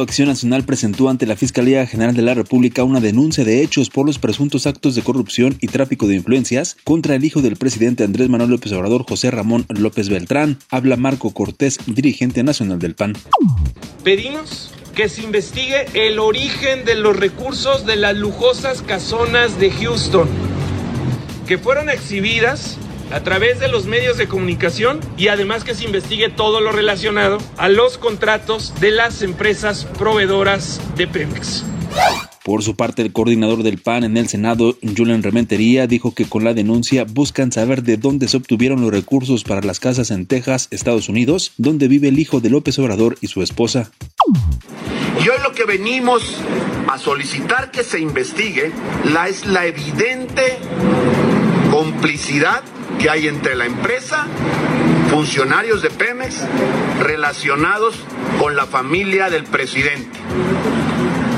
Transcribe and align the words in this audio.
Acción 0.00 0.28
Nacional 0.28 0.64
presentó 0.64 1.08
ante 1.08 1.26
la 1.26 1.36
Fiscalía 1.36 1.86
General 1.86 2.14
de 2.14 2.22
la 2.22 2.34
República 2.34 2.84
una 2.84 3.00
denuncia 3.00 3.44
de 3.44 3.62
hechos 3.62 3.90
por 3.90 4.06
los 4.06 4.18
presuntos 4.18 4.66
actos 4.66 4.94
de 4.94 5.02
corrupción 5.02 5.56
y 5.60 5.66
tráfico 5.66 6.06
de 6.06 6.14
influencias 6.14 6.76
contra 6.84 7.16
el 7.16 7.24
hijo 7.24 7.42
del 7.42 7.56
presidente 7.56 8.04
Andrés 8.04 8.28
Manuel 8.28 8.50
López 8.50 8.72
Obrador, 8.72 9.04
José 9.08 9.30
Ramón 9.30 9.66
López 9.68 10.08
Beltrán. 10.08 10.58
Habla 10.70 10.96
Marco 10.96 11.32
Cortés, 11.32 11.78
dirigente 11.86 12.42
nacional 12.42 12.78
del 12.78 12.94
PAN. 12.94 13.14
Pedimos 14.02 14.70
que 14.94 15.08
se 15.08 15.22
investigue 15.22 15.86
el 15.94 16.18
origen 16.18 16.84
de 16.84 16.94
los 16.94 17.16
recursos 17.16 17.84
de 17.86 17.96
las 17.96 18.16
lujosas 18.16 18.82
casonas 18.82 19.58
de 19.58 19.70
Houston, 19.70 20.28
que 21.46 21.58
fueron 21.58 21.90
exhibidas 21.90 22.78
a 23.12 23.22
través 23.22 23.60
de 23.60 23.68
los 23.68 23.86
medios 23.86 24.16
de 24.16 24.26
comunicación 24.26 25.00
y 25.16 25.28
además 25.28 25.64
que 25.64 25.74
se 25.74 25.84
investigue 25.84 26.30
todo 26.30 26.60
lo 26.60 26.72
relacionado 26.72 27.38
a 27.56 27.68
los 27.68 27.98
contratos 27.98 28.74
de 28.80 28.90
las 28.90 29.22
empresas 29.22 29.84
proveedoras 29.98 30.80
de 30.96 31.06
Pemex. 31.06 31.64
Por 32.44 32.64
su 32.64 32.74
parte, 32.74 33.02
el 33.02 33.12
coordinador 33.12 33.62
del 33.62 33.78
PAN 33.78 34.02
en 34.02 34.16
el 34.16 34.28
Senado, 34.28 34.76
Julian 34.96 35.22
Rementería, 35.22 35.86
dijo 35.86 36.12
que 36.12 36.24
con 36.24 36.42
la 36.42 36.54
denuncia 36.54 37.04
buscan 37.04 37.52
saber 37.52 37.84
de 37.84 37.96
dónde 37.98 38.26
se 38.26 38.36
obtuvieron 38.36 38.80
los 38.80 38.90
recursos 38.90 39.44
para 39.44 39.60
las 39.60 39.78
casas 39.78 40.10
en 40.10 40.26
Texas, 40.26 40.66
Estados 40.72 41.08
Unidos, 41.08 41.52
donde 41.56 41.86
vive 41.86 42.08
el 42.08 42.18
hijo 42.18 42.40
de 42.40 42.50
López 42.50 42.78
Obrador 42.80 43.16
y 43.20 43.28
su 43.28 43.42
esposa. 43.42 43.92
Y 45.24 45.28
hoy 45.28 45.38
lo 45.44 45.52
que 45.52 45.64
venimos 45.64 46.36
a 46.88 46.98
solicitar 46.98 47.70
que 47.70 47.84
se 47.84 48.00
investigue 48.00 48.72
la 49.04 49.28
es 49.28 49.46
la 49.46 49.66
evidente 49.66 50.58
complicidad 51.72 52.62
que 53.00 53.08
hay 53.08 53.28
entre 53.28 53.54
la 53.54 53.64
empresa, 53.64 54.26
funcionarios 55.08 55.80
de 55.80 55.88
Pemex, 55.88 56.42
relacionados 57.00 57.94
con 58.38 58.56
la 58.56 58.66
familia 58.66 59.30
del 59.30 59.44
presidente. 59.44 60.18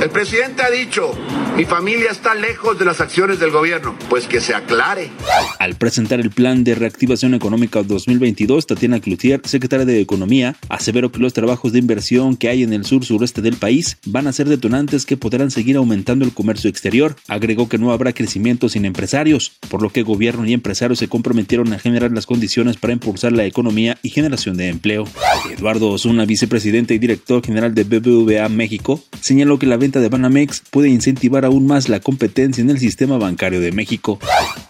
El 0.04 0.10
presidente 0.10 0.62
ha 0.62 0.70
dicho, 0.70 1.12
mi 1.56 1.64
familia 1.64 2.10
está 2.10 2.34
lejos 2.34 2.78
de 2.78 2.84
las 2.84 3.00
acciones 3.00 3.40
del 3.40 3.50
gobierno, 3.50 3.96
pues 4.10 4.28
que 4.28 4.42
se 4.42 4.54
aclare. 4.54 5.10
Al 5.58 5.76
presentar 5.76 6.20
el 6.20 6.30
plan 6.30 6.62
de 6.62 6.74
reactivación 6.74 7.32
económica 7.32 7.82
2022, 7.82 8.66
Tatiana 8.66 9.00
Cloutier, 9.00 9.40
secretaria 9.44 9.86
de 9.86 10.02
Economía, 10.02 10.56
aseveró 10.68 11.10
que 11.10 11.20
los 11.20 11.32
trabajos 11.32 11.72
de 11.72 11.78
inversión 11.78 12.36
que 12.36 12.50
hay 12.50 12.62
en 12.62 12.74
el 12.74 12.84
sur 12.84 13.02
sureste 13.02 13.40
del 13.40 13.56
país 13.56 13.96
van 14.04 14.26
a 14.26 14.34
ser 14.34 14.46
detonantes 14.46 15.06
que 15.06 15.16
podrán 15.16 15.50
seguir 15.50 15.76
aumentando 15.76 16.26
el 16.26 16.34
comercio 16.34 16.68
exterior. 16.68 17.16
Agregó 17.26 17.70
que 17.70 17.78
no 17.78 17.90
habrá 17.90 18.12
crecimiento 18.12 18.68
sin 18.68 18.84
empresarios, 18.84 19.52
por 19.70 19.80
lo 19.80 19.88
que 19.88 20.02
gobierno 20.02 20.44
y 20.44 20.52
empresarios 20.52 20.98
se 20.98 21.08
comprometieron 21.08 21.72
a 21.72 21.78
generar 21.78 22.10
las 22.10 22.26
condiciones 22.26 22.76
para 22.76 22.92
impulsar 22.92 23.32
la 23.32 23.46
economía 23.46 23.96
y 24.02 24.10
generación 24.10 24.58
de 24.58 24.68
empleo. 24.68 25.04
Eduardo 25.50 25.88
Osuna, 25.88 26.26
vicepresidente 26.26 26.92
y 26.92 26.98
director 26.98 27.42
general 27.42 27.74
de 27.74 27.84
BBVA 27.84 28.50
México, 28.50 29.02
señaló 29.22 29.58
que 29.58 29.64
la 29.66 29.78
de 30.00 30.08
Banamex 30.08 30.62
puede 30.70 30.88
incentivar 30.88 31.44
aún 31.44 31.66
más 31.66 31.88
la 31.88 32.00
competencia 32.00 32.62
en 32.62 32.70
el 32.70 32.78
sistema 32.78 33.18
bancario 33.18 33.60
de 33.60 33.72
México. 33.72 34.18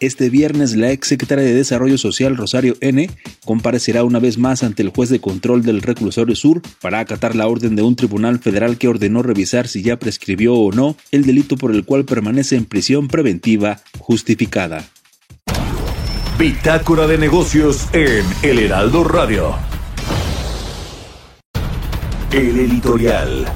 Este 0.00 0.30
viernes, 0.30 0.76
la 0.76 0.90
ex 0.90 1.08
secretaria 1.08 1.44
de 1.44 1.54
Desarrollo 1.54 1.98
Social, 1.98 2.36
Rosario 2.36 2.76
N., 2.80 3.10
comparecerá 3.44 4.04
una 4.04 4.18
vez 4.18 4.38
más 4.38 4.62
ante 4.62 4.82
el 4.82 4.90
juez 4.90 5.08
de 5.10 5.20
control 5.20 5.62
del 5.62 5.82
reclusorio 5.82 6.36
sur 6.36 6.62
para 6.80 7.00
acatar 7.00 7.34
la 7.34 7.46
orden 7.46 7.76
de 7.76 7.82
un 7.82 7.96
tribunal 7.96 8.38
federal 8.38 8.78
que 8.78 8.88
ordenó 8.88 9.22
revisar 9.22 9.68
si 9.68 9.82
ya 9.82 9.98
prescribió 9.98 10.54
o 10.54 10.72
no 10.72 10.96
el 11.10 11.24
delito 11.24 11.56
por 11.56 11.72
el 11.72 11.84
cual 11.84 12.04
permanece 12.04 12.56
en 12.56 12.64
prisión 12.64 13.08
preventiva 13.08 13.80
justificada. 13.98 14.84
Bitácora 16.38 17.06
de 17.06 17.16
negocios 17.16 17.86
en 17.92 18.24
El 18.42 18.58
Heraldo 18.58 19.04
Radio. 19.04 19.54
El 22.32 22.58
editorial. 22.58 23.46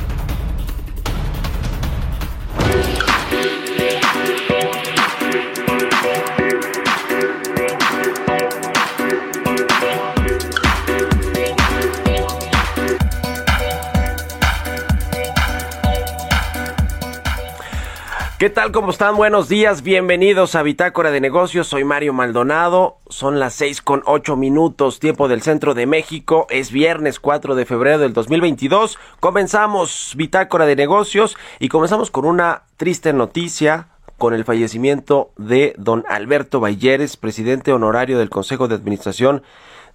¿Qué 18.38 18.50
tal? 18.50 18.70
¿Cómo 18.70 18.92
están? 18.92 19.16
Buenos 19.16 19.48
días, 19.48 19.82
bienvenidos 19.82 20.54
a 20.54 20.62
Bitácora 20.62 21.10
de 21.10 21.20
Negocios. 21.20 21.66
Soy 21.66 21.82
Mario 21.82 22.12
Maldonado. 22.12 22.98
Son 23.08 23.40
las 23.40 23.52
seis 23.54 23.82
con 23.82 24.04
ocho 24.06 24.36
minutos, 24.36 25.00
tiempo 25.00 25.26
del 25.26 25.42
centro 25.42 25.74
de 25.74 25.86
México. 25.86 26.46
Es 26.48 26.70
viernes 26.70 27.18
4 27.18 27.56
de 27.56 27.66
febrero 27.66 27.98
del 27.98 28.12
2022. 28.12 28.96
Comenzamos 29.18 30.12
Bitácora 30.16 30.66
de 30.66 30.76
Negocios 30.76 31.36
y 31.58 31.66
comenzamos 31.66 32.12
con 32.12 32.26
una 32.26 32.62
triste 32.76 33.12
noticia 33.12 33.88
con 34.18 34.34
el 34.34 34.44
fallecimiento 34.44 35.32
de 35.36 35.74
don 35.76 36.04
Alberto 36.08 36.60
Balleres, 36.60 37.16
presidente 37.16 37.72
honorario 37.72 38.20
del 38.20 38.30
Consejo 38.30 38.68
de 38.68 38.76
Administración 38.76 39.42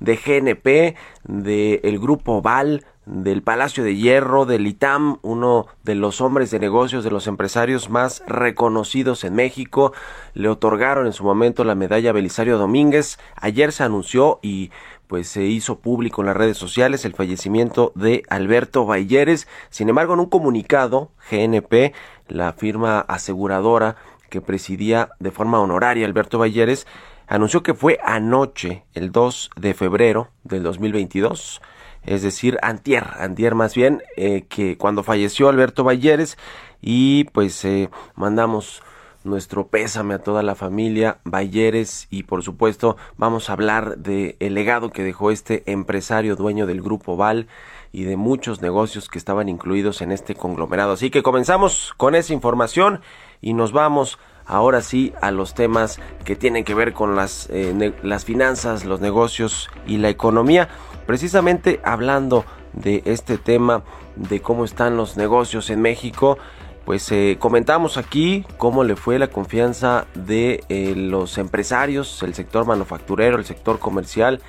de 0.04 0.18
GNP, 0.18 0.96
del 1.24 2.00
Grupo 2.00 2.42
Val, 2.42 2.86
del 3.06 3.42
Palacio 3.42 3.84
de 3.84 3.96
Hierro, 3.96 4.46
del 4.46 4.68
ITAM, 4.68 5.18
uno 5.22 5.68
de 5.84 5.96
los 5.96 6.22
hombres 6.22 6.52
de 6.52 6.60
negocios, 6.60 7.04
de 7.04 7.12
los 7.12 7.28
empresarios 7.28 7.90
más 7.90 8.22
reconocidos 8.28 9.24
en 9.24 9.36
México. 9.36 9.94
Le 10.34 10.50
otorgaron 10.50 11.06
en 11.06 11.14
su 11.14 11.24
momento 11.24 11.64
la 11.64 11.76
medalla 11.76 12.12
Belisario 12.12 12.58
Domínguez. 12.58 13.18
Ayer 13.36 13.72
se 13.72 13.84
anunció 13.84 14.40
y 14.42 14.72
pues 15.08 15.28
se 15.28 15.44
hizo 15.44 15.80
público 15.80 16.22
en 16.22 16.28
las 16.28 16.38
redes 16.38 16.58
sociales 16.58 17.06
el 17.06 17.14
fallecimiento 17.14 17.94
de 17.96 18.24
Alberto 18.30 18.86
Balleres. 18.86 19.48
Sin 19.70 19.90
embargo, 19.90 20.14
en 20.14 20.22
un 20.22 20.30
comunicado, 20.30 21.12
GNP, 21.30 21.94
la 22.28 22.54
firma 22.54 23.00
aseguradora 23.00 23.96
que 24.34 24.42
presidía 24.42 25.10
de 25.20 25.30
forma 25.30 25.60
honoraria 25.60 26.08
Alberto 26.08 26.40
Balleres, 26.40 26.88
anunció 27.28 27.62
que 27.62 27.76
fue 27.76 28.00
anoche, 28.04 28.84
el 28.96 29.12
2 29.12 29.52
de 29.58 29.76
febrero 29.76 30.30
del 30.44 30.64
2022, 30.64 31.62
es 32.02 32.24
decir, 32.24 32.58
antier, 32.64 33.06
antier 33.20 33.54
más 33.54 33.76
bien, 33.76 34.02
eh, 34.18 34.46
que 34.50 34.76
cuando 34.76 35.04
falleció 35.04 35.50
Alberto 35.50 35.84
Balleres 35.84 36.40
y 36.82 37.26
pues 37.26 37.64
eh, 37.64 37.92
mandamos 38.16 38.82
nuestro 39.24 39.68
pésame 39.68 40.16
a 40.16 40.20
toda 40.20 40.42
la 40.42 40.56
familia 40.56 41.20
Balleres 41.26 42.08
y 42.10 42.24
por 42.24 42.42
supuesto 42.42 42.98
vamos 43.16 43.52
a 43.52 43.54
hablar 43.54 44.00
del 44.00 44.36
el 44.40 44.56
legado 44.56 44.90
que 44.90 45.04
dejó 45.04 45.30
este 45.30 45.62
empresario 45.72 46.36
dueño 46.36 46.66
del 46.66 46.82
grupo 46.82 47.18
Val 47.18 47.48
y 47.92 48.06
de 48.06 48.18
muchos 48.18 48.64
negocios 48.64 49.08
que 49.08 49.20
estaban 49.20 49.48
incluidos 49.48 50.02
en 50.02 50.12
este 50.12 50.34
conglomerado. 50.34 50.94
Así 50.94 51.12
que 51.12 51.22
comenzamos 51.22 51.94
con 51.96 52.16
esa 52.16 52.34
información 52.34 53.02
y 53.44 53.54
nos 53.54 53.74
vamos 53.74 54.18
ahora 54.46 54.82
sí 54.82 55.14
a 55.22 55.32
los 55.32 55.54
temas 55.54 56.00
que 56.26 56.36
tienen 56.36 56.64
que 56.64 56.74
ver 56.74 56.94
con 56.94 57.16
las, 57.16 57.48
eh, 57.52 57.94
las 58.02 58.26
finanzas, 58.26 58.86
los 58.86 59.02
negocios 59.02 59.70
y 59.86 59.98
la 59.98 60.10
economía. 60.10 60.70
Precisamente 61.06 61.80
hablando 61.84 62.46
de 62.74 63.04
este 63.06 63.38
tema 63.38 63.84
de 64.16 64.42
cómo 64.42 64.66
están 64.66 64.98
los 64.98 65.18
negocios 65.18 65.70
en 65.70 65.82
México, 65.82 66.38
pues 66.86 67.10
eh, 67.12 67.38
comentamos 67.40 67.98
aquí 67.98 68.46
cómo 68.58 68.84
le 68.84 68.96
fue 68.96 69.20
la 69.20 69.28
confianza 69.28 70.06
de 70.16 70.64
eh, 70.70 70.94
los 70.96 71.38
empresarios, 71.38 72.24
el 72.24 72.34
sector 72.34 72.66
manufacturero, 72.66 73.38
el 73.38 73.46
sector 73.46 73.80
comercial 73.80 74.42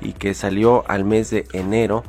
y 0.00 0.12
que 0.12 0.34
salió 0.34 0.84
al 0.88 1.04
mes 1.04 1.30
de 1.30 1.46
enero. 1.52 2.02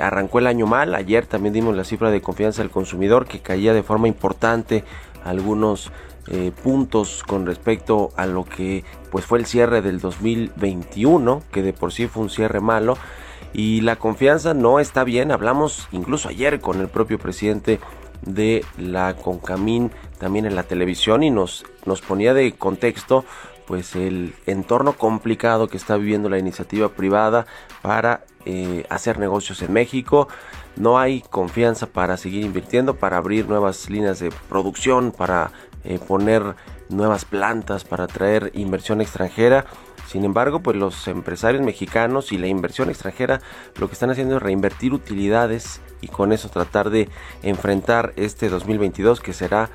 Arrancó 0.00 0.38
el 0.38 0.46
año 0.46 0.66
mal, 0.66 0.94
ayer 0.94 1.26
también 1.26 1.52
dimos 1.52 1.76
la 1.76 1.84
cifra 1.84 2.10
de 2.10 2.22
confianza 2.22 2.62
del 2.62 2.70
consumidor 2.70 3.26
que 3.26 3.40
caía 3.40 3.74
de 3.74 3.82
forma 3.82 4.08
importante 4.08 4.82
algunos 5.24 5.90
puntos 6.62 7.22
con 7.22 7.46
respecto 7.46 8.10
a 8.14 8.26
lo 8.26 8.44
que 8.44 8.84
pues 9.10 9.24
fue 9.24 9.38
el 9.38 9.46
cierre 9.46 9.80
del 9.80 9.98
2021 9.98 11.42
que 11.50 11.62
de 11.62 11.72
por 11.72 11.90
sí 11.90 12.06
fue 12.06 12.22
un 12.22 12.28
cierre 12.28 12.60
malo 12.60 12.98
y 13.52 13.80
la 13.80 13.96
confianza 13.96 14.54
no 14.54 14.80
está 14.80 15.04
bien. 15.04 15.32
Hablamos 15.32 15.88
incluso 15.92 16.28
ayer 16.28 16.60
con 16.60 16.80
el 16.80 16.88
propio 16.88 17.18
presidente 17.18 17.80
de 18.22 18.64
la 18.76 19.14
Concamín 19.16 19.90
también 20.18 20.46
en 20.46 20.56
la 20.56 20.64
televisión 20.64 21.22
y 21.22 21.30
nos, 21.30 21.64
nos 21.86 22.00
ponía 22.00 22.34
de 22.34 22.52
contexto 22.52 23.24
pues 23.68 23.94
el 23.96 24.34
entorno 24.46 24.94
complicado 24.94 25.68
que 25.68 25.76
está 25.76 25.98
viviendo 25.98 26.30
la 26.30 26.38
iniciativa 26.38 26.88
privada 26.88 27.46
para 27.82 28.24
eh, 28.46 28.86
hacer 28.88 29.18
negocios 29.18 29.60
en 29.60 29.74
México. 29.74 30.26
No 30.76 30.98
hay 30.98 31.20
confianza 31.20 31.86
para 31.86 32.16
seguir 32.16 32.46
invirtiendo, 32.46 32.96
para 32.96 33.18
abrir 33.18 33.46
nuevas 33.46 33.90
líneas 33.90 34.20
de 34.20 34.32
producción, 34.48 35.12
para 35.12 35.52
eh, 35.84 35.98
poner 35.98 36.56
nuevas 36.88 37.26
plantas, 37.26 37.84
para 37.84 38.06
traer 38.06 38.50
inversión 38.54 39.02
extranjera. 39.02 39.66
Sin 40.06 40.24
embargo, 40.24 40.60
pues 40.60 40.78
los 40.78 41.06
empresarios 41.06 41.62
mexicanos 41.62 42.32
y 42.32 42.38
la 42.38 42.46
inversión 42.46 42.88
extranjera 42.88 43.42
lo 43.78 43.88
que 43.88 43.92
están 43.92 44.08
haciendo 44.08 44.36
es 44.36 44.42
reinvertir 44.42 44.94
utilidades 44.94 45.82
y 46.00 46.08
con 46.08 46.32
eso 46.32 46.48
tratar 46.48 46.88
de 46.88 47.10
enfrentar 47.42 48.14
este 48.16 48.48
2022 48.48 49.20
que 49.20 49.34
será 49.34 49.68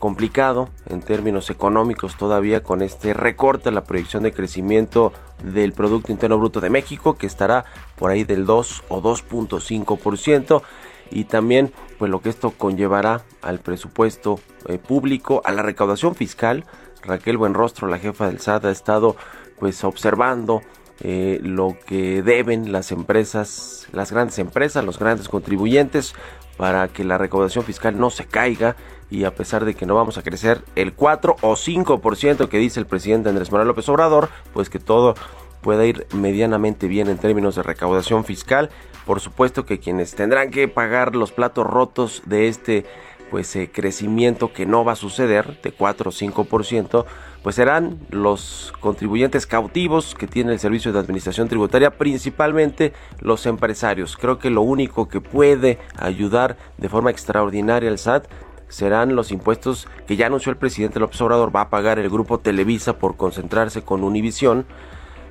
complicado 0.00 0.70
en 0.86 1.02
términos 1.02 1.50
económicos 1.50 2.16
todavía 2.16 2.64
con 2.64 2.82
este 2.82 3.14
recorte 3.14 3.70
la 3.70 3.84
proyección 3.84 4.24
de 4.24 4.32
crecimiento 4.32 5.12
del 5.44 5.72
Producto 5.72 6.10
Interno 6.10 6.38
Bruto 6.38 6.60
de 6.60 6.70
México 6.70 7.14
que 7.14 7.26
estará 7.26 7.66
por 7.96 8.10
ahí 8.10 8.24
del 8.24 8.46
2 8.46 8.84
o 8.88 9.00
2.5% 9.00 10.62
y 11.10 11.24
también 11.24 11.72
pues 11.98 12.10
lo 12.10 12.20
que 12.20 12.30
esto 12.30 12.50
conllevará 12.50 13.22
al 13.42 13.60
presupuesto 13.60 14.40
eh, 14.66 14.78
público, 14.78 15.42
a 15.44 15.52
la 15.52 15.62
recaudación 15.62 16.14
fiscal. 16.14 16.64
Raquel 17.02 17.36
Buenrostro, 17.36 17.88
la 17.88 17.98
jefa 17.98 18.26
del 18.26 18.40
SAT, 18.40 18.64
ha 18.66 18.70
estado 18.70 19.16
pues 19.58 19.84
observando 19.84 20.62
eh, 21.00 21.40
lo 21.42 21.76
que 21.86 22.22
deben 22.22 22.72
las 22.72 22.92
empresas, 22.92 23.88
las 23.92 24.12
grandes 24.12 24.38
empresas, 24.38 24.84
los 24.84 24.98
grandes 24.98 25.28
contribuyentes 25.28 26.14
para 26.56 26.88
que 26.88 27.04
la 27.04 27.18
recaudación 27.18 27.64
fiscal 27.64 27.98
no 27.98 28.10
se 28.10 28.26
caiga 28.26 28.76
y 29.10 29.24
a 29.24 29.34
pesar 29.34 29.64
de 29.64 29.74
que 29.74 29.86
no 29.86 29.94
vamos 29.94 30.18
a 30.18 30.22
crecer 30.22 30.62
el 30.76 30.92
4 30.94 31.36
o 31.40 31.52
5% 31.54 32.48
que 32.48 32.58
dice 32.58 32.80
el 32.80 32.86
presidente 32.86 33.28
Andrés 33.28 33.50
Manuel 33.50 33.68
López 33.68 33.88
Obrador, 33.88 34.28
pues 34.52 34.70
que 34.70 34.78
todo 34.78 35.14
pueda 35.60 35.84
ir 35.84 36.06
medianamente 36.14 36.88
bien 36.88 37.08
en 37.08 37.18
términos 37.18 37.56
de 37.56 37.62
recaudación 37.62 38.24
fiscal. 38.24 38.70
Por 39.04 39.20
supuesto 39.20 39.66
que 39.66 39.80
quienes 39.80 40.14
tendrán 40.14 40.50
que 40.50 40.68
pagar 40.68 41.16
los 41.16 41.32
platos 41.32 41.66
rotos 41.66 42.22
de 42.26 42.48
este 42.48 42.86
pues 43.30 43.54
eh, 43.54 43.70
crecimiento 43.72 44.52
que 44.52 44.66
no 44.66 44.84
va 44.84 44.92
a 44.92 44.96
suceder 44.96 45.60
de 45.62 45.70
4 45.70 46.10
o 46.10 46.12
5%, 46.12 47.04
pues 47.42 47.54
serán 47.54 47.98
los 48.10 48.72
contribuyentes 48.80 49.46
cautivos 49.46 50.16
que 50.16 50.26
tiene 50.26 50.52
el 50.52 50.58
Servicio 50.58 50.92
de 50.92 50.98
Administración 50.98 51.48
Tributaria, 51.48 51.92
principalmente 51.92 52.92
los 53.20 53.46
empresarios. 53.46 54.16
Creo 54.16 54.38
que 54.40 54.50
lo 54.50 54.62
único 54.62 55.08
que 55.08 55.20
puede 55.20 55.78
ayudar 55.96 56.56
de 56.76 56.88
forma 56.88 57.10
extraordinaria 57.12 57.88
al 57.88 57.98
SAT 57.98 58.26
serán 58.70 59.14
los 59.14 59.30
impuestos 59.32 59.86
que 60.06 60.16
ya 60.16 60.26
anunció 60.26 60.50
el 60.50 60.56
presidente 60.56 60.98
López 60.98 61.20
Obrador. 61.20 61.54
Va 61.54 61.62
a 61.62 61.70
pagar 61.70 61.98
el 61.98 62.08
grupo 62.08 62.38
Televisa 62.38 62.96
por 62.96 63.16
concentrarse 63.16 63.82
con 63.82 64.02
Univisión, 64.02 64.64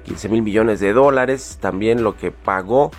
15 0.06 0.30
mil 0.30 0.44
millones 0.44 0.80
de 0.80 0.94
dólares, 0.94 1.58
también 1.60 2.04
lo 2.04 2.16
que 2.16 2.32
pagó 2.32 2.92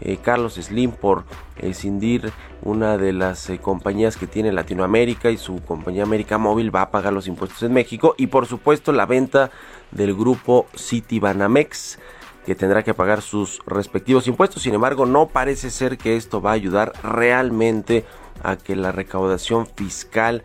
eh, 0.00 0.18
Carlos 0.22 0.54
Slim 0.54 0.92
por 0.92 1.24
escindir 1.58 2.32
una 2.62 2.96
de 2.96 3.12
las 3.12 3.50
eh, 3.50 3.58
compañías 3.58 4.16
que 4.16 4.26
tiene 4.26 4.52
Latinoamérica 4.52 5.30
y 5.30 5.36
su 5.36 5.60
compañía 5.62 6.04
América 6.04 6.38
Móvil 6.38 6.74
va 6.74 6.82
a 6.82 6.90
pagar 6.90 7.12
los 7.12 7.26
impuestos 7.26 7.62
en 7.62 7.72
México. 7.72 8.14
Y 8.16 8.28
por 8.28 8.46
supuesto 8.46 8.92
la 8.92 9.06
venta 9.06 9.50
del 9.90 10.14
grupo 10.14 10.66
Citibanamex 10.76 11.98
que 12.46 12.54
tendrá 12.54 12.82
que 12.82 12.94
pagar 12.94 13.20
sus 13.20 13.60
respectivos 13.66 14.26
impuestos. 14.26 14.62
Sin 14.62 14.74
embargo, 14.74 15.04
no 15.04 15.28
parece 15.28 15.70
ser 15.70 15.98
que 15.98 16.16
esto 16.16 16.40
va 16.40 16.50
a 16.50 16.54
ayudar 16.54 16.92
realmente 17.02 17.98
a 17.98 18.29
que 18.64 18.76
la 18.76 18.92
recaudación 18.92 19.66
fiscal 19.66 20.42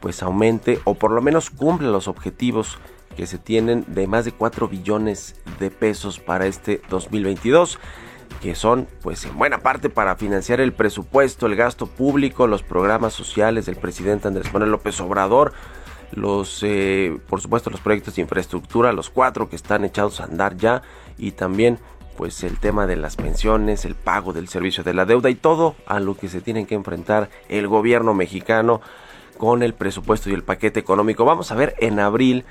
pues 0.00 0.22
aumente 0.22 0.80
o 0.84 0.94
por 0.94 1.10
lo 1.10 1.20
menos 1.20 1.50
cumpla 1.50 1.88
los 1.88 2.08
objetivos 2.08 2.78
que 3.16 3.26
se 3.26 3.38
tienen 3.38 3.84
de 3.88 4.06
más 4.06 4.24
de 4.24 4.32
4 4.32 4.68
billones 4.68 5.34
de 5.58 5.70
pesos 5.70 6.20
para 6.20 6.46
este 6.46 6.80
2022 6.88 7.78
que 8.40 8.54
son 8.54 8.86
pues 9.02 9.24
en 9.24 9.36
buena 9.36 9.58
parte 9.58 9.90
para 9.90 10.14
financiar 10.16 10.60
el 10.60 10.72
presupuesto, 10.72 11.46
el 11.46 11.56
gasto 11.56 11.86
público, 11.86 12.46
los 12.46 12.62
programas 12.62 13.12
sociales 13.12 13.66
del 13.66 13.76
presidente 13.76 14.28
Andrés 14.28 14.52
Manuel 14.52 14.70
López 14.70 15.00
Obrador, 15.00 15.52
los 16.12 16.62
eh, 16.62 17.18
por 17.28 17.40
supuesto 17.40 17.70
los 17.70 17.80
proyectos 17.80 18.14
de 18.14 18.22
infraestructura, 18.22 18.92
los 18.92 19.10
cuatro 19.10 19.48
que 19.48 19.56
están 19.56 19.84
echados 19.84 20.20
a 20.20 20.24
andar 20.24 20.56
ya 20.56 20.82
y 21.16 21.32
también 21.32 21.78
pues 22.18 22.42
el 22.42 22.58
tema 22.58 22.88
de 22.88 22.96
las 22.96 23.14
pensiones, 23.14 23.84
el 23.84 23.94
pago 23.94 24.32
del 24.32 24.48
servicio 24.48 24.82
de 24.82 24.92
la 24.92 25.04
deuda 25.04 25.30
y 25.30 25.36
todo 25.36 25.76
a 25.86 26.00
lo 26.00 26.16
que 26.16 26.28
se 26.28 26.40
tienen 26.40 26.66
que 26.66 26.74
enfrentar 26.74 27.30
el 27.48 27.68
gobierno 27.68 28.12
mexicano 28.12 28.80
con 29.38 29.62
el 29.62 29.72
presupuesto 29.72 30.28
y 30.28 30.32
el 30.32 30.42
paquete 30.42 30.80
económico. 30.80 31.24
Vamos 31.24 31.52
a 31.52 31.54
ver 31.54 31.76
en 31.78 32.00
abril 32.00 32.44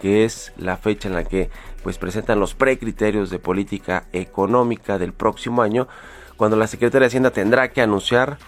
que 0.00 0.24
es 0.24 0.54
la 0.56 0.78
fecha 0.78 1.06
en 1.06 1.14
la 1.14 1.24
que 1.24 1.50
pues 1.82 1.98
presentan 1.98 2.40
los 2.40 2.54
precriterios 2.54 3.28
de 3.28 3.38
política 3.38 4.04
económica 4.14 4.96
del 4.96 5.12
próximo 5.12 5.60
año, 5.60 5.86
cuando 6.38 6.56
la 6.56 6.66
Secretaría 6.66 7.00
de 7.00 7.08
Hacienda 7.08 7.30
tendrá 7.30 7.72
que 7.72 7.82
anunciar 7.82 8.38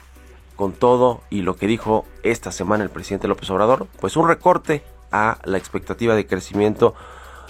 con 0.56 0.72
todo 0.72 1.20
y 1.28 1.42
lo 1.42 1.56
que 1.56 1.66
dijo 1.66 2.06
esta 2.22 2.50
semana 2.50 2.82
el 2.82 2.88
presidente 2.88 3.28
López 3.28 3.50
Obrador, 3.50 3.88
pues 4.00 4.16
un 4.16 4.26
recorte 4.26 4.82
a 5.10 5.36
la 5.44 5.58
expectativa 5.58 6.14
de 6.14 6.26
crecimiento 6.26 6.94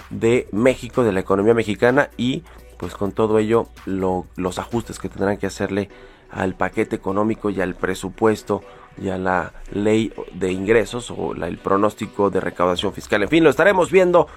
de 0.09 0.49
México, 0.51 1.05
de 1.05 1.13
la 1.13 1.21
economía 1.21 1.53
mexicana 1.53 2.09
y 2.17 2.43
pues 2.77 2.93
con 2.93 3.11
todo 3.11 3.39
ello 3.39 3.67
los 3.85 4.59
ajustes 4.59 4.99
que 4.99 5.09
tendrán 5.09 5.37
que 5.37 5.47
hacerle 5.47 5.89
al 6.31 6.55
paquete 6.55 6.95
económico 6.95 7.49
y 7.49 7.61
al 7.61 7.75
presupuesto 7.75 8.63
y 9.01 9.09
a 9.09 9.17
la 9.17 9.53
ley 9.71 10.13
de 10.33 10.51
ingresos 10.51 11.11
o 11.11 11.33
el 11.33 11.57
pronóstico 11.57 12.29
de 12.29 12.39
recaudación 12.39 12.93
fiscal. 12.93 13.23
En 13.23 13.29
fin, 13.29 13.43
lo 13.43 13.49
estaremos 13.49 13.91
viendo 13.91 14.27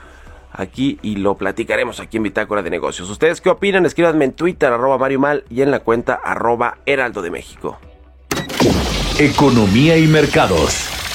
aquí 0.52 0.98
y 1.02 1.16
lo 1.16 1.36
platicaremos 1.36 2.00
aquí 2.00 2.16
en 2.16 2.24
Bitácora 2.24 2.62
de 2.62 2.70
Negocios. 2.70 3.10
¿Ustedes 3.10 3.40
qué 3.40 3.50
opinan? 3.50 3.86
Escríbanme 3.86 4.24
en 4.26 4.32
Twitter, 4.32 4.72
arroba 4.72 4.98
Mario 4.98 5.20
Mal 5.20 5.44
y 5.50 5.62
en 5.62 5.70
la 5.70 5.80
cuenta 5.80 6.14
arroba 6.14 6.78
Heraldo 6.86 7.22
de 7.22 7.30
México. 7.30 7.78
Economía 9.18 9.96
y 9.96 10.06
mercados. 10.06 11.05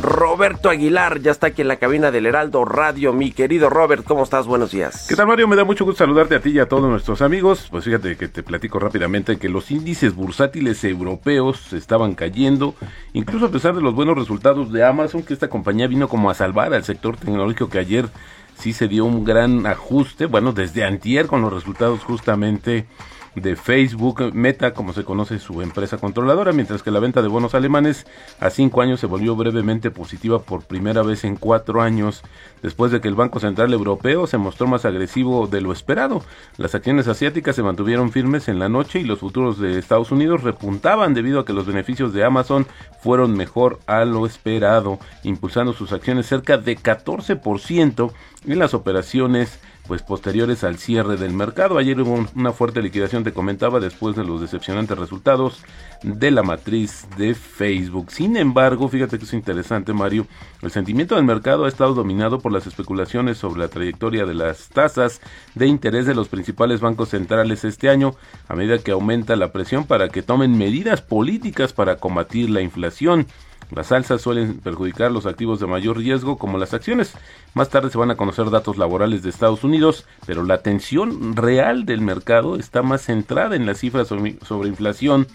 Roberto 0.00 0.70
Aguilar 0.70 1.20
ya 1.20 1.32
está 1.32 1.48
aquí 1.48 1.62
en 1.62 1.68
la 1.68 1.76
cabina 1.76 2.12
del 2.12 2.26
Heraldo 2.26 2.64
Radio. 2.64 3.12
Mi 3.12 3.32
querido 3.32 3.68
Robert, 3.68 4.04
¿cómo 4.04 4.22
estás? 4.22 4.46
Buenos 4.46 4.70
días. 4.70 5.06
¿Qué 5.08 5.16
tal 5.16 5.26
Mario? 5.26 5.48
Me 5.48 5.56
da 5.56 5.64
mucho 5.64 5.84
gusto 5.84 6.04
saludarte 6.04 6.36
a 6.36 6.40
ti 6.40 6.50
y 6.50 6.60
a 6.60 6.68
todos 6.68 6.88
nuestros 6.88 7.20
amigos. 7.20 7.66
Pues 7.68 7.84
fíjate 7.84 8.16
que 8.16 8.28
te 8.28 8.44
platico 8.44 8.78
rápidamente 8.78 9.38
que 9.38 9.48
los 9.48 9.72
índices 9.72 10.14
bursátiles 10.14 10.84
europeos 10.84 11.72
estaban 11.72 12.14
cayendo, 12.14 12.76
incluso 13.12 13.46
a 13.46 13.50
pesar 13.50 13.74
de 13.74 13.82
los 13.82 13.94
buenos 13.94 14.16
resultados 14.16 14.72
de 14.72 14.84
Amazon, 14.84 15.24
que 15.24 15.34
esta 15.34 15.48
compañía 15.48 15.88
vino 15.88 16.08
como 16.08 16.30
a 16.30 16.34
salvar 16.34 16.72
al 16.74 16.84
sector 16.84 17.16
tecnológico 17.16 17.68
que 17.68 17.80
ayer 17.80 18.08
sí 18.56 18.72
se 18.72 18.86
dio 18.86 19.04
un 19.04 19.24
gran 19.24 19.66
ajuste, 19.66 20.26
bueno, 20.26 20.52
desde 20.52 20.84
antier 20.84 21.26
con 21.26 21.42
los 21.42 21.52
resultados 21.52 22.04
justamente 22.04 22.86
de 23.34 23.56
Facebook, 23.56 24.32
Meta, 24.34 24.74
como 24.74 24.92
se 24.92 25.04
conoce 25.04 25.38
su 25.38 25.62
empresa 25.62 25.98
controladora, 25.98 26.52
mientras 26.52 26.82
que 26.82 26.90
la 26.90 27.00
venta 27.00 27.22
de 27.22 27.28
bonos 27.28 27.54
alemanes 27.54 28.06
a 28.40 28.50
cinco 28.50 28.82
años 28.82 29.00
se 29.00 29.06
volvió 29.06 29.36
brevemente 29.36 29.90
positiva 29.90 30.40
por 30.40 30.64
primera 30.64 31.02
vez 31.02 31.24
en 31.24 31.36
cuatro 31.36 31.82
años, 31.82 32.22
después 32.62 32.92
de 32.92 33.00
que 33.00 33.08
el 33.08 33.14
Banco 33.14 33.40
Central 33.40 33.72
Europeo 33.72 34.26
se 34.26 34.38
mostró 34.38 34.66
más 34.66 34.84
agresivo 34.84 35.46
de 35.46 35.60
lo 35.60 35.72
esperado. 35.72 36.22
Las 36.56 36.74
acciones 36.74 37.08
asiáticas 37.08 37.56
se 37.56 37.62
mantuvieron 37.62 38.12
firmes 38.12 38.48
en 38.48 38.58
la 38.58 38.68
noche 38.68 39.00
y 39.00 39.04
los 39.04 39.20
futuros 39.20 39.58
de 39.58 39.78
Estados 39.78 40.10
Unidos 40.10 40.42
repuntaban 40.42 41.14
debido 41.14 41.40
a 41.40 41.44
que 41.44 41.52
los 41.52 41.66
beneficios 41.66 42.12
de 42.12 42.24
Amazon 42.24 42.66
fueron 43.00 43.36
mejor 43.36 43.78
a 43.86 44.04
lo 44.04 44.26
esperado, 44.26 44.98
impulsando 45.22 45.72
sus 45.72 45.92
acciones 45.92 46.26
cerca 46.26 46.58
de 46.58 46.76
14% 46.76 48.12
en 48.46 48.58
las 48.58 48.74
operaciones 48.74 49.60
pues 49.88 50.02
posteriores 50.02 50.62
al 50.64 50.78
cierre 50.78 51.16
del 51.16 51.32
mercado. 51.32 51.78
Ayer 51.78 52.00
hubo 52.02 52.26
una 52.36 52.52
fuerte 52.52 52.82
liquidación, 52.82 53.24
te 53.24 53.32
comentaba, 53.32 53.80
después 53.80 54.14
de 54.14 54.22
los 54.22 54.42
decepcionantes 54.42 54.98
resultados 54.98 55.64
de 56.02 56.30
la 56.30 56.42
matriz 56.42 57.08
de 57.16 57.34
Facebook. 57.34 58.12
Sin 58.12 58.36
embargo, 58.36 58.88
fíjate 58.88 59.18
que 59.18 59.24
es 59.24 59.32
interesante, 59.32 59.94
Mario, 59.94 60.26
el 60.60 60.70
sentimiento 60.70 61.16
del 61.16 61.24
mercado 61.24 61.64
ha 61.64 61.68
estado 61.68 61.94
dominado 61.94 62.38
por 62.38 62.52
las 62.52 62.66
especulaciones 62.66 63.38
sobre 63.38 63.60
la 63.60 63.68
trayectoria 63.68 64.26
de 64.26 64.34
las 64.34 64.68
tasas 64.68 65.22
de 65.54 65.66
interés 65.66 66.04
de 66.04 66.14
los 66.14 66.28
principales 66.28 66.80
bancos 66.80 67.08
centrales 67.08 67.64
este 67.64 67.88
año, 67.88 68.14
a 68.46 68.54
medida 68.54 68.78
que 68.78 68.90
aumenta 68.90 69.36
la 69.36 69.52
presión 69.52 69.86
para 69.86 70.10
que 70.10 70.22
tomen 70.22 70.58
medidas 70.58 71.00
políticas 71.00 71.72
para 71.72 71.96
combatir 71.96 72.50
la 72.50 72.60
inflación. 72.60 73.26
Las 73.70 73.92
alzas 73.92 74.22
suelen 74.22 74.58
perjudicar 74.60 75.12
los 75.12 75.26
activos 75.26 75.60
de 75.60 75.66
mayor 75.66 75.98
riesgo 75.98 76.38
como 76.38 76.56
las 76.56 76.72
acciones. 76.72 77.12
Más 77.54 77.68
tarde 77.68 77.90
se 77.90 77.98
van 77.98 78.10
a 78.10 78.16
conocer 78.16 78.50
datos 78.50 78.78
laborales 78.78 79.22
de 79.22 79.30
Estados 79.30 79.62
Unidos, 79.62 80.06
pero 80.26 80.42
la 80.42 80.54
atención 80.54 81.36
real 81.36 81.84
del 81.84 82.00
mercado 82.00 82.56
está 82.56 82.82
más 82.82 83.02
centrada 83.02 83.56
en 83.56 83.66
las 83.66 83.78
cifras 83.78 84.08
sobre, 84.08 84.68
inflación 84.68 85.26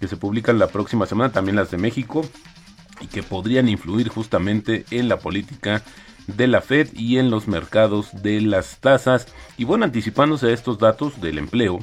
que 0.00 0.08
se 0.08 0.16
publican 0.16 0.58
la 0.58 0.68
próxima 0.68 1.06
semana, 1.06 1.32
también 1.32 1.56
las 1.56 1.70
de 1.70 1.78
México, 1.78 2.22
y 3.00 3.08
que 3.08 3.22
podrían 3.22 3.68
influir 3.68 4.08
justamente 4.08 4.86
en 4.90 5.08
la 5.08 5.18
política 5.18 5.82
de 6.26 6.46
la 6.46 6.62
Fed 6.62 6.88
y 6.94 7.18
en 7.18 7.30
los 7.30 7.46
mercados 7.46 8.22
de 8.22 8.40
las 8.40 8.78
tasas. 8.80 9.26
Y 9.58 9.64
bueno, 9.64 9.84
anticipándose 9.84 10.48
a 10.48 10.52
estos 10.52 10.78
datos 10.78 11.20
del 11.20 11.38
empleo, 11.38 11.80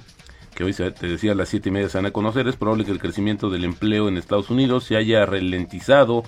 que 0.56 0.64
hoy 0.64 0.74
te 0.74 1.08
decía 1.08 1.32
a 1.32 1.36
las 1.36 1.50
siete 1.50 1.70
y 1.70 1.72
media 1.72 1.90
se 1.90 1.98
van 1.98 2.06
a 2.06 2.12
conocer, 2.12 2.48
es 2.48 2.56
probable 2.56 2.86
que 2.86 2.92
el 2.92 3.00
crecimiento 3.00 3.50
del 3.50 3.64
empleo 3.64 4.08
en 4.08 4.18
Estados 4.18 4.50
Unidos 4.50 4.84
se 4.86 4.96
haya 4.96 5.26
ralentizado 5.26 6.24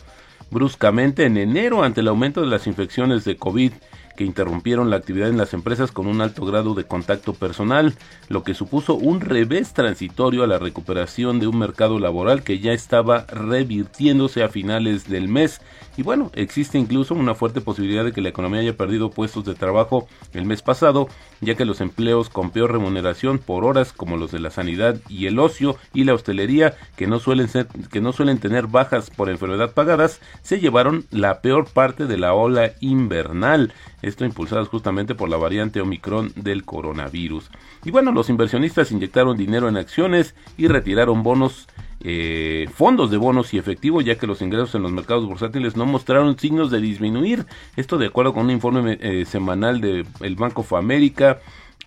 bruscamente 0.52 1.26
en 1.26 1.38
enero 1.38 1.84
ante 1.84 2.02
el 2.02 2.08
aumento 2.08 2.42
de 2.42 2.48
las 2.48 2.68
infecciones 2.68 3.26
de 3.26 3.38
COVID 3.38 3.72
que 4.16 4.24
interrumpieron 4.24 4.90
la 4.90 4.98
actividad 4.98 5.30
en 5.30 5.38
las 5.38 5.54
empresas 5.54 5.92
con 5.92 6.08
un 6.08 6.22
alto 6.22 6.46
grado 6.46 6.74
de 6.74 6.86
contacto 6.86 7.34
personal, 7.34 7.96
lo 8.30 8.44
que 8.44 8.54
supuso 8.54 8.96
un 8.96 9.22
revés 9.22 9.74
transitorio 9.74 10.44
a 10.44 10.48
la 10.48 10.60
recuperación 10.60 11.40
de 11.40 11.48
un 11.48 11.60
mercado 11.60 12.00
laboral 12.00 12.44
que 12.44 12.60
ya 12.60 12.74
estaba 12.74 13.26
revirtiéndose 13.28 14.44
a 14.44 14.50
finales 14.50 15.08
del 15.08 15.28
mes. 15.28 15.62
Y 15.98 16.04
bueno, 16.04 16.32
existe 16.36 16.78
incluso 16.78 17.14
una 17.14 17.36
fuerte 17.36 17.62
posibilidad 17.62 18.04
de 18.04 18.12
que 18.12 18.22
la 18.22 18.30
economía 18.30 18.60
haya 18.60 18.76
perdido 18.76 19.10
puestos 19.12 19.46
de 19.46 19.56
trabajo 19.56 20.08
el 20.34 20.46
mes 20.46 20.62
pasado, 20.62 21.08
ya 21.40 21.56
que 21.56 21.66
los 21.66 21.80
empleos 21.80 22.30
con 22.30 22.52
peor 22.52 22.72
remuneración 22.74 23.40
por 23.40 23.64
horas 23.64 23.94
como 23.94 24.18
los 24.18 24.32
de 24.32 24.40
la 24.40 24.50
sanidad 24.50 24.98
y 25.08 25.28
el 25.28 25.40
ocio 25.40 25.78
y 25.94 26.04
la 26.04 26.14
hostelería, 26.14 26.76
que 26.98 27.08
no 27.08 27.20
suelen 27.20 27.48
ser, 27.48 27.68
que 27.68 28.02
no 28.02 28.12
suelen 28.12 28.40
tener 28.40 28.68
bajas 28.68 29.10
por 29.10 29.30
enfermedad 29.30 29.74
pagadas, 29.74 30.20
se 30.42 30.60
llevaron 30.60 31.06
la 31.12 31.42
peor 31.42 31.68
parte 31.70 32.08
de 32.08 32.18
la 32.18 32.34
ola 32.34 32.74
invernal 32.82 33.74
esto 34.06 34.24
impulsadas 34.24 34.68
justamente 34.68 35.16
por 35.16 35.30
la 35.30 35.38
variante 35.38 35.82
Omicron 35.82 36.32
del 36.36 36.64
coronavirus. 36.64 37.50
Y 37.84 37.92
bueno, 37.92 38.12
los 38.12 38.30
inversionistas 38.30 38.92
inyectaron 38.92 39.36
dinero 39.36 39.68
en 39.68 39.78
acciones 39.78 40.36
y 40.58 40.68
retiraron 40.68 41.24
bonos, 41.24 41.68
eh, 42.02 42.70
fondos 42.72 43.10
de 43.10 43.18
bonos 43.18 43.54
y 43.56 43.58
efectivo, 43.58 44.02
ya 44.02 44.16
que 44.16 44.28
los 44.28 44.44
ingresos 44.44 44.76
en 44.76 44.84
los 44.84 44.92
mercados 44.92 45.26
bursátiles 45.26 45.76
no 45.76 45.88
mostraron 45.88 46.38
signos 46.38 46.70
de 46.70 46.82
disminuir. 46.82 47.48
Esto 47.76 47.98
de 47.98 48.06
acuerdo 48.06 48.34
con 48.34 48.46
un 48.46 48.52
informe 48.52 49.00
eh, 49.02 49.26
semanal 49.26 49.82
del 49.82 50.36
Banco 50.36 50.62
of 50.62 50.74
America 50.74 51.40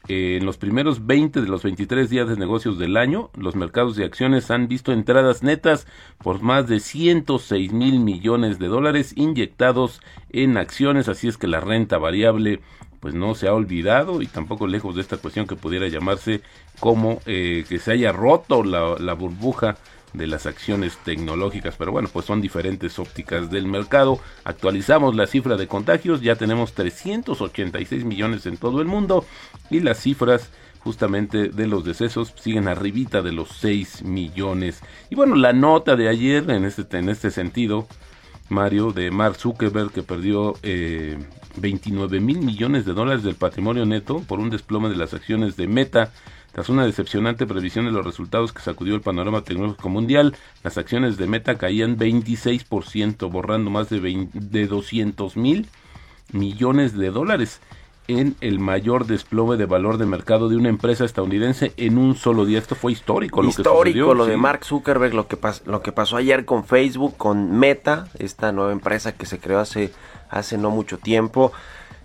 en 0.09 0.47
los 0.47 0.57
primeros 0.57 1.07
20 1.07 1.43
de 1.43 1.49
los 1.49 1.63
23 1.63 2.09
días 2.09 2.29
de 2.29 2.37
negocios 2.37 2.79
del 2.79 2.97
año, 2.97 3.31
los 3.37 3.57
mercados 3.57 3.95
de 3.95 4.05
acciones 4.05 4.51
han 4.51 4.67
visto 4.67 4.93
entradas 4.93 5.43
netas 5.43 5.87
por 6.19 6.41
más 6.41 6.67
de 6.67 6.81
106 6.81 7.73
mil 7.73 8.01
millones 8.01 8.59
de 8.59 8.69
dólares 8.69 9.13
inyectados 9.17 10.01
en 10.31 10.57
acciones, 10.57 11.09
así 11.09 11.29
es 11.29 11.37
que 11.37 11.47
la 11.47 11.61
renta 11.61 11.99
variable 11.99 12.61
pues 13.01 13.15
no 13.15 13.35
se 13.35 13.49
ha 13.49 13.55
olvidado 13.55 14.23
y 14.23 14.27
tampoco 14.27 14.67
lejos 14.67 14.95
de 14.95 15.03
esta 15.03 15.19
cuestión 15.19 15.47
que 15.47 15.57
pudiera 15.57 15.87
llamarse 15.89 16.41
como 16.81 17.21
eh, 17.27 17.65
que 17.69 17.79
se 17.79 17.93
haya 17.93 18.11
roto 18.11 18.65
la, 18.65 18.97
la 18.99 19.13
burbuja 19.13 19.77
de 20.13 20.27
las 20.27 20.47
acciones 20.47 20.97
tecnológicas, 21.05 21.77
pero 21.77 21.93
bueno, 21.93 22.09
pues 22.13 22.27
son 22.27 22.41
diferentes 22.41 22.99
ópticas 22.99 23.51
del 23.51 23.67
mercado. 23.67 24.19
Actualizamos 24.45 25.15
la 25.15 25.27
cifra 25.27 25.57
de 25.57 25.67
contagios, 25.67 26.21
ya 26.21 26.37
tenemos 26.37 26.73
386 26.73 28.05
millones 28.05 28.47
en 28.47 28.57
todo 28.57 28.81
el 28.81 28.87
mundo 28.87 29.25
y 29.71 29.81
las 29.81 30.01
cifras 30.01 30.51
justamente 30.81 31.49
de 31.49 31.67
los 31.67 31.85
decesos 31.85 32.35
siguen 32.39 32.69
arribita 32.69 33.23
de 33.23 33.33
los 33.33 33.49
6 33.59 34.03
millones. 34.05 34.81
Y 35.11 35.17
bueno, 35.17 35.35
la 35.35 35.53
nota 35.53 35.97
de 35.97 36.09
ayer 36.09 36.49
en 36.51 36.65
este, 36.65 36.99
en 36.99 37.09
este 37.09 37.31
sentido, 37.31 37.87
Mario, 38.49 38.93
de 38.93 39.11
Mark 39.11 39.37
Zuckerberg 39.37 39.91
que 39.91 40.03
perdió 40.03 40.55
eh, 40.63 41.19
29 41.57 42.21
mil 42.21 42.39
millones 42.39 42.85
de 42.85 42.95
dólares 42.95 43.23
del 43.23 43.35
patrimonio 43.35 43.85
neto 43.85 44.21
por 44.21 44.39
un 44.39 44.51
desplome 44.51 44.89
de 44.89 44.97
las 44.97 45.15
acciones 45.15 45.57
de 45.57 45.67
Meta 45.67 46.13
tras 46.53 46.69
una 46.69 46.85
decepcionante 46.85 47.47
previsión 47.47 47.85
de 47.85 47.93
los 47.93 48.05
resultados 48.05 48.53
que 48.53 48.63
sacudió 48.63 48.95
el 48.95 49.01
panorama 49.01 49.43
tecnológico 49.43 49.89
mundial, 49.89 50.35
las 50.65 50.79
acciones 50.79 51.17
de 51.17 51.27
Meta 51.27 51.57
caían 51.59 51.99
26%, 51.99 53.31
borrando 53.31 53.71
más 53.71 53.89
de, 53.89 54.29
de 54.33 54.67
200 54.67 55.37
mil 55.37 55.69
millones 56.33 56.97
de 56.97 57.11
dólares 57.11 57.61
en 58.09 58.37
el 58.41 58.59
mayor 58.59 59.07
desplome 59.07 59.57
de 59.59 59.67
valor 59.67 59.99
de 59.99 60.07
mercado 60.07 60.49
de 60.49 60.57
una 60.57 60.71
empresa 60.71 61.05
estadounidense 61.05 61.75
en 61.77 61.99
un 61.99 62.17
solo 62.17 62.47
día. 62.47 62.59
Esto 62.59 62.75
fue 62.75 62.93
histórico. 62.93 63.43
Lo 63.43 63.51
histórico, 63.51 64.15
lo 64.15 64.25
de 64.25 64.39
Mark 64.39 64.65
Zuckerberg, 64.65 65.13
lo 65.13 65.29
que, 65.29 65.37
lo 65.67 65.83
que 65.83 65.93
pasó 65.93 66.17
ayer 66.17 66.47
con 66.47 66.65
Facebook, 66.65 67.17
con 67.19 67.59
Meta, 67.59 68.09
esta 68.19 68.51
nueva 68.51 68.73
empresa 68.73 69.13
que 69.13 69.27
se 69.27 69.39
creó 69.39 69.61
hace, 69.61 69.93
hace 70.31 70.57
no 70.57 70.71
mucho 70.71 70.97
tiempo 70.97 71.53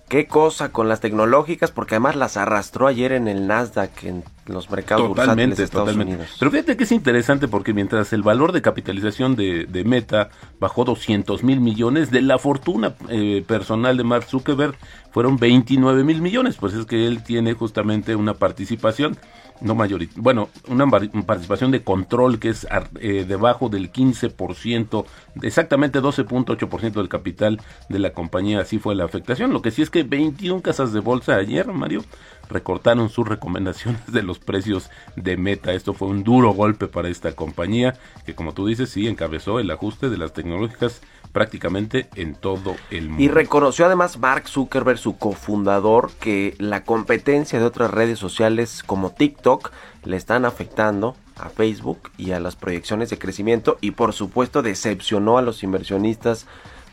qué 0.07 0.27
cosa 0.27 0.71
con 0.71 0.89
las 0.89 0.99
tecnológicas, 0.99 1.71
porque 1.71 1.95
además 1.95 2.15
las 2.15 2.37
arrastró 2.37 2.87
ayer 2.87 3.11
en 3.13 3.27
el 3.27 3.47
Nasdaq, 3.47 4.03
en 4.03 4.23
los 4.45 4.69
mercados 4.69 5.07
totalmente, 5.07 5.55
de 5.55 5.63
Estados 5.63 5.95
Unidos. 5.95 6.35
Pero 6.37 6.51
fíjate 6.51 6.77
que 6.77 6.83
es 6.83 6.91
interesante 6.91 7.47
porque 7.47 7.73
mientras 7.73 8.13
el 8.13 8.23
valor 8.23 8.51
de 8.51 8.61
capitalización 8.61 9.35
de, 9.35 9.83
Meta 9.85 10.29
bajó 10.59 10.85
200 10.85 11.43
mil 11.43 11.61
millones, 11.61 12.11
de 12.11 12.21
la 12.21 12.37
fortuna 12.37 12.95
eh, 13.09 13.43
personal 13.47 13.97
de 13.97 14.03
Mark 14.03 14.25
Zuckerberg 14.25 14.75
fueron 15.11 15.37
29 15.37 16.03
mil 16.03 16.21
millones, 16.21 16.57
pues 16.57 16.73
es 16.73 16.85
que 16.85 17.07
él 17.07 17.23
tiene 17.23 17.53
justamente 17.53 18.15
una 18.15 18.33
participación 18.33 19.17
no 19.61 19.75
mayoritaria, 19.75 20.21
bueno, 20.21 20.49
una 20.67 20.87
participación 20.89 21.71
de 21.71 21.83
control 21.83 22.39
que 22.39 22.49
es 22.49 22.67
eh, 22.99 23.25
debajo 23.27 23.69
del 23.69 23.91
15%, 23.91 25.05
exactamente 25.41 26.01
12.8% 26.01 26.93
del 26.93 27.09
capital 27.09 27.61
de 27.87 27.99
la 27.99 28.11
compañía, 28.11 28.59
así 28.59 28.77
fue 28.77 28.93
la 28.93 29.05
afectación. 29.05 29.53
Lo 29.53 29.61
que 29.61 29.71
sí 29.71 29.81
es 29.81 29.89
que 29.93 30.01
21 30.01 30.63
casas 30.63 30.91
de 30.91 30.99
bolsa 30.99 31.35
ayer, 31.35 31.71
Mario, 31.71 32.03
recortaron 32.49 33.09
sus 33.09 33.27
recomendaciones 33.27 34.01
de 34.11 34.23
los 34.23 34.39
precios 34.39 34.89
de 35.15 35.37
meta. 35.37 35.71
Esto 35.71 35.93
fue 35.93 36.07
un 36.07 36.23
duro 36.23 36.51
golpe 36.51 36.87
para 36.87 37.09
esta 37.09 37.33
compañía 37.33 37.93
que 38.25 38.33
como 38.33 38.53
tú 38.53 38.65
dices 38.65 38.89
sí 38.89 39.07
encabezó 39.07 39.59
el 39.59 39.69
ajuste 39.69 40.09
de 40.09 40.17
las 40.17 40.33
tecnológicas 40.33 41.01
prácticamente 41.31 42.09
en 42.15 42.33
todo 42.33 42.75
el 42.89 43.09
mundo. 43.09 43.23
Y 43.23 43.27
reconoció 43.27 43.85
además 43.85 44.17
Mark 44.17 44.47
Zuckerberg, 44.47 44.97
su 44.97 45.17
cofundador, 45.17 46.11
que 46.19 46.55
la 46.57 46.83
competencia 46.83 47.59
de 47.59 47.65
otras 47.65 47.91
redes 47.91 48.17
sociales 48.17 48.81
como 48.83 49.11
TikTok 49.11 49.71
le 50.05 50.17
están 50.17 50.45
afectando 50.45 51.15
a 51.37 51.49
Facebook 51.49 52.09
y 52.17 52.31
a 52.31 52.39
las 52.39 52.55
proyecciones 52.55 53.11
de 53.11 53.19
crecimiento 53.19 53.77
y 53.79 53.91
por 53.91 54.13
supuesto 54.13 54.63
decepcionó 54.63 55.37
a 55.37 55.43
los 55.43 55.61
inversionistas 55.61 56.47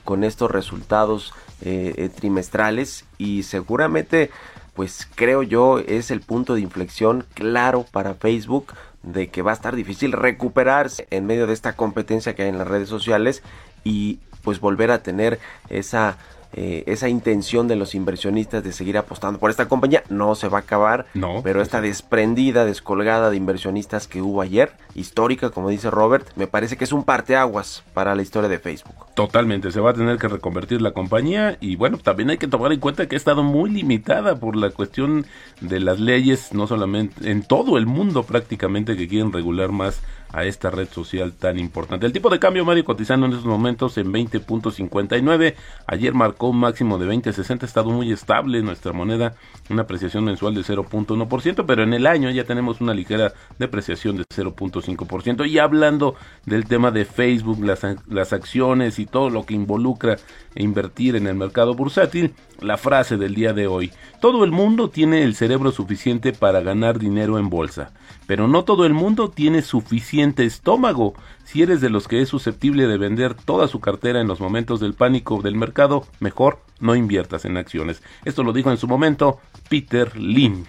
con 0.04 0.24
estos 0.24 0.50
resultados 0.50 1.32
eh, 1.62 1.94
eh, 1.96 2.08
trimestrales 2.08 3.04
y 3.18 3.42
seguramente 3.42 4.30
pues 4.74 5.08
creo 5.14 5.42
yo 5.42 5.78
es 5.78 6.10
el 6.10 6.20
punto 6.20 6.54
de 6.54 6.60
inflexión 6.60 7.26
claro 7.34 7.84
para 7.90 8.14
Facebook 8.14 8.74
de 9.02 9.28
que 9.28 9.42
va 9.42 9.50
a 9.50 9.54
estar 9.54 9.76
difícil 9.76 10.12
recuperarse 10.12 11.06
en 11.10 11.26
medio 11.26 11.46
de 11.46 11.52
esta 11.52 11.74
competencia 11.74 12.34
que 12.34 12.42
hay 12.42 12.48
en 12.48 12.58
las 12.58 12.68
redes 12.68 12.88
sociales 12.88 13.42
y 13.84 14.20
pues 14.42 14.60
volver 14.60 14.90
a 14.90 15.02
tener 15.02 15.38
esa 15.68 16.16
eh, 16.52 16.82
esa 16.86 17.08
intención 17.08 17.68
de 17.68 17.76
los 17.76 17.94
inversionistas 17.94 18.64
de 18.64 18.72
seguir 18.72 18.98
apostando 18.98 19.38
por 19.38 19.50
esta 19.50 19.68
compañía 19.68 20.02
no 20.08 20.34
se 20.34 20.48
va 20.48 20.58
a 20.58 20.60
acabar, 20.62 21.06
no, 21.14 21.42
pero 21.42 21.62
esta 21.62 21.80
desprendida, 21.80 22.64
descolgada 22.64 23.30
de 23.30 23.36
inversionistas 23.36 24.08
que 24.08 24.20
hubo 24.20 24.40
ayer, 24.40 24.72
histórica, 24.94 25.50
como 25.50 25.68
dice 25.68 25.90
Robert, 25.90 26.26
me 26.36 26.46
parece 26.46 26.76
que 26.76 26.84
es 26.84 26.92
un 26.92 27.04
parteaguas 27.04 27.84
para 27.94 28.14
la 28.14 28.22
historia 28.22 28.48
de 28.48 28.58
Facebook. 28.58 28.94
Totalmente, 29.14 29.70
se 29.70 29.80
va 29.80 29.90
a 29.90 29.94
tener 29.94 30.18
que 30.18 30.28
reconvertir 30.28 30.82
la 30.82 30.92
compañía 30.92 31.56
y 31.60 31.76
bueno, 31.76 31.98
también 31.98 32.30
hay 32.30 32.38
que 32.38 32.48
tomar 32.48 32.72
en 32.72 32.80
cuenta 32.80 33.06
que 33.06 33.16
ha 33.16 33.18
estado 33.18 33.42
muy 33.42 33.70
limitada 33.70 34.36
por 34.36 34.56
la 34.56 34.70
cuestión 34.70 35.26
de 35.60 35.80
las 35.80 36.00
leyes, 36.00 36.52
no 36.52 36.66
solamente 36.66 37.30
en 37.30 37.42
todo 37.42 37.78
el 37.78 37.86
mundo 37.86 38.24
prácticamente 38.24 38.96
que 38.96 39.08
quieren 39.08 39.32
regular 39.32 39.70
más 39.70 40.00
a 40.32 40.44
esta 40.44 40.70
red 40.70 40.88
social 40.88 41.32
tan 41.32 41.58
importante. 41.58 42.06
El 42.06 42.12
tipo 42.12 42.30
de 42.30 42.38
cambio 42.38 42.64
medio 42.64 42.84
cotizando 42.84 43.26
en 43.26 43.32
estos 43.32 43.46
momentos 43.46 43.98
en 43.98 44.12
20.59. 44.12 45.54
Ayer 45.86 46.14
marcó 46.14 46.48
un 46.48 46.58
máximo 46.58 46.98
de 46.98 47.08
20.60. 47.08 47.62
Ha 47.62 47.66
estado 47.66 47.90
muy 47.90 48.12
estable 48.12 48.62
nuestra 48.62 48.92
moneda. 48.92 49.34
Una 49.68 49.82
apreciación 49.82 50.24
mensual 50.24 50.54
de 50.54 50.62
0.1%. 50.62 51.64
Pero 51.66 51.82
en 51.82 51.94
el 51.94 52.06
año 52.06 52.30
ya 52.30 52.44
tenemos 52.44 52.80
una 52.80 52.94
ligera 52.94 53.32
depreciación 53.58 54.16
de 54.16 54.24
0.5%. 54.24 55.48
Y 55.48 55.58
hablando 55.58 56.14
del 56.46 56.66
tema 56.66 56.90
de 56.90 57.04
Facebook, 57.04 57.64
las, 57.64 57.84
las 58.08 58.32
acciones 58.32 58.98
y 58.98 59.06
todo 59.06 59.30
lo 59.30 59.44
que 59.44 59.54
involucra 59.54 60.16
invertir 60.54 61.16
en 61.16 61.26
el 61.26 61.34
mercado 61.34 61.74
bursátil, 61.74 62.34
la 62.60 62.76
frase 62.76 63.16
del 63.16 63.34
día 63.34 63.52
de 63.52 63.66
hoy. 63.66 63.92
Todo 64.20 64.44
el 64.44 64.50
mundo 64.50 64.90
tiene 64.90 65.22
el 65.22 65.34
cerebro 65.34 65.72
suficiente 65.72 66.32
para 66.32 66.60
ganar 66.60 66.98
dinero 66.98 67.38
en 67.38 67.48
bolsa, 67.48 67.92
pero 68.26 68.48
no 68.48 68.64
todo 68.64 68.84
el 68.84 68.92
mundo 68.92 69.30
tiene 69.30 69.62
suficiente 69.62 70.19
estómago. 70.20 71.14
Si 71.44 71.62
eres 71.62 71.80
de 71.80 71.90
los 71.90 72.08
que 72.08 72.20
es 72.22 72.28
susceptible 72.28 72.86
de 72.86 72.98
vender 72.98 73.34
toda 73.34 73.68
su 73.68 73.80
cartera 73.80 74.20
en 74.20 74.28
los 74.28 74.40
momentos 74.40 74.80
del 74.80 74.94
pánico 74.94 75.42
del 75.42 75.56
mercado, 75.56 76.04
mejor 76.20 76.60
no 76.78 76.94
inviertas 76.94 77.44
en 77.44 77.56
acciones. 77.56 78.02
Esto 78.24 78.42
lo 78.42 78.52
dijo 78.52 78.70
en 78.70 78.76
su 78.76 78.86
momento 78.86 79.40
Peter 79.68 80.16
Lynch. 80.16 80.68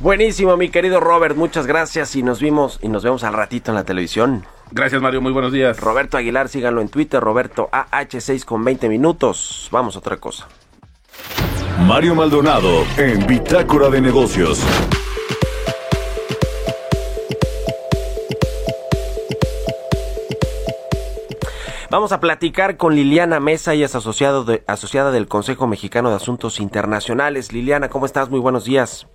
Buenísimo, 0.00 0.56
mi 0.56 0.68
querido 0.68 0.98
Robert, 0.98 1.36
muchas 1.36 1.66
gracias 1.66 2.16
y 2.16 2.22
nos 2.24 2.40
vimos 2.40 2.80
y 2.82 2.88
nos 2.88 3.04
vemos 3.04 3.22
al 3.22 3.34
ratito 3.34 3.70
en 3.70 3.76
la 3.76 3.84
televisión. 3.84 4.44
Gracias, 4.72 5.00
Mario, 5.00 5.20
muy 5.20 5.32
buenos 5.32 5.52
días. 5.52 5.78
Roberto 5.78 6.16
Aguilar, 6.16 6.48
síganlo 6.48 6.80
en 6.80 6.88
Twitter, 6.88 7.20
Roberto 7.20 7.68
AH6 7.70 8.44
con 8.44 8.64
20 8.64 8.88
minutos. 8.88 9.68
Vamos 9.70 9.94
a 9.94 10.00
otra 10.00 10.16
cosa. 10.16 10.48
Mario 11.86 12.14
Maldonado 12.14 12.84
en 12.96 13.26
Bitácora 13.26 13.90
de 13.90 14.00
Negocios. 14.00 14.64
Vamos 21.92 22.10
a 22.12 22.20
platicar 22.20 22.78
con 22.78 22.94
Liliana 22.94 23.38
Mesa, 23.38 23.74
ella 23.74 23.84
es 23.84 23.94
asociado 23.94 24.44
de, 24.44 24.64
asociada 24.66 25.10
del 25.10 25.28
Consejo 25.28 25.66
Mexicano 25.66 26.08
de 26.08 26.16
Asuntos 26.16 26.58
Internacionales. 26.58 27.52
Liliana, 27.52 27.90
¿cómo 27.90 28.06
estás? 28.06 28.30
Muy 28.30 28.40
buenos 28.40 28.64
días. 28.64 29.06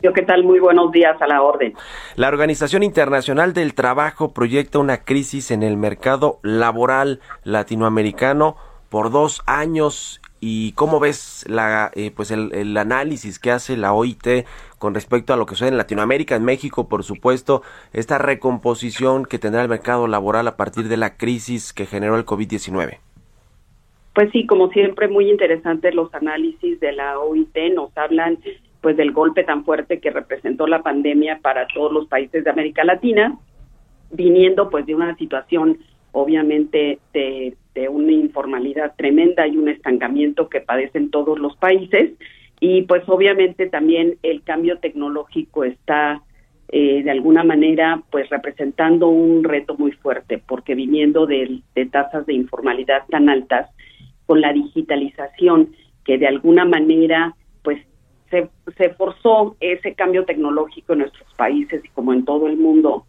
Yo, 0.00 0.14
¿qué 0.14 0.22
tal? 0.22 0.42
Muy 0.42 0.60
buenos 0.60 0.92
días 0.92 1.20
a 1.20 1.26
la 1.26 1.42
orden. 1.42 1.74
La 2.16 2.28
Organización 2.28 2.82
Internacional 2.82 3.52
del 3.52 3.74
Trabajo 3.74 4.32
proyecta 4.32 4.78
una 4.78 5.04
crisis 5.04 5.50
en 5.50 5.62
el 5.62 5.76
mercado 5.76 6.40
laboral 6.42 7.20
latinoamericano 7.44 8.56
por 8.88 9.10
dos 9.10 9.42
años 9.44 10.19
y 10.40 10.72
cómo 10.72 11.00
ves 11.00 11.44
la, 11.48 11.90
eh, 11.94 12.10
pues 12.14 12.30
el, 12.30 12.76
análisis 12.76 13.38
que 13.38 13.50
hace 13.50 13.76
la 13.76 13.92
OIT 13.92 14.46
con 14.78 14.94
respecto 14.94 15.34
a 15.34 15.36
lo 15.36 15.44
que 15.44 15.54
sucede 15.54 15.68
en 15.68 15.76
Latinoamérica, 15.76 16.36
en 16.36 16.44
México, 16.44 16.88
por 16.88 17.04
supuesto, 17.04 17.62
esta 17.92 18.16
recomposición 18.16 19.26
que 19.26 19.38
tendrá 19.38 19.62
el 19.62 19.68
mercado 19.68 20.06
laboral 20.06 20.48
a 20.48 20.56
partir 20.56 20.88
de 20.88 20.96
la 20.96 21.16
crisis 21.18 21.74
que 21.74 21.84
generó 21.84 22.16
el 22.16 22.24
COVID-19. 22.24 22.98
Pues 24.14 24.30
sí, 24.32 24.46
como 24.46 24.70
siempre, 24.70 25.08
muy 25.08 25.30
interesantes 25.30 25.94
los 25.94 26.12
análisis 26.14 26.80
de 26.80 26.92
la 26.92 27.18
OIT, 27.18 27.56
nos 27.74 27.96
hablan 27.96 28.38
pues 28.80 28.96
del 28.96 29.12
golpe 29.12 29.44
tan 29.44 29.64
fuerte 29.64 30.00
que 30.00 30.10
representó 30.10 30.66
la 30.66 30.82
pandemia 30.82 31.40
para 31.42 31.66
todos 31.66 31.92
los 31.92 32.06
países 32.08 32.44
de 32.44 32.50
América 32.50 32.82
Latina, 32.82 33.38
viniendo 34.10 34.70
pues 34.70 34.86
de 34.86 34.94
una 34.94 35.14
situación 35.16 35.78
obviamente 36.12 36.98
de, 37.12 37.56
una 37.88 38.12
informalidad 38.12 38.94
tremenda 38.96 39.46
y 39.46 39.56
un 39.56 39.70
estancamiento 39.70 40.50
que 40.50 40.60
padecen 40.60 41.10
todos 41.10 41.38
los 41.38 41.56
países. 41.56 42.10
Y 42.60 42.82
pues 42.82 43.02
obviamente 43.06 43.68
también 43.68 44.18
el 44.22 44.42
cambio 44.42 44.78
tecnológico 44.78 45.64
está 45.64 46.20
eh, 46.68 47.02
de 47.02 47.10
alguna 47.10 47.42
manera 47.42 48.02
pues 48.10 48.28
representando 48.28 49.08
un 49.08 49.44
reto 49.44 49.76
muy 49.78 49.92
fuerte 49.92 50.42
porque 50.46 50.74
viniendo 50.74 51.26
de, 51.26 51.60
de 51.74 51.86
tasas 51.86 52.26
de 52.26 52.34
informalidad 52.34 53.04
tan 53.08 53.30
altas 53.30 53.70
con 54.26 54.42
la 54.42 54.52
digitalización 54.52 55.70
que 56.04 56.18
de 56.18 56.28
alguna 56.28 56.64
manera 56.66 57.34
pues 57.62 57.84
se, 58.30 58.48
se 58.76 58.90
forzó 58.90 59.56
ese 59.58 59.94
cambio 59.94 60.24
tecnológico 60.26 60.92
en 60.92 61.00
nuestros 61.00 61.32
países 61.34 61.82
y 61.84 61.88
como 61.88 62.12
en 62.12 62.24
todo 62.24 62.46
el 62.46 62.56
mundo 62.56 63.06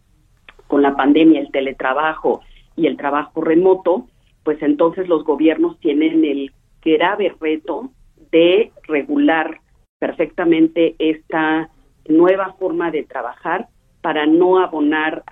con 0.66 0.82
la 0.82 0.96
pandemia 0.96 1.40
el 1.40 1.52
teletrabajo 1.52 2.40
y 2.76 2.86
el 2.86 2.96
trabajo 2.96 3.40
remoto, 3.40 4.06
pues 4.44 4.62
entonces 4.62 5.08
los 5.08 5.24
gobiernos 5.24 5.78
tienen 5.80 6.24
el 6.24 6.52
grave 6.82 7.34
reto 7.40 7.90
de 8.30 8.72
regular 8.88 9.60
perfectamente 9.98 10.96
esta 10.98 11.70
nueva 12.08 12.54
forma 12.54 12.90
de 12.90 13.04
trabajar 13.04 13.68
para 14.00 14.26
no 14.26 14.58
abonar 14.58 15.22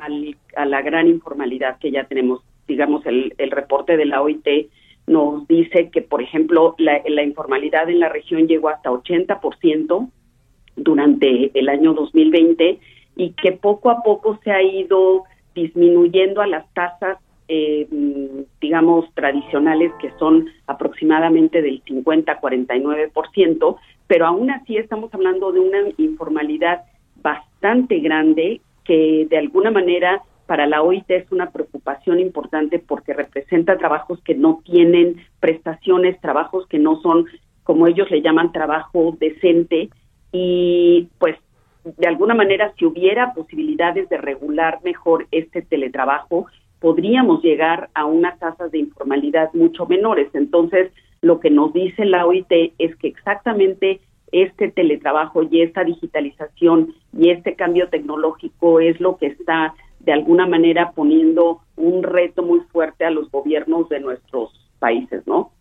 a 0.55 0.65
la 0.65 0.83
gran 0.83 1.09
informalidad 1.09 1.79
que 1.79 1.91
ya 1.91 2.05
tenemos. 2.05 2.43
Digamos, 2.69 3.05
el, 3.05 3.35
el 3.39 3.51
reporte 3.51 3.97
de 3.97 4.05
la 4.05 4.23
OIT 4.23 4.47
nos 5.09 5.49
dice 5.49 5.91
que, 5.91 6.03
por 6.03 6.23
ejemplo, 6.23 6.77
la, 6.79 7.03
la 7.09 7.25
informalidad 7.25 7.91
en 7.91 7.99
la 7.99 8.09
región 8.09 8.47
llegó 8.47 8.69
hasta 8.69 8.91
80% 8.91 10.09
durante 10.77 11.59
el 11.59 11.69
año 11.69 11.95
2020 11.95 12.79
y 13.17 13.31
que 13.33 13.53
poco 13.53 13.91
a 13.91 14.03
poco 14.05 14.39
se 14.45 14.53
ha 14.53 14.63
ido 14.63 15.25
disminuyendo 15.53 16.41
a 16.41 16.47
las 16.47 16.73
tasas 16.75 17.19
eh, 17.53 17.89
digamos, 18.61 19.13
tradicionales 19.15 19.91
que 20.01 20.13
son 20.21 20.47
aproximadamente 20.69 21.61
del 21.63 21.83
50-49%, 21.83 23.77
pero 24.07 24.27
aún 24.27 24.53
así 24.53 24.77
estamos 24.77 25.13
hablando 25.13 25.51
de 25.51 25.59
una 25.59 25.79
informalidad 25.97 26.85
bastante 27.21 27.99
grande 27.99 28.61
que 28.85 29.27
de 29.29 29.37
alguna 29.37 29.73
manera 29.73 30.23
para 30.47 30.69
la 30.69 30.81
OIT 30.83 31.11
es 31.11 31.33
una 31.33 31.51
preocupación 31.51 32.21
importante 32.21 32.79
porque 32.79 33.15
representa 33.15 33.77
trabajos 33.79 34.21
que 34.23 34.37
no 34.37 34.61
tienen 34.65 35.17
prestaciones, 35.41 36.21
trabajos 36.21 36.69
que 36.69 36.79
no 36.79 37.01
son, 37.01 37.27
como 37.65 37.89
ellos 37.89 38.09
le 38.13 38.23
llaman, 38.23 38.53
trabajo 38.53 39.17
decente. 39.19 39.91
Y 40.31 41.09
pues 41.19 41.37
de 41.85 42.07
alguna 42.07 42.35
manera 42.35 42.73
si 42.79 42.85
hubiera 42.85 43.35
posibilidades 43.35 44.09
de 44.09 44.19
regular 44.19 44.79
mejor 44.85 45.27
este 45.33 45.63
teletrabajo, 45.63 46.47
podríamos 46.81 47.43
llegar 47.43 47.91
a 47.95 48.07
unas 48.07 48.39
tasas 48.39 48.73
de 48.73 48.79
informalidad 48.79 49.53
mucho 49.53 49.87
menores. 49.87 50.29
Entonces, 50.35 50.91
lo 51.21 51.39
que 51.39 51.51
nos 51.51 51.73
dice 51.73 52.05
la 52.05 52.27
OIT 52.27 52.51
es 52.79 52.97
que 52.97 53.09
exactamente 53.09 54.01
este 54.33 54.71
teletrabajo 54.71 55.43
y 55.43 55.63
esta 55.63 55.85
digitalización 55.85 56.95
y 57.17 57.31
este 57.31 57.55
cambio 57.55 57.89
tecnológico 57.89 58.81
es 58.81 59.01
lo 59.01 59.17
que 59.17 59.27
está 59.27 59.75
de 59.99 60.13
alguna 60.13 60.47
manera 60.47 60.93
poniendo 60.93 61.61
un 61.77 62.03
reto 62.03 62.43
muy 62.43 62.61
fuerte 62.73 63.05
a 63.05 63.11
los 63.11 63.31
gobiernos 63.31 63.89
de 63.89 64.01
nuestros 64.01 64.51
países, 64.79 65.27
¿no? 65.27 65.53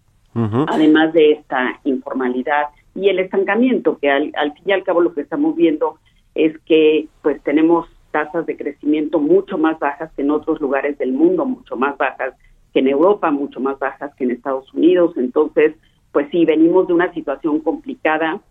Además 0.68 1.12
de 1.12 1.34
esta 1.34 1.82
informalidad 1.84 2.68
y 2.96 3.10
el 3.10 3.20
estancamiento, 3.20 3.98
que 3.98 4.10
al, 4.10 4.32
al 4.38 4.54
fin 4.54 4.64
y 4.68 4.72
al 4.72 4.84
cabo 4.84 5.02
lo 5.02 5.14
que 5.14 5.22
estamos 5.22 5.56
viendo 5.56 5.98
es 6.34 6.58
que 6.60 7.08
pues 7.22 7.42
tenemos 7.44 7.88
tasas 8.12 8.46
de 8.46 8.58
crecimiento 8.58 9.20
mucho 9.20 9.58
más 9.58 9.80
bajas 9.80 10.12
que 10.16 10.22
en 10.22 10.32
otros 10.32 10.60
lugares 10.62 10.98
del 10.98 11.14
mundo, 11.14 11.46
mucho 11.46 11.76
más 11.76 11.98
bajas 11.98 12.34
que 12.74 12.80
en 12.80 12.88
Europa, 12.88 13.32
mucho 13.32 13.60
más 13.60 13.80
bajas 13.80 14.14
que 14.16 14.24
en 14.24 14.32
Estados 14.32 14.72
Unidos. 14.74 15.14
Entonces, 15.18 15.76
pues 16.12 16.28
sí, 16.32 16.46
venimos 16.46 16.88
de 16.88 16.94
una 16.94 17.14
situación 17.14 17.60
complicada. 17.60 18.42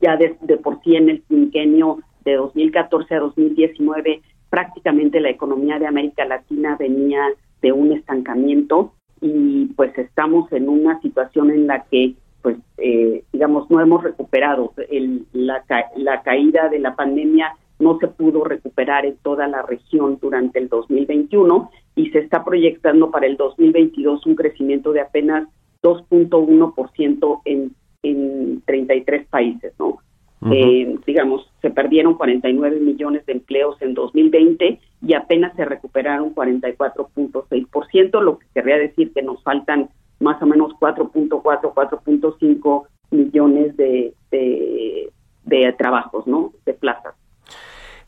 Ya 0.00 0.16
de, 0.16 0.30
por 0.62 0.80
sí 0.82 0.94
en 0.94 1.08
el 1.08 1.22
quinquenio 1.22 1.98
de 2.24 2.34
2014 2.34 3.14
a 3.14 3.20
2019, 3.20 4.22
prácticamente 4.48 5.20
la 5.20 5.30
economía 5.30 5.78
de 5.78 5.86
América 5.86 6.24
Latina 6.24 6.76
venía 6.78 7.24
de 7.60 7.72
un 7.72 7.92
estancamiento 7.92 8.92
y 9.20 9.66
pues 9.76 9.96
estamos 9.98 10.50
en 10.52 10.68
una 10.68 11.00
situación 11.00 11.50
en 11.50 11.66
la 11.66 11.84
que 11.84 12.14
pues 12.40 12.56
eh, 12.78 13.24
digamos 13.32 13.70
no 13.70 13.80
hemos 13.80 14.02
recuperado 14.02 14.72
el, 14.90 15.26
la, 15.32 15.62
la 15.96 16.22
caída 16.22 16.68
de 16.68 16.78
la 16.78 16.94
pandemia 16.94 17.54
no 17.80 17.98
se 17.98 18.08
pudo 18.08 18.44
recuperar 18.44 19.04
en 19.06 19.16
toda 19.16 19.48
la 19.48 19.62
región 19.62 20.18
durante 20.20 20.58
el 20.58 20.68
2021 20.68 21.70
y 21.96 22.10
se 22.10 22.20
está 22.20 22.44
proyectando 22.44 23.10
para 23.10 23.26
el 23.26 23.36
2022 23.36 24.26
un 24.26 24.34
crecimiento 24.36 24.92
de 24.92 25.00
apenas 25.00 25.48
2.1% 25.82 27.40
en, 27.44 27.74
en 28.02 28.62
33 28.66 29.26
países, 29.28 29.72
¿no? 29.78 29.98
eh, 30.42 30.96
digamos, 31.06 31.50
se 31.60 31.70
perdieron 31.70 32.14
49 32.14 32.80
millones 32.80 33.26
de 33.26 33.34
empleos 33.34 33.76
en 33.82 33.92
2020 33.92 34.80
y 35.02 35.14
apenas 35.14 35.54
se 35.54 35.66
recuperaron 35.66 36.34
44.6%, 36.34 38.22
lo 38.22 38.38
que 38.38 38.46
querría 38.54 38.78
decir 38.78 39.12
que 39.12 39.22
nos 39.22 39.42
faltan 39.42 39.90
más 40.18 40.40
o 40.42 40.46
menos 40.46 40.72
4.4, 40.80 41.42
4.5 41.42 42.86
millones 43.10 43.76
de, 43.76 44.14
de, 44.30 45.12
de 45.44 45.72
trabajos, 45.74 46.26
¿no? 46.26 46.52
De 46.64 46.72
plazas. 46.72 47.14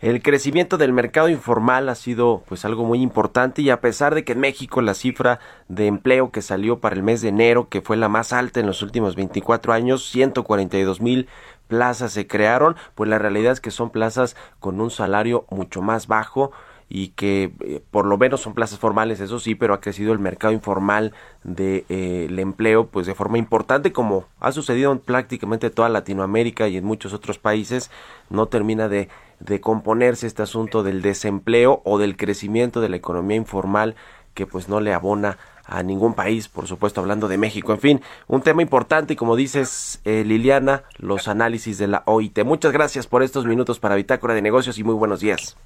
El 0.02 0.20
crecimiento 0.20 0.78
del 0.78 0.92
mercado 0.92 1.28
informal 1.28 1.88
ha 1.88 1.94
sido 1.94 2.42
pues 2.48 2.64
algo 2.64 2.84
muy 2.84 3.00
importante 3.00 3.62
y 3.62 3.70
a 3.70 3.80
pesar 3.80 4.16
de 4.16 4.24
que 4.24 4.32
en 4.32 4.40
México 4.40 4.82
la 4.82 4.94
cifra 4.94 5.38
de 5.68 5.86
empleo 5.86 6.32
que 6.32 6.42
salió 6.42 6.80
para 6.80 6.96
el 6.96 7.04
mes 7.04 7.22
de 7.22 7.28
enero, 7.28 7.68
que 7.68 7.82
fue 7.82 7.96
la 7.96 8.08
más 8.08 8.32
alta 8.32 8.58
en 8.58 8.66
los 8.66 8.82
últimos 8.82 9.14
24 9.14 9.72
años, 9.72 10.10
142 10.10 11.00
mil 11.00 11.28
plazas 11.68 12.12
se 12.12 12.26
crearon, 12.26 12.74
pues 12.96 13.08
la 13.08 13.20
realidad 13.20 13.52
es 13.52 13.60
que 13.60 13.70
son 13.70 13.90
plazas 13.90 14.34
con 14.58 14.80
un 14.80 14.90
salario 14.90 15.46
mucho 15.50 15.82
más 15.82 16.08
bajo 16.08 16.50
y 16.88 17.10
que 17.10 17.52
eh, 17.60 17.80
por 17.92 18.04
lo 18.04 18.18
menos 18.18 18.40
son 18.40 18.54
plazas 18.54 18.80
formales, 18.80 19.20
eso 19.20 19.38
sí, 19.38 19.54
pero 19.54 19.72
ha 19.72 19.80
crecido 19.80 20.12
el 20.12 20.18
mercado 20.18 20.52
informal 20.52 21.12
del 21.44 21.86
de, 21.88 22.26
eh, 22.28 22.40
empleo 22.40 22.88
pues 22.88 23.06
de 23.06 23.14
forma 23.14 23.38
importante 23.38 23.92
como 23.92 24.26
ha 24.40 24.50
sucedido 24.50 24.90
en 24.90 24.98
prácticamente 24.98 25.70
toda 25.70 25.88
Latinoamérica 25.88 26.66
y 26.66 26.76
en 26.76 26.84
muchos 26.84 27.14
otros 27.14 27.38
países, 27.38 27.90
no 28.30 28.46
termina 28.46 28.88
de 28.88 29.08
de 29.44 29.60
componerse 29.60 30.26
este 30.26 30.42
asunto 30.42 30.82
del 30.82 31.02
desempleo 31.02 31.82
o 31.84 31.98
del 31.98 32.16
crecimiento 32.16 32.80
de 32.80 32.88
la 32.88 32.96
economía 32.96 33.36
informal 33.36 33.94
que 34.34 34.46
pues 34.46 34.68
no 34.68 34.80
le 34.80 34.94
abona 34.94 35.38
a 35.64 35.82
ningún 35.82 36.14
país, 36.14 36.48
por 36.48 36.66
supuesto 36.66 37.00
hablando 37.00 37.28
de 37.28 37.38
México. 37.38 37.72
En 37.72 37.80
fin, 37.80 38.00
un 38.26 38.42
tema 38.42 38.62
importante 38.62 39.12
y 39.12 39.16
como 39.16 39.36
dices 39.36 40.00
eh, 40.04 40.24
Liliana, 40.24 40.84
los 40.98 41.28
análisis 41.28 41.78
de 41.78 41.88
la 41.88 42.02
OIT. 42.06 42.44
Muchas 42.44 42.72
gracias 42.72 43.06
por 43.06 43.22
estos 43.22 43.46
minutos 43.46 43.78
para 43.78 43.94
Bitácora 43.94 44.34
de 44.34 44.42
Negocios 44.42 44.78
y 44.78 44.84
muy 44.84 44.94
buenos 44.94 45.20
días. 45.20 45.56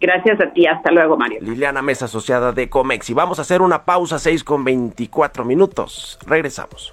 Gracias 0.00 0.40
a 0.40 0.52
ti, 0.52 0.66
hasta 0.66 0.90
luego 0.92 1.16
Mario. 1.16 1.38
Liliana 1.40 1.82
Mesa, 1.82 2.06
asociada 2.06 2.52
de 2.52 2.68
Comex. 2.68 3.08
Y 3.10 3.14
vamos 3.14 3.38
a 3.38 3.42
hacer 3.42 3.62
una 3.62 3.84
pausa, 3.84 4.18
6 4.18 4.44
con 4.44 4.64
24 4.64 5.44
minutos. 5.44 6.18
Regresamos. 6.26 6.92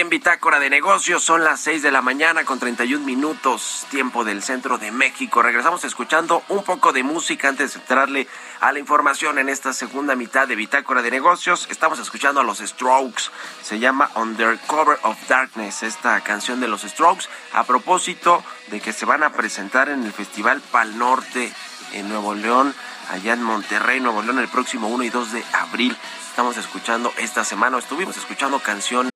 En 0.00 0.08
Bitácora 0.10 0.58
de 0.58 0.68
Negocios. 0.68 1.22
Son 1.22 1.42
las 1.42 1.60
6 1.60 1.82
de 1.82 1.90
la 1.90 2.02
mañana 2.02 2.44
con 2.44 2.58
31 2.58 3.04
minutos, 3.04 3.86
tiempo 3.90 4.24
del 4.24 4.42
centro 4.42 4.78
de 4.78 4.90
México. 4.90 5.42
Regresamos 5.42 5.84
escuchando 5.84 6.42
un 6.48 6.64
poco 6.64 6.92
de 6.92 7.02
música 7.02 7.48
antes 7.48 7.74
de 7.74 7.80
entrarle 7.80 8.28
a 8.60 8.72
la 8.72 8.78
información 8.78 9.38
en 9.38 9.48
esta 9.48 9.72
segunda 9.72 10.14
mitad 10.14 10.48
de 10.48 10.56
Bitácora 10.56 11.02
de 11.02 11.10
Negocios. 11.10 11.66
Estamos 11.70 11.98
escuchando 11.98 12.40
a 12.40 12.44
los 12.44 12.58
Strokes. 12.58 13.24
Se 13.62 13.78
llama 13.78 14.10
Under 14.16 14.58
Cover 14.66 14.98
of 15.02 15.16
Darkness, 15.28 15.82
esta 15.82 16.20
canción 16.20 16.60
de 16.60 16.68
los 16.68 16.82
Strokes, 16.82 17.28
a 17.52 17.64
propósito 17.64 18.44
de 18.68 18.80
que 18.80 18.92
se 18.92 19.06
van 19.06 19.22
a 19.22 19.32
presentar 19.32 19.88
en 19.88 20.04
el 20.04 20.12
Festival 20.12 20.60
Pal 20.70 20.98
Norte 20.98 21.52
en 21.92 22.08
Nuevo 22.08 22.34
León, 22.34 22.74
allá 23.10 23.32
en 23.32 23.42
Monterrey, 23.42 24.00
Nuevo 24.00 24.22
León, 24.22 24.40
el 24.40 24.48
próximo 24.48 24.88
1 24.88 25.04
y 25.04 25.10
2 25.10 25.32
de 25.32 25.44
abril 25.52 25.96
estamos 26.28 26.58
escuchando 26.58 27.14
esta 27.16 27.44
semana. 27.44 27.78
Estuvimos 27.78 28.14
escuchando 28.18 28.58
canciones. 28.58 29.15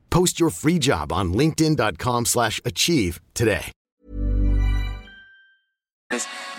Post 0.11 0.41
your 0.41 0.51
free 0.51 0.77
job 0.77 1.11
on 1.11 1.33
linkedin.com 1.33 2.25
slash 2.25 2.59
achieve 2.65 3.21
today. 3.33 3.71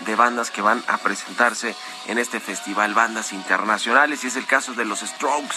De 0.05 0.15
bandas 0.15 0.49
que 0.49 0.61
van 0.61 0.83
a 0.87 0.97
presentarse 0.97 1.75
en 2.07 2.17
este 2.17 2.39
festival, 2.39 2.93
bandas 2.93 3.31
internacionales, 3.31 4.23
y 4.23 4.27
es 4.27 4.35
el 4.35 4.45
caso 4.45 4.73
de 4.73 4.83
los 4.83 4.99
Strokes, 4.99 5.55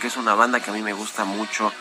que 0.00 0.06
es 0.06 0.16
una 0.16 0.34
banda 0.34 0.60
que 0.60 0.70
a 0.70 0.74
mí 0.74 0.82
me 0.82 0.92
gusta 0.92 1.24
mucho 1.24 1.72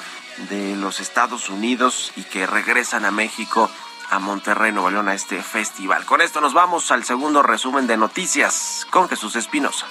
de 0.49 0.75
los 0.77 0.99
Estados 1.01 1.49
Unidos 1.49 2.13
y 2.15 2.23
que 2.23 2.47
regresan 2.47 3.05
a 3.05 3.11
México, 3.11 3.69
a 4.09 4.19
Monterrey, 4.19 4.71
Nuevo 4.71 4.89
León, 4.89 5.09
a 5.09 5.13
este 5.13 5.43
festival. 5.43 6.05
Con 6.05 6.21
esto 6.21 6.39
nos 6.39 6.53
vamos 6.53 6.89
al 6.91 7.03
segundo 7.03 7.43
resumen 7.43 7.85
de 7.85 7.97
noticias 7.97 8.87
con 8.89 9.09
Jesús 9.09 9.35
Espinosa. 9.35 9.85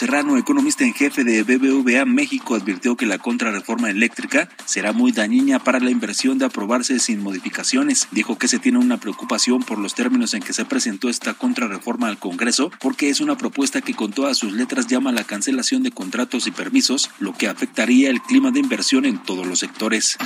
Serrano, 0.00 0.38
economista 0.38 0.82
en 0.82 0.94
jefe 0.94 1.24
de 1.24 1.42
BBVA 1.42 2.06
México, 2.06 2.54
advirtió 2.54 2.96
que 2.96 3.04
la 3.04 3.18
contrarreforma 3.18 3.90
eléctrica 3.90 4.48
será 4.64 4.94
muy 4.94 5.12
dañina 5.12 5.58
para 5.58 5.78
la 5.78 5.90
inversión 5.90 6.38
de 6.38 6.46
aprobarse 6.46 6.98
sin 6.98 7.22
modificaciones. 7.22 8.08
Dijo 8.10 8.38
que 8.38 8.48
se 8.48 8.58
tiene 8.58 8.78
una 8.78 8.96
preocupación 8.96 9.62
por 9.62 9.78
los 9.78 9.94
términos 9.94 10.32
en 10.32 10.42
que 10.42 10.54
se 10.54 10.64
presentó 10.64 11.10
esta 11.10 11.34
contrarreforma 11.34 12.08
al 12.08 12.18
Congreso, 12.18 12.70
porque 12.80 13.10
es 13.10 13.20
una 13.20 13.36
propuesta 13.36 13.82
que 13.82 13.92
con 13.92 14.10
todas 14.10 14.38
sus 14.38 14.54
letras 14.54 14.86
llama 14.86 15.10
a 15.10 15.12
la 15.12 15.24
cancelación 15.24 15.82
de 15.82 15.90
contratos 15.90 16.46
y 16.46 16.50
permisos, 16.50 17.10
lo 17.18 17.34
que 17.34 17.48
afectaría 17.48 18.08
el 18.08 18.22
clima 18.22 18.52
de 18.52 18.60
inversión 18.60 19.04
en 19.04 19.22
todos 19.22 19.46
los 19.46 19.58
sectores. 19.58 20.16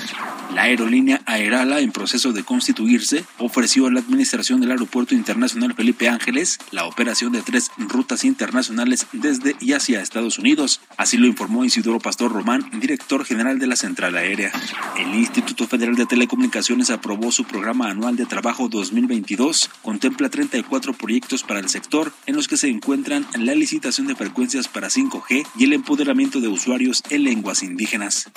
La 0.54 0.62
aerolínea 0.62 1.20
Aerala, 1.26 1.80
en 1.80 1.90
proceso 1.90 2.32
de 2.32 2.44
constituirse, 2.44 3.24
ofreció 3.38 3.88
a 3.88 3.90
la 3.90 3.98
Administración 3.98 4.60
del 4.60 4.70
Aeropuerto 4.70 5.16
Internacional 5.16 5.74
Felipe 5.74 6.08
Ángeles 6.08 6.60
la 6.70 6.84
operación 6.84 7.32
de 7.32 7.42
tres 7.42 7.72
rutas 7.76 8.24
internacionales 8.24 9.08
desde 9.12 9.56
y 9.64 9.72
hacia 9.72 10.02
Estados 10.02 10.38
Unidos. 10.38 10.82
Así 10.98 11.16
lo 11.16 11.26
informó 11.26 11.64
Isidoro 11.64 11.98
Pastor 11.98 12.30
Román, 12.30 12.70
director 12.80 13.24
general 13.24 13.58
de 13.58 13.66
la 13.66 13.76
Central 13.76 14.14
Aérea. 14.16 14.52
El 14.98 15.14
Instituto 15.14 15.66
Federal 15.66 15.96
de 15.96 16.04
Telecomunicaciones 16.04 16.90
aprobó 16.90 17.32
su 17.32 17.44
programa 17.44 17.88
anual 17.88 18.16
de 18.16 18.26
trabajo 18.26 18.68
2022. 18.68 19.70
Contempla 19.82 20.28
34 20.28 20.92
proyectos 20.92 21.42
para 21.42 21.60
el 21.60 21.70
sector, 21.70 22.12
en 22.26 22.36
los 22.36 22.46
que 22.46 22.58
se 22.58 22.68
encuentran 22.68 23.26
la 23.38 23.54
licitación 23.54 24.06
de 24.06 24.16
frecuencias 24.16 24.68
para 24.68 24.88
5G 24.88 25.46
y 25.56 25.64
el 25.64 25.72
empoderamiento 25.72 26.40
de 26.40 26.48
usuarios 26.48 27.02
en 27.08 27.24
lenguas 27.24 27.62
indígenas. 27.62 28.30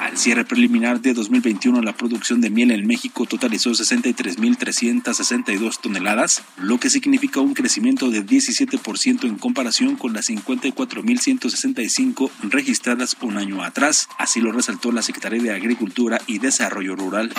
Al 0.00 0.18
cierre 0.18 0.44
preliminar 0.44 1.00
de 1.00 1.14
2021, 1.14 1.82
la 1.82 1.96
producción 1.96 2.40
de 2.40 2.50
miel 2.50 2.72
en 2.72 2.84
México 2.86 3.26
totalizó 3.26 3.70
63.362 3.70 5.78
toneladas, 5.80 6.42
lo 6.56 6.80
que 6.80 6.90
significa 6.90 7.38
un 7.40 7.54
crecimiento 7.54 8.10
de 8.10 8.26
17% 8.26 9.24
en 9.24 9.36
comparación 9.36 9.94
con 9.96 10.12
las 10.12 10.30
54.165 10.64 12.30
registradas 12.42 13.16
un 13.20 13.36
año 13.36 13.62
atrás. 13.62 14.08
Así 14.18 14.40
lo 14.40 14.52
resaltó 14.52 14.92
la 14.92 15.02
Secretaría 15.02 15.42
de 15.42 15.52
Agricultura 15.52 16.20
y 16.26 16.38
Desarrollo 16.38 16.96
Rural. 16.96 17.32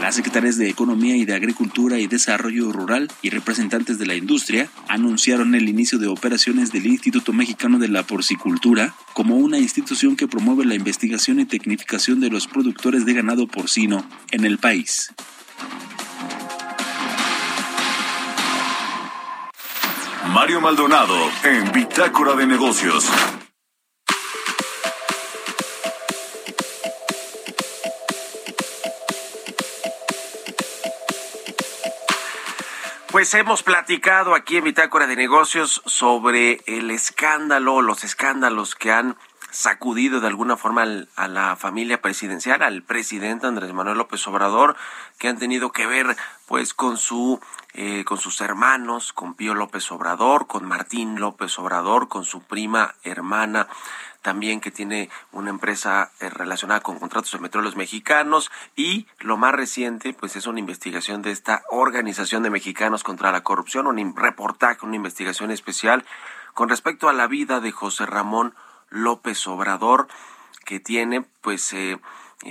Las 0.00 0.16
secretarias 0.16 0.56
de 0.56 0.68
Economía 0.68 1.16
y 1.16 1.24
de 1.24 1.34
Agricultura 1.34 1.98
y 1.98 2.06
Desarrollo 2.06 2.72
Rural 2.72 3.10
y 3.22 3.30
representantes 3.30 3.98
de 3.98 4.06
la 4.06 4.16
industria 4.16 4.68
anunciaron 4.88 5.54
el 5.54 5.68
inicio 5.68 5.98
de 5.98 6.08
operaciones 6.08 6.72
del 6.72 6.86
Instituto 6.86 7.32
Mexicano 7.32 7.78
de 7.78 7.88
la 7.88 8.02
Porcicultura 8.02 8.94
como 9.12 9.36
una 9.36 9.58
institución 9.58 10.16
que 10.16 10.28
promueve 10.28 10.64
la 10.64 10.74
investigación 10.74 11.40
y 11.40 11.44
tecnificación 11.44 12.20
de 12.20 12.30
los 12.30 12.46
productores 12.46 13.06
de 13.06 13.14
ganado 13.14 13.46
porcino 13.46 14.04
en 14.30 14.44
el 14.44 14.58
país. 14.58 15.12
Mario 20.34 20.60
Maldonado 20.60 21.14
en 21.44 21.70
Bitácora 21.70 22.34
de 22.34 22.44
Negocios. 22.44 23.08
Pues 33.12 33.32
hemos 33.34 33.62
platicado 33.62 34.34
aquí 34.34 34.56
en 34.56 34.64
Bitácora 34.64 35.06
de 35.06 35.14
Negocios 35.14 35.82
sobre 35.86 36.62
el 36.66 36.90
escándalo, 36.90 37.80
los 37.80 38.02
escándalos 38.02 38.74
que 38.74 38.90
han 38.90 39.16
sacudido 39.52 40.18
de 40.20 40.26
alguna 40.26 40.56
forma 40.56 40.84
a 41.14 41.28
la 41.28 41.54
familia 41.54 42.02
presidencial, 42.02 42.60
al 42.62 42.82
presidente 42.82 43.46
Andrés 43.46 43.72
Manuel 43.72 43.98
López 43.98 44.26
Obrador, 44.26 44.74
que 45.18 45.28
han 45.28 45.38
tenido 45.38 45.70
que 45.70 45.86
ver 45.86 46.16
pues 46.46 46.74
con 46.74 46.98
su 46.98 47.40
eh, 47.74 48.04
con 48.04 48.18
sus 48.18 48.40
hermanos, 48.40 49.12
con 49.12 49.34
Pío 49.34 49.54
López 49.54 49.90
Obrador, 49.92 50.46
con 50.46 50.64
Martín 50.64 51.20
López 51.20 51.58
Obrador, 51.58 52.08
con 52.08 52.24
su 52.24 52.42
prima 52.42 52.94
hermana 53.02 53.68
también 54.24 54.62
que 54.62 54.70
tiene 54.70 55.10
una 55.32 55.50
empresa 55.50 56.10
eh, 56.18 56.30
relacionada 56.30 56.80
con 56.80 56.98
contratos 56.98 57.32
de 57.32 57.40
petróleos 57.40 57.76
mexicanos. 57.76 58.50
Y 58.74 59.06
lo 59.20 59.36
más 59.36 59.52
reciente 59.52 60.14
pues 60.14 60.34
es 60.34 60.46
una 60.46 60.60
investigación 60.60 61.20
de 61.20 61.30
esta 61.30 61.62
organización 61.70 62.42
de 62.42 62.48
mexicanos 62.48 63.04
contra 63.04 63.30
la 63.30 63.42
corrupción, 63.42 63.86
un 63.86 64.16
reportaje, 64.16 64.86
una 64.86 64.96
investigación 64.96 65.50
especial 65.50 66.06
con 66.54 66.70
respecto 66.70 67.10
a 67.10 67.12
la 67.12 67.26
vida 67.26 67.60
de 67.60 67.70
José 67.70 68.06
Ramón 68.06 68.54
López 68.88 69.46
Obrador 69.46 70.08
que 70.64 70.80
tiene 70.80 71.26
pues 71.42 71.74
eh, 71.74 72.00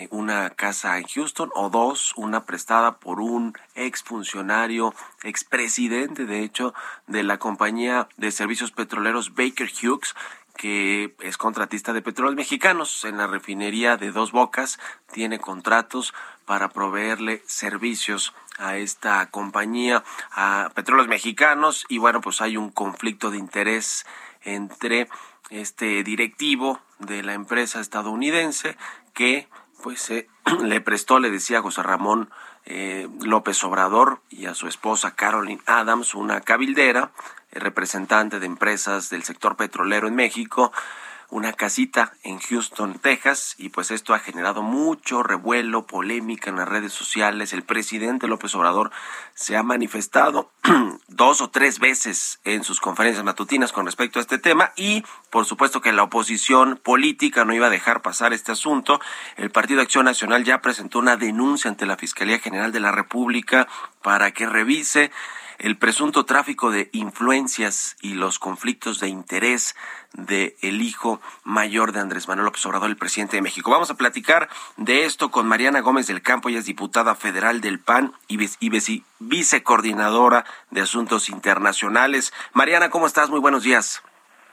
una 0.10 0.50
casa 0.52 0.98
en 0.98 1.06
Houston 1.06 1.52
o 1.56 1.70
dos, 1.70 2.14
una 2.16 2.46
prestada 2.46 2.98
por 2.98 3.20
un 3.20 3.54
exfuncionario, 3.76 4.94
expresidente 5.24 6.26
de 6.26 6.44
hecho 6.44 6.74
de 7.08 7.24
la 7.24 7.38
compañía 7.38 8.08
de 8.18 8.32
servicios 8.32 8.72
petroleros 8.72 9.36
Baker 9.36 9.70
Hughes 9.70 10.16
que 10.56 11.16
es 11.22 11.38
contratista 11.38 11.94
de 11.94 12.02
petróleos 12.02 12.36
mexicanos 12.36 13.06
en 13.06 13.18
la 13.18 13.28
refinería 13.28 13.98
de 13.98 14.12
Dos 14.12 14.32
Bocas, 14.32 14.80
tiene 15.12 15.40
contratos 15.40 16.14
para 16.46 16.70
proveerle 16.70 17.42
servicios 17.48 18.34
a 18.60 18.78
esta 18.78 19.30
compañía, 19.32 20.04
a 20.32 20.72
petróleos 20.76 21.08
mexicanos, 21.08 21.86
y 21.90 21.98
bueno, 21.98 22.22
pues 22.22 22.40
hay 22.42 22.56
un 22.58 22.70
conflicto 22.70 23.32
de 23.32 23.38
interés 23.38 24.06
entre 24.44 25.10
este 25.50 26.04
directivo 26.04 26.80
de 27.00 27.24
la 27.24 27.34
empresa 27.34 27.80
estadounidense 27.80 28.78
que 29.14 29.48
pues 29.84 30.10
eh, 30.10 30.28
le 30.64 30.82
prestó, 30.82 31.20
le 31.20 31.30
decía 31.30 31.62
José 31.62 31.84
Ramón 31.84 32.32
eh, 32.66 33.08
López 33.22 33.64
Obrador 33.64 34.22
y 34.30 34.48
a 34.48 34.56
su 34.56 34.68
esposa 34.68 35.14
Carolyn 35.14 35.62
Adams, 35.68 36.16
una 36.16 36.42
cabildera, 36.42 37.12
representante 37.52 38.40
de 38.40 38.48
empresas 38.48 39.12
del 39.12 39.24
sector 39.24 39.56
petrolero 39.56 40.08
en 40.08 40.16
México, 40.16 40.72
una 41.34 41.52
casita 41.52 42.14
en 42.22 42.40
Houston, 42.40 43.00
Texas, 43.00 43.56
y 43.58 43.70
pues 43.70 43.90
esto 43.90 44.14
ha 44.14 44.20
generado 44.20 44.62
mucho 44.62 45.24
revuelo, 45.24 45.88
polémica 45.88 46.52
en 46.52 46.58
las 46.58 46.68
redes 46.68 46.94
sociales. 46.94 47.54
El 47.54 47.64
presidente 47.64 48.28
López 48.28 48.54
Obrador 48.54 48.92
se 49.34 49.58
ha 49.58 49.64
manifestado 49.64 50.52
dos 51.08 51.42
o 51.42 51.50
tres 51.50 51.80
veces 51.80 52.40
en 52.44 52.64
sus 52.64 52.80
conferencias 52.80 53.26
matutinas 53.26 53.72
con 53.72 53.88
respecto 53.88 54.20
a 54.20 54.22
este 54.22 54.38
tema 54.38 54.74
y 54.76 55.04
por 55.32 55.46
supuesto 55.46 55.82
que 55.82 55.92
la 55.92 56.04
oposición 56.04 56.80
política 56.82 57.46
no 57.46 57.56
iba 57.56 57.66
a 57.66 57.72
dejar 57.72 58.04
pasar 58.04 58.32
este 58.32 58.52
asunto. 58.52 59.02
El 59.36 59.50
Partido 59.50 59.82
Acción 59.82 60.06
Nacional 60.06 60.44
ya 60.44 60.62
presentó 60.62 61.00
una 61.00 61.18
denuncia 61.18 61.68
ante 61.68 61.88
la 61.88 61.98
Fiscalía 61.98 62.38
General 62.38 62.72
de 62.72 62.80
la 62.80 62.92
República 62.92 63.68
para 64.04 64.32
que 64.32 64.46
revise 64.46 65.10
el 65.64 65.78
presunto 65.78 66.26
tráfico 66.26 66.72
de 66.72 66.90
influencias 66.92 67.96
y 68.02 68.16
los 68.16 68.38
conflictos 68.38 69.00
de 69.00 69.08
interés 69.08 69.76
de 70.12 70.58
el 70.62 70.82
hijo 70.82 71.22
mayor 71.46 71.94
de 71.94 72.02
Andrés 72.02 72.28
Manuel 72.28 72.48
López 72.48 72.66
Obrador, 72.66 72.90
el 72.90 72.98
presidente 72.98 73.38
de 73.38 73.42
México. 73.42 73.72
Vamos 73.72 73.90
a 73.90 73.96
platicar 73.96 74.50
de 74.76 75.06
esto 75.06 75.32
con 75.32 75.48
Mariana 75.48 75.80
Gómez 75.80 76.08
del 76.08 76.22
Campo, 76.22 76.50
ella 76.50 76.60
es 76.60 76.66
diputada 76.66 77.16
federal 77.16 77.62
del 77.62 77.80
PAN 77.80 78.12
y, 78.28 78.38
y 78.60 79.04
vicecoordinadora 79.20 80.44
de 80.70 80.82
Asuntos 80.82 81.30
Internacionales. 81.30 82.34
Mariana, 82.52 82.90
¿cómo 82.90 83.08
estás? 83.08 83.30
Muy 83.30 83.40
buenos 83.40 83.64
días. 83.64 84.04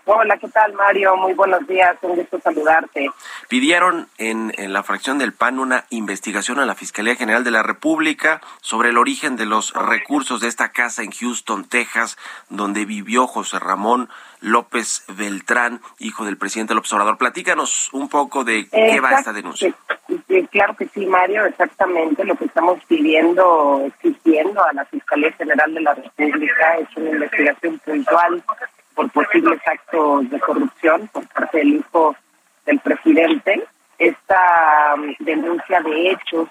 Hola, 0.06 0.38
¿qué 0.38 0.48
tal 0.48 0.72
Mario? 0.72 1.16
Muy 1.16 1.34
buenos 1.34 1.66
días, 1.66 1.96
un 2.02 2.16
gusto 2.16 2.40
saludarte. 2.40 3.10
Pidieron 3.48 4.08
en, 4.18 4.52
en, 4.56 4.72
la 4.72 4.82
fracción 4.82 5.18
del 5.18 5.32
PAN 5.32 5.58
una 5.58 5.84
investigación 5.90 6.58
a 6.58 6.66
la 6.66 6.74
Fiscalía 6.74 7.16
General 7.16 7.44
de 7.44 7.50
la 7.50 7.62
República 7.62 8.40
sobre 8.60 8.88
el 8.88 8.98
origen 8.98 9.36
de 9.36 9.46
los 9.46 9.72
recursos 9.74 10.40
de 10.40 10.48
esta 10.48 10.72
casa 10.72 11.02
en 11.02 11.10
Houston, 11.10 11.64
Texas, 11.64 12.16
donde 12.48 12.86
vivió 12.86 13.26
José 13.26 13.58
Ramón 13.58 14.08
López 14.40 15.04
Beltrán, 15.08 15.80
hijo 15.98 16.24
del 16.24 16.38
presidente 16.38 16.74
López 16.74 16.92
Obrador. 16.94 17.18
Platícanos 17.18 17.90
un 17.92 18.08
poco 18.08 18.42
de 18.42 18.68
qué 18.68 19.00
va 19.00 19.12
esta 19.12 19.34
denuncia. 19.34 19.74
claro 20.50 20.74
que 20.76 20.88
sí, 20.88 21.04
Mario, 21.04 21.44
exactamente 21.44 22.24
lo 22.24 22.34
que 22.36 22.46
estamos 22.46 22.82
pidiendo, 22.86 23.84
exigiendo 23.86 24.64
a 24.64 24.72
la 24.72 24.84
Fiscalía 24.86 25.32
General 25.32 25.74
de 25.74 25.80
la 25.82 25.94
República 25.94 26.76
es 26.78 26.88
una 26.96 27.10
investigación 27.10 27.78
puntual 27.80 28.42
por 29.00 29.10
posibles 29.12 29.60
actos 29.66 30.28
de 30.28 30.38
corrupción 30.40 31.08
por 31.08 31.26
parte 31.28 31.58
del 31.58 31.76
hijo 31.76 32.14
del 32.66 32.78
presidente. 32.80 33.66
Esta 33.98 34.94
um, 34.94 35.14
denuncia 35.20 35.80
de 35.80 36.10
hechos 36.10 36.48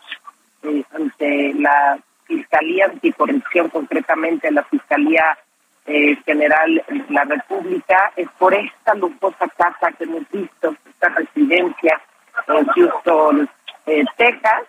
eh, 0.64 0.84
ante 0.96 1.54
la 1.54 2.00
Fiscalía 2.26 2.86
Anticorrupción, 2.86 3.70
concretamente 3.70 4.52
la 4.52 4.64
Fiscalía 4.64 5.38
eh, 5.86 6.16
General 6.26 6.84
de 6.88 7.06
la 7.10 7.24
República, 7.24 8.12
es 8.16 8.28
por 8.38 8.54
esta 8.54 8.96
lujosa 8.96 9.48
casa 9.56 9.92
que 9.92 10.04
hemos 10.04 10.30
visto, 10.32 10.76
esta 10.90 11.10
residencia 11.10 12.02
en 12.48 12.66
Houston, 12.66 13.50
eh, 13.86 14.06
Texas, 14.18 14.64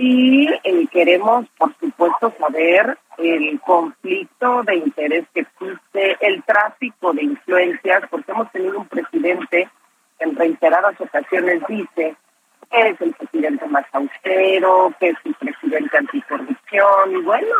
y 0.00 0.86
queremos, 0.88 1.46
por 1.58 1.74
supuesto, 1.78 2.32
saber 2.38 2.96
el 3.18 3.60
conflicto 3.60 4.62
de 4.62 4.76
interés 4.76 5.26
que 5.34 5.40
existe, 5.40 6.16
el 6.20 6.42
tráfico 6.44 7.12
de 7.12 7.24
influencias, 7.24 8.04
porque 8.08 8.30
hemos 8.30 8.50
tenido 8.52 8.78
un 8.78 8.86
presidente 8.86 9.68
que 10.18 10.24
en 10.24 10.36
reiteradas 10.36 11.00
ocasiones 11.00 11.62
dice 11.68 12.16
que 12.70 12.88
es 12.88 13.00
el 13.00 13.12
presidente 13.14 13.66
más 13.66 13.86
austero, 13.92 14.94
que 15.00 15.10
es 15.10 15.16
el 15.24 15.34
presidente 15.34 15.98
anticorrupción, 15.98 17.12
y 17.12 17.22
bueno, 17.22 17.54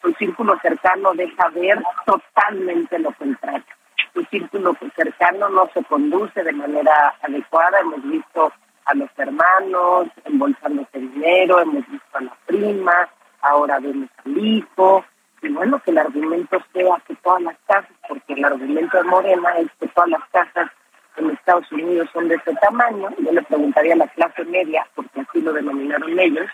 su 0.00 0.12
círculo 0.14 0.58
cercano 0.60 1.12
deja 1.14 1.48
ver 1.50 1.82
totalmente 2.06 2.98
lo 2.98 3.12
contrario. 3.12 3.64
su 4.14 4.22
círculo 4.24 4.76
cercano 4.94 5.48
no 5.48 5.70
se 5.72 5.82
conduce 5.84 6.42
de 6.42 6.52
manera 6.52 7.14
adecuada. 7.22 7.80
Hemos 7.80 8.02
visto 8.02 8.52
a 8.84 8.94
los 8.94 9.10
hermanos 9.16 10.08
embolsándose 10.24 10.98
dinero, 10.98 11.60
hemos 11.60 11.86
visto 11.88 12.18
a 12.18 12.20
la 12.22 12.36
prima, 12.46 13.08
ahora 13.42 13.78
vemos 13.78 14.08
al 14.24 14.38
hijo. 14.38 15.04
Y 15.42 15.48
bueno, 15.48 15.80
que 15.84 15.90
el 15.90 15.98
argumento 15.98 16.58
sea 16.72 17.02
que 17.06 17.14
todas 17.16 17.42
las 17.42 17.56
casas, 17.66 17.90
porque 18.08 18.34
el 18.34 18.44
argumento 18.44 18.96
de 18.96 19.04
Morena 19.04 19.50
es 19.58 19.68
que 19.80 19.88
todas 19.88 20.10
las 20.10 20.24
casas 20.30 20.70
en 21.16 21.30
Estados 21.30 21.70
Unidos 21.72 22.08
son 22.12 22.28
de 22.28 22.36
ese 22.36 22.54
tamaño. 22.54 23.08
Yo 23.18 23.32
le 23.32 23.42
preguntaría 23.42 23.94
a 23.94 23.96
la 23.96 24.06
clase 24.08 24.44
media, 24.44 24.86
porque 24.94 25.20
así 25.20 25.40
lo 25.40 25.52
denominaron 25.52 26.18
ellos, 26.18 26.46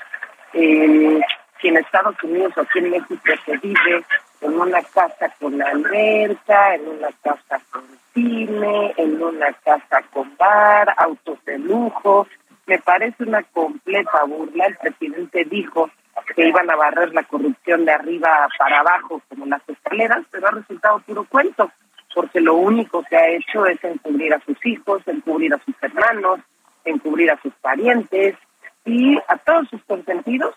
eh, 0.55 1.21
si 1.61 1.69
en 1.69 1.77
Estados 1.77 2.17
Unidos 2.23 2.53
o 2.57 2.63
aquí 2.63 2.79
en 2.79 2.91
México 2.91 3.33
se 3.45 3.57
vive 3.59 4.05
en 4.41 4.61
una 4.61 4.83
casa 4.83 5.33
con 5.41 5.61
alberca, 5.61 6.75
en 6.75 6.89
una 6.89 7.09
casa 7.23 7.61
con 7.71 7.85
cine, 8.15 8.95
en 8.97 9.23
una 9.23 9.53
casa 9.65 10.03
con 10.13 10.37
bar, 10.37 10.95
autos 10.97 11.45
de 11.45 11.59
lujo. 11.59 12.27
Me 12.67 12.79
parece 12.79 13.25
una 13.25 13.43
completa 13.43 14.25
burla. 14.25 14.67
El 14.67 14.77
presidente 14.77 15.45
dijo 15.45 15.91
que 16.35 16.49
iban 16.49 16.71
a 16.71 16.77
barrer 16.77 17.13
la 17.15 17.23
corrupción 17.23 17.85
de 17.85 17.93
arriba 17.93 18.49
para 18.59 18.81
abajo 18.81 19.23
como 19.29 19.47
las 19.47 19.63
escaleras, 19.69 20.25
pero 20.31 20.49
ha 20.49 20.53
resultado 20.53 20.99
puro 21.01 21.25
cuento, 21.25 21.71
porque 22.15 22.41
lo 22.41 22.55
único 22.55 23.03
que 23.09 23.17
ha 23.17 23.29
hecho 23.29 23.67
es 23.67 23.83
encubrir 23.83 24.35
a 24.35 24.41
sus 24.41 24.65
hijos, 24.67 25.03
encubrir 25.07 25.55
a 25.55 25.65
sus 25.65 25.75
hermanos, 25.81 26.41
encubrir 26.85 27.31
a 27.31 27.41
sus 27.41 27.53
parientes 27.55 28.37
y 28.85 29.17
a 29.29 29.37
todos 29.39 29.69
sus 29.69 29.83
consentidos 29.85 30.55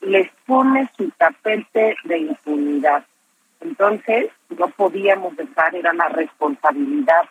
les 0.00 0.30
pone 0.46 0.88
su 0.96 1.10
tapete 1.10 1.96
de 2.04 2.18
impunidad. 2.18 3.04
Entonces, 3.64 4.30
no 4.50 4.68
podíamos 4.68 5.34
dejar, 5.36 5.74
era 5.74 5.92
la 5.94 6.08
responsabilidad 6.10 7.28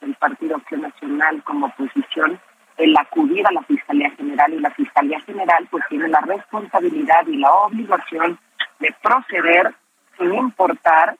del 0.00 0.14
Partido 0.14 0.56
Acción 0.56 0.80
Nacional 0.80 1.42
como 1.44 1.66
oposición 1.66 2.40
el 2.76 2.96
acudir 2.96 3.46
a 3.46 3.52
la 3.52 3.62
Fiscalía 3.62 4.10
General 4.10 4.52
y 4.52 4.58
la 4.58 4.70
Fiscalía 4.70 5.20
General 5.20 5.68
pues 5.70 5.84
tiene 5.88 6.08
la 6.08 6.20
responsabilidad 6.22 7.26
y 7.26 7.36
la 7.36 7.52
obligación 7.52 8.38
de 8.80 8.94
proceder 9.00 9.74
sin 10.18 10.34
importar 10.34 11.16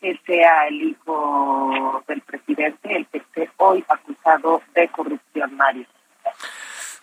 que 0.00 0.20
sea 0.26 0.66
el 0.66 0.82
hijo 0.82 2.04
del 2.06 2.20
presidente 2.22 2.96
el 2.96 3.06
que 3.06 3.18
esté 3.18 3.50
hoy 3.56 3.84
acusado 3.88 4.62
de 4.74 4.88
corrupción, 4.88 5.56
Mario. 5.56 5.86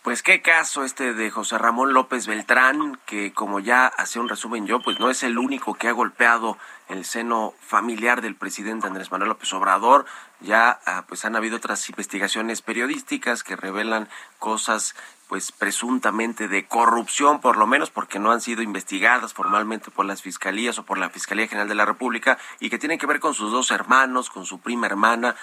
Pues 0.05 0.21
qué 0.21 0.43
caso 0.43 0.83
este 0.83 1.15
de 1.15 1.31
José 1.31 1.57
Ramón 1.57 1.93
López 1.93 2.27
Beltrán, 2.27 2.99
que 3.07 3.33
como 3.33 3.59
ya 3.59 3.87
hacía 3.87 4.21
un 4.21 4.29
resumen 4.29 4.67
yo, 4.67 4.79
pues 4.79 4.99
no 4.99 5.09
es 5.09 5.23
el 5.23 5.39
único 5.39 5.73
que 5.73 5.87
ha 5.87 5.93
golpeado 5.93 6.59
el 6.89 7.05
seno 7.05 7.55
familiar 7.59 8.21
del 8.21 8.35
presidente 8.35 8.85
Andrés 8.85 9.11
Manuel 9.11 9.29
López 9.29 9.51
Obrador. 9.53 10.05
Ya 10.41 10.79
ah, 10.85 11.05
pues 11.07 11.25
han 11.25 11.35
habido 11.35 11.57
otras 11.57 11.89
investigaciones 11.89 12.61
periodísticas 12.61 13.41
que 13.41 13.55
revelan 13.55 14.07
cosas 14.37 14.95
pues 15.27 15.51
presuntamente 15.51 16.47
de 16.47 16.67
corrupción, 16.67 17.41
por 17.41 17.57
lo 17.57 17.65
menos 17.65 17.89
porque 17.89 18.19
no 18.19 18.31
han 18.31 18.41
sido 18.41 18.61
investigadas 18.61 19.33
formalmente 19.33 19.89
por 19.89 20.05
las 20.05 20.21
fiscalías 20.21 20.77
o 20.77 20.85
por 20.85 20.99
la 20.99 21.09
Fiscalía 21.09 21.47
General 21.47 21.67
de 21.67 21.73
la 21.73 21.85
República 21.85 22.37
y 22.59 22.69
que 22.69 22.77
tienen 22.77 22.99
que 22.99 23.07
ver 23.07 23.19
con 23.19 23.33
sus 23.33 23.51
dos 23.51 23.71
hermanos, 23.71 24.29
con 24.29 24.45
su 24.45 24.59
prima 24.59 24.85
hermana 24.85 25.35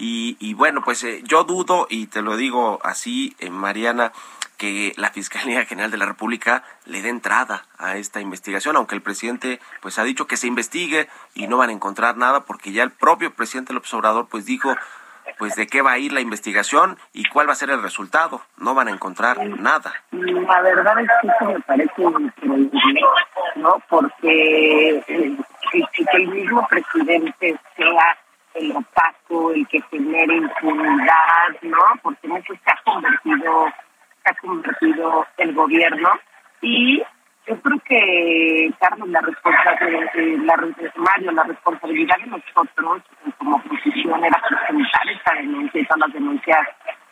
y, 0.00 0.54
bueno, 0.54 0.82
pues 0.84 1.02
eh, 1.02 1.22
yo 1.24 1.42
dudo, 1.42 1.88
y 1.90 2.06
te 2.06 2.22
lo 2.22 2.36
digo 2.36 2.78
así, 2.84 3.34
eh, 3.40 3.50
Mariana, 3.50 4.12
que 4.56 4.92
la 4.96 5.10
Fiscalía 5.10 5.64
General 5.64 5.90
de 5.90 5.96
la 5.96 6.06
República 6.06 6.62
le 6.84 7.02
dé 7.02 7.08
entrada 7.08 7.64
a 7.78 7.96
esta 7.96 8.20
investigación, 8.20 8.76
aunque 8.76 8.94
el 8.94 9.02
presidente 9.02 9.60
pues 9.80 9.98
ha 9.98 10.04
dicho 10.04 10.26
que 10.26 10.36
se 10.36 10.46
investigue 10.46 11.08
y 11.34 11.48
no 11.48 11.56
van 11.56 11.70
a 11.70 11.72
encontrar 11.72 12.16
nada, 12.16 12.44
porque 12.44 12.72
ya 12.72 12.84
el 12.84 12.90
propio 12.90 13.32
presidente 13.32 13.72
López 13.72 13.92
Obrador 13.94 14.28
pues 14.28 14.46
dijo 14.46 14.76
pues 15.38 15.54
de 15.56 15.66
qué 15.66 15.82
va 15.82 15.92
a 15.92 15.98
ir 15.98 16.12
la 16.12 16.20
investigación 16.20 16.98
y 17.12 17.28
cuál 17.28 17.48
va 17.48 17.52
a 17.52 17.56
ser 17.56 17.70
el 17.70 17.82
resultado. 17.82 18.42
No 18.56 18.74
van 18.74 18.88
a 18.88 18.92
encontrar 18.92 19.38
nada. 19.46 19.92
La 20.10 20.60
verdad 20.62 21.00
es 21.00 21.08
que 21.20 21.28
eso 21.28 21.52
me 21.52 21.60
parece 21.60 22.02
increíble, 22.02 23.00
¿no? 23.56 23.80
Porque 23.88 24.98
eh, 25.06 25.36
el 26.12 26.28
mismo 26.28 26.66
presidente 26.68 27.58
sea 27.76 28.16
el 28.54 28.72
opaco, 28.72 29.52
el 29.52 29.66
que 29.68 29.80
genere 29.90 30.36
impunidad, 30.36 31.62
¿no? 31.62 31.78
Porque 32.02 32.26
en 32.26 32.42
se 32.42 32.70
ha 32.70 32.82
convertido, 32.84 33.68
se 34.24 34.30
ha 34.30 34.34
convertido 34.34 35.26
el 35.36 35.54
gobierno. 35.54 36.08
Y 36.60 37.02
yo 37.46 37.60
creo 37.60 37.78
que, 37.86 38.70
Carlos, 38.78 39.08
la 39.08 39.20
responsabilidad, 39.20 40.12
la, 40.44 40.90
Mario, 40.96 41.32
la 41.32 41.44
responsabilidad 41.44 42.16
de 42.18 42.26
nosotros 42.26 43.02
como 43.38 43.56
oposición 43.56 44.24
era 44.24 44.42
presentar 44.48 45.08
esta 45.08 45.34
denuncia 45.34 45.80
y 45.80 45.86
todas 45.86 46.00
las 46.00 46.12
denuncias 46.12 46.66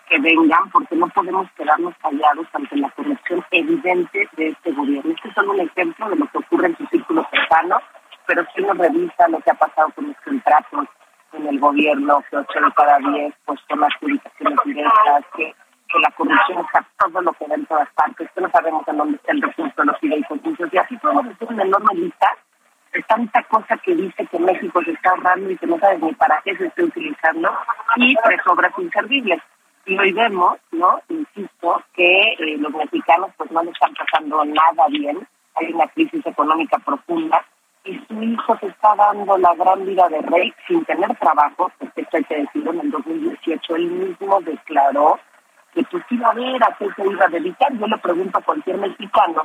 que 0.08 0.18
vengan, 0.20 0.70
porque 0.70 0.94
no 0.94 1.08
podemos 1.08 1.50
quedarnos 1.56 1.94
callados 2.02 2.46
ante 2.52 2.76
la 2.76 2.90
corrupción 2.90 3.44
evidente 3.50 4.28
de 4.36 4.48
este 4.48 4.72
gobierno. 4.72 5.12
Este 5.12 5.28
es 5.28 5.34
solo 5.34 5.52
un 5.52 5.60
ejemplo 5.60 6.08
de 6.10 6.16
lo 6.16 6.26
que 6.26 6.38
ocurre 6.38 6.66
en 6.66 6.76
su 6.76 6.86
círculo 6.86 7.26
cercano, 7.30 7.80
pero 8.26 8.44
si 8.54 8.62
uno 8.62 8.74
revisa 8.74 9.28
lo 9.28 9.40
que 9.40 9.50
ha 9.50 9.54
pasado 9.54 9.90
con 9.94 10.08
los 10.08 10.16
contratos, 10.18 10.88
en 11.36 11.46
el 11.46 11.58
gobierno, 11.58 12.22
que 12.30 12.36
ocho 12.36 12.60
de 12.60 12.72
cada 12.74 12.98
diez 12.98 13.34
pues 13.44 13.60
son 13.68 13.84
adjudicaciones 13.84 14.58
directas, 14.64 15.24
que, 15.36 15.54
que 15.88 15.98
la 16.00 16.10
corrupción 16.12 16.64
está 16.64 16.86
todo 16.98 17.20
lo 17.22 17.32
que 17.34 17.46
da 17.46 17.54
en 17.54 17.66
todas 17.66 17.88
partes, 17.94 18.30
que 18.34 18.40
no 18.40 18.50
sabemos 18.50 18.88
en 18.88 18.96
dónde 18.96 19.16
está 19.16 19.32
el 19.32 19.42
recurso 19.42 19.84
los 19.84 19.98
fideicomisos, 19.98 20.72
y 20.72 20.78
así 20.78 20.96
podemos 20.96 21.28
decir 21.28 21.48
una 21.48 21.62
enorme 21.62 21.94
lista 21.94 22.30
de 22.92 23.02
tanta 23.02 23.42
cosa 23.44 23.76
que 23.78 23.94
dice 23.94 24.26
que 24.26 24.38
México 24.38 24.82
se 24.82 24.92
está 24.92 25.10
ahorrando 25.10 25.50
y 25.50 25.56
que 25.56 25.66
no 25.66 25.78
sabes 25.78 26.00
ni 26.00 26.12
para 26.14 26.40
qué 26.42 26.56
se 26.56 26.66
está 26.66 26.84
utilizando, 26.84 27.56
y 27.96 28.14
tres 28.24 28.40
obras 28.46 28.72
inservibles. 28.78 29.40
Y 29.84 29.96
hoy 29.96 30.12
vemos, 30.12 30.58
¿no? 30.72 31.00
Insisto, 31.08 31.80
que 31.94 32.22
eh, 32.38 32.56
los 32.58 32.72
mexicanos 32.72 33.30
pues 33.36 33.50
no 33.52 33.62
le 33.62 33.70
están 33.70 33.94
pasando 33.94 34.44
nada 34.44 34.86
bien, 34.88 35.26
hay 35.54 35.72
una 35.72 35.86
crisis 35.88 36.26
económica 36.26 36.78
profunda, 36.78 37.44
y 37.86 38.04
su 38.06 38.22
hijo 38.22 38.58
se 38.58 38.66
está 38.66 38.94
dando 38.96 39.38
la 39.38 39.54
gran 39.54 39.86
vida 39.86 40.08
de 40.08 40.20
rey 40.22 40.52
sin 40.66 40.84
tener 40.84 41.16
trabajo, 41.18 41.70
porque 41.78 42.02
esto 42.02 42.16
hay 42.16 42.24
que 42.24 42.36
decirlo, 42.38 42.72
en 42.72 42.80
el 42.80 42.90
2018 42.90 43.76
él 43.76 43.90
mismo 43.90 44.40
declaró 44.40 45.18
que 45.72 45.84
pues 45.84 46.04
iba 46.10 46.28
a 46.28 46.34
ver 46.34 46.62
a 46.64 46.76
qué 46.78 46.88
se 46.96 47.06
iba 47.06 47.26
a 47.26 47.28
dedicar. 47.28 47.72
Yo 47.74 47.86
le 47.86 47.98
pregunto 47.98 48.38
a 48.38 48.42
cualquier 48.42 48.78
mexicano 48.78 49.42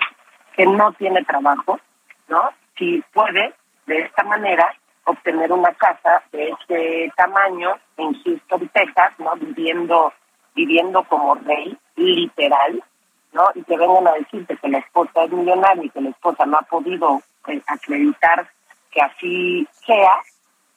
que 0.55 0.65
no 0.65 0.91
tiene 0.93 1.23
trabajo, 1.23 1.79
¿no? 2.29 2.49
Si 2.77 3.03
puede, 3.13 3.53
de 3.85 3.99
esta 3.99 4.23
manera, 4.23 4.73
obtener 5.05 5.51
una 5.51 5.73
casa 5.73 6.23
de 6.31 6.49
este 6.49 7.11
tamaño 7.15 7.75
en 7.97 8.13
Houston, 8.23 8.69
Texas, 8.69 9.11
¿no? 9.19 9.35
Viviendo, 9.35 10.13
viviendo 10.55 11.03
como 11.03 11.35
rey, 11.35 11.77
literal, 11.95 12.83
¿no? 13.33 13.49
Y 13.53 13.63
que 13.63 13.77
vengan 13.77 14.07
a 14.07 14.13
decirte 14.13 14.57
que 14.57 14.69
la 14.69 14.79
esposa 14.79 15.25
es 15.25 15.31
millonaria 15.31 15.83
y 15.83 15.89
que 15.89 16.01
la 16.01 16.09
esposa 16.09 16.45
no 16.45 16.57
ha 16.57 16.63
podido 16.63 17.21
acreditar 17.67 18.49
que 18.91 19.01
así 19.01 19.67
sea, 19.85 20.21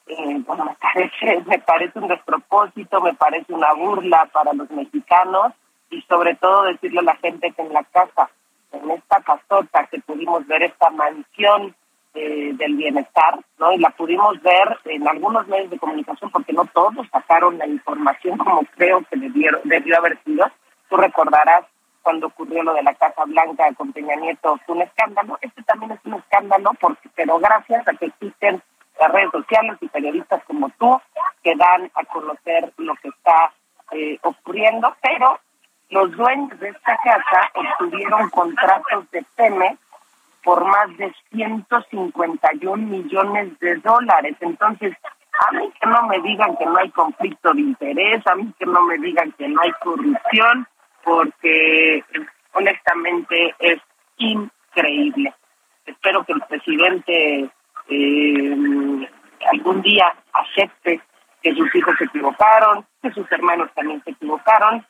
eh, 0.07 0.43
bueno, 0.47 0.65
me 0.65 0.75
parece, 0.75 1.43
me 1.47 1.59
parece 1.59 1.99
un 1.99 2.09
despropósito, 2.09 3.01
me 3.01 3.15
parece 3.15 3.53
una 3.53 3.73
burla 3.75 4.29
para 4.33 4.53
los 4.53 4.71
mexicanos 4.71 5.53
y 5.91 6.01
sobre 6.03 6.35
todo 6.37 6.65
decirle 6.65 7.01
a 7.01 7.05
la 7.05 7.17
gente 7.17 7.53
que 7.53 7.63
en 7.63 7.73
la 7.73 7.85
casa, 7.85 8.31
en 8.73 8.91
esta 8.91 9.21
casota 9.23 9.87
que 9.91 10.01
pudimos 10.01 10.47
ver 10.47 10.63
esta 10.63 10.91
mansión 10.91 11.75
eh, 12.15 12.53
del 12.55 12.77
bienestar, 12.77 13.41
¿no? 13.59 13.73
Y 13.73 13.79
la 13.79 13.91
pudimos 13.91 14.41
ver 14.43 14.79
en 14.85 15.07
algunos 15.09 15.47
medios 15.49 15.71
de 15.71 15.79
comunicación 15.79 16.31
porque 16.31 16.53
no 16.53 16.65
todos 16.67 17.07
sacaron 17.11 17.59
la 17.59 17.67
información 17.67 18.39
como 18.39 18.63
creo 18.77 19.03
que 19.11 19.19
debió, 19.19 19.51
debió 19.65 19.99
haber 19.99 20.23
sido. 20.25 20.47
Tú 20.89 20.97
recordarás 20.97 21.65
cuando 22.05 22.29
ocurrió 22.29 22.63
lo 22.63 22.75
de 22.75 22.83
la 22.83 22.95
Casa 22.95 23.25
Blanca 23.25 23.73
con 23.77 23.93
Peña 23.93 24.15
Nieto 24.15 24.61
fue 24.65 24.77
un 24.77 24.83
escándalo. 24.83 25.39
Este 25.41 25.63
también 25.63 25.93
es 25.93 26.01
un 26.05 26.15
escándalo, 26.15 26.73
porque 26.79 27.09
pero 27.17 27.39
gracias 27.41 27.89
a 27.89 27.95
que 27.95 28.07
existen 28.07 28.63
las 29.01 29.11
redes 29.11 29.31
sociales 29.33 29.77
y 29.81 29.89
periodistas 29.89 30.45
como 30.45 30.69
tú 30.79 31.01
que 31.43 31.57
dan 31.57 31.91
a 31.95 32.05
conocer 32.05 32.73
lo 32.77 32.95
que 32.97 33.09
está 33.09 33.53
eh, 33.91 34.19
ocurriendo, 34.23 34.95
pero 35.03 35.41
los 35.91 36.13
dueños 36.13 36.59
de 36.61 36.69
esta 36.69 36.97
casa 36.99 37.51
obtuvieron 37.55 38.31
contratos 38.31 39.11
de 39.11 39.25
Pemex 39.35 39.79
por 40.43 40.65
más 40.65 40.95
de 40.99 41.13
151 41.33 42.77
millones 42.77 43.59
de 43.61 43.77
dólares. 43.77 44.37
Entonces, 44.41 44.95
a 45.49 45.53
mí 45.53 45.73
que 45.81 45.87
no 45.89 46.03
me 46.07 46.21
digan 46.21 46.57
que 46.57 46.67
no 46.67 46.77
hay 46.77 46.91
conflicto 46.91 47.53
de 47.53 47.61
interés, 47.61 48.27
a 48.27 48.35
mí 48.35 48.53
que 48.59 48.67
no 48.67 48.83
me 48.83 48.99
digan 48.99 49.33
que 49.33 49.49
no 49.49 49.61
hay 49.61 49.73
corrupción, 49.83 50.67
porque 51.05 52.05
honestamente 52.53 53.55
es 53.59 53.79
increíble. 54.19 55.35
Espero 55.87 56.25
que 56.25 56.33
el 56.33 56.41
presidente 56.43 57.51
eh, 57.89 59.09
algún 59.51 59.83
día 59.83 60.15
acepte 60.33 61.01
que 61.43 61.55
sus 61.55 61.75
hijos 61.75 61.95
se 61.99 62.05
equivocaron, 62.05 62.87
que 63.03 63.13
sus 63.13 63.31
hermanos 63.31 63.71
también 63.75 64.03
se 64.05 64.13
equivocaron 64.13 64.87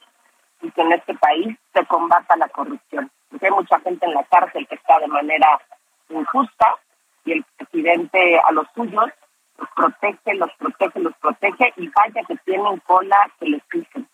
y 0.63 0.71
que 0.71 0.81
en 0.81 0.93
este 0.93 1.15
país 1.15 1.57
se 1.75 1.85
combata 1.87 2.37
la 2.37 2.49
corrupción. 2.49 3.11
Porque 3.29 3.47
hay 3.47 3.53
mucha 3.53 3.81
gente 3.81 4.07
en 4.07 4.15
la 4.15 4.25
cárcel 4.25 4.67
que 4.69 4.77
está 4.77 5.01
de 5.01 5.09
manera 5.09 5.61
injusta 6.09 6.77
y 7.25 7.33
el 7.33 7.45
presidente 7.57 8.39
a 8.39 8.53
los 8.53 8.67
suyos 8.75 9.11
los 9.59 9.69
protege, 9.71 10.35
los 10.35 10.51
protege, 10.59 11.01
los 11.01 11.15
protege 11.19 11.73
y 11.77 11.89
vaya 11.89 12.23
que 12.27 12.37
tienen 12.45 12.79
cola 12.81 13.31
que 13.39 13.47
les 13.47 13.63
pisen. 13.65 14.09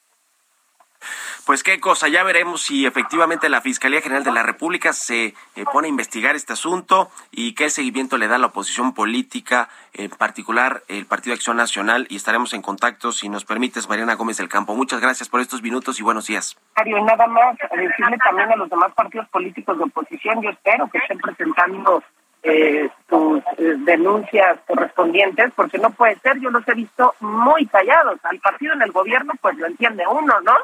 Pues 1.46 1.62
qué 1.62 1.80
cosa, 1.80 2.08
ya 2.08 2.22
veremos 2.22 2.62
si 2.62 2.86
efectivamente 2.86 3.48
la 3.48 3.60
Fiscalía 3.60 4.00
General 4.00 4.22
de 4.22 4.32
la 4.32 4.42
República 4.42 4.92
se 4.92 5.26
eh, 5.26 5.34
pone 5.72 5.86
a 5.86 5.88
investigar 5.88 6.36
este 6.36 6.52
asunto 6.52 7.10
y 7.30 7.54
qué 7.54 7.70
seguimiento 7.70 8.18
le 8.18 8.28
da 8.28 8.38
la 8.38 8.48
oposición 8.48 8.94
política, 8.94 9.68
en 9.94 10.10
particular 10.10 10.82
el 10.88 11.06
Partido 11.06 11.34
Acción 11.34 11.56
Nacional, 11.56 12.06
y 12.08 12.16
estaremos 12.16 12.52
en 12.52 12.62
contacto, 12.62 13.12
si 13.12 13.28
nos 13.28 13.44
permites, 13.44 13.88
Mariana 13.88 14.14
Gómez 14.14 14.36
del 14.36 14.48
Campo. 14.48 14.74
Muchas 14.74 15.00
gracias 15.00 15.28
por 15.28 15.40
estos 15.40 15.62
minutos 15.62 15.98
y 15.98 16.02
buenos 16.02 16.26
días. 16.26 16.56
Mario, 16.76 17.04
nada 17.04 17.26
más 17.26 17.56
decirle 17.58 18.18
también 18.18 18.52
a 18.52 18.56
los 18.56 18.70
demás 18.70 18.92
partidos 18.92 19.28
políticos 19.28 19.76
de 19.78 19.84
oposición, 19.84 20.42
yo 20.42 20.50
espero 20.50 20.88
que 20.90 20.98
estén 20.98 21.18
presentando 21.18 22.02
eh, 22.42 22.88
sus 23.08 23.38
eh, 23.58 23.74
denuncias 23.78 24.58
correspondientes, 24.66 25.52
porque 25.54 25.78
no 25.78 25.90
puede 25.90 26.18
ser, 26.20 26.38
yo 26.40 26.50
los 26.50 26.66
he 26.68 26.74
visto 26.74 27.14
muy 27.20 27.66
callados. 27.66 28.18
Al 28.22 28.38
partido 28.38 28.72
en 28.74 28.82
el 28.82 28.92
gobierno, 28.92 29.34
pues 29.40 29.56
lo 29.58 29.66
entiende 29.66 30.04
uno, 30.06 30.40
¿no? 30.40 30.54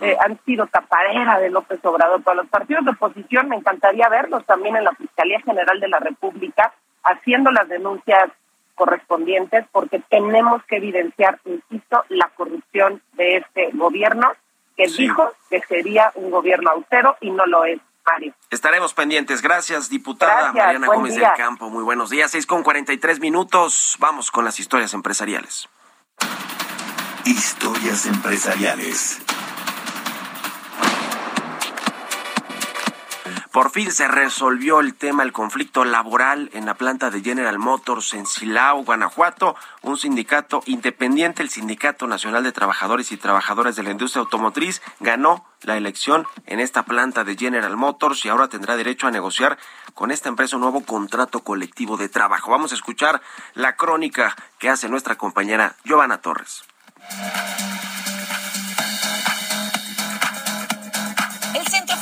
Eh, 0.00 0.16
han 0.20 0.38
sido 0.44 0.66
tapadera 0.66 1.38
de 1.38 1.48
López 1.48 1.80
Obrador. 1.84 2.22
Para 2.22 2.42
los 2.42 2.48
partidos 2.48 2.84
de 2.84 2.90
oposición 2.90 3.48
me 3.48 3.56
encantaría 3.56 4.08
verlos 4.08 4.44
también 4.44 4.76
en 4.76 4.84
la 4.84 4.92
Fiscalía 4.92 5.40
General 5.40 5.80
de 5.80 5.88
la 5.88 5.98
República 5.98 6.72
haciendo 7.02 7.50
las 7.50 7.66
denuncias 7.68 8.30
correspondientes 8.74 9.66
porque 9.72 10.02
tenemos 10.08 10.62
que 10.64 10.76
evidenciar, 10.76 11.38
insisto, 11.44 12.04
la 12.08 12.28
corrupción 12.34 13.02
de 13.14 13.38
este 13.38 13.70
gobierno 13.72 14.32
que 14.76 14.86
dijo 14.86 15.32
que 15.48 15.60
sería 15.62 16.12
un 16.14 16.30
gobierno 16.30 16.70
austero 16.70 17.16
y 17.20 17.30
no 17.30 17.46
lo 17.46 17.64
es. 17.64 17.80
Mario. 18.06 18.32
Estaremos 18.48 18.94
pendientes. 18.94 19.42
Gracias, 19.42 19.90
diputada 19.90 20.54
Mariana 20.54 20.86
Gómez 20.86 21.14
del 21.14 21.28
Campo. 21.36 21.68
Muy 21.68 21.84
buenos 21.84 22.08
días. 22.08 22.30
Seis 22.30 22.46
con 22.46 22.62
cuarenta 22.62 22.94
y 22.94 22.98
tres 22.98 23.20
minutos. 23.20 23.96
Vamos 24.00 24.30
con 24.30 24.44
las 24.44 24.58
historias 24.58 24.94
empresariales. 24.94 25.68
Historias 27.26 28.06
empresariales. 28.06 29.20
Por 33.52 33.72
fin 33.72 33.90
se 33.90 34.06
resolvió 34.06 34.78
el 34.78 34.94
tema, 34.94 35.24
el 35.24 35.32
conflicto 35.32 35.84
laboral 35.84 36.50
en 36.52 36.66
la 36.66 36.74
planta 36.74 37.10
de 37.10 37.20
General 37.20 37.58
Motors 37.58 38.14
en 38.14 38.24
Silao, 38.24 38.84
Guanajuato. 38.84 39.56
Un 39.82 39.96
sindicato 39.96 40.62
independiente, 40.66 41.42
el 41.42 41.50
Sindicato 41.50 42.06
Nacional 42.06 42.44
de 42.44 42.52
Trabajadores 42.52 43.10
y 43.10 43.16
Trabajadoras 43.16 43.74
de 43.74 43.82
la 43.82 43.90
Industria 43.90 44.20
Automotriz, 44.20 44.80
ganó 45.00 45.44
la 45.62 45.76
elección 45.76 46.28
en 46.46 46.60
esta 46.60 46.84
planta 46.84 47.24
de 47.24 47.36
General 47.36 47.76
Motors 47.76 48.24
y 48.24 48.28
ahora 48.28 48.46
tendrá 48.46 48.76
derecho 48.76 49.08
a 49.08 49.10
negociar 49.10 49.58
con 49.94 50.12
esta 50.12 50.28
empresa 50.28 50.54
un 50.54 50.62
nuevo 50.62 50.84
contrato 50.84 51.40
colectivo 51.40 51.96
de 51.96 52.08
trabajo. 52.08 52.52
Vamos 52.52 52.70
a 52.70 52.76
escuchar 52.76 53.20
la 53.54 53.74
crónica 53.74 54.36
que 54.60 54.68
hace 54.68 54.88
nuestra 54.88 55.16
compañera 55.16 55.74
Giovanna 55.84 56.18
Torres. 56.18 56.62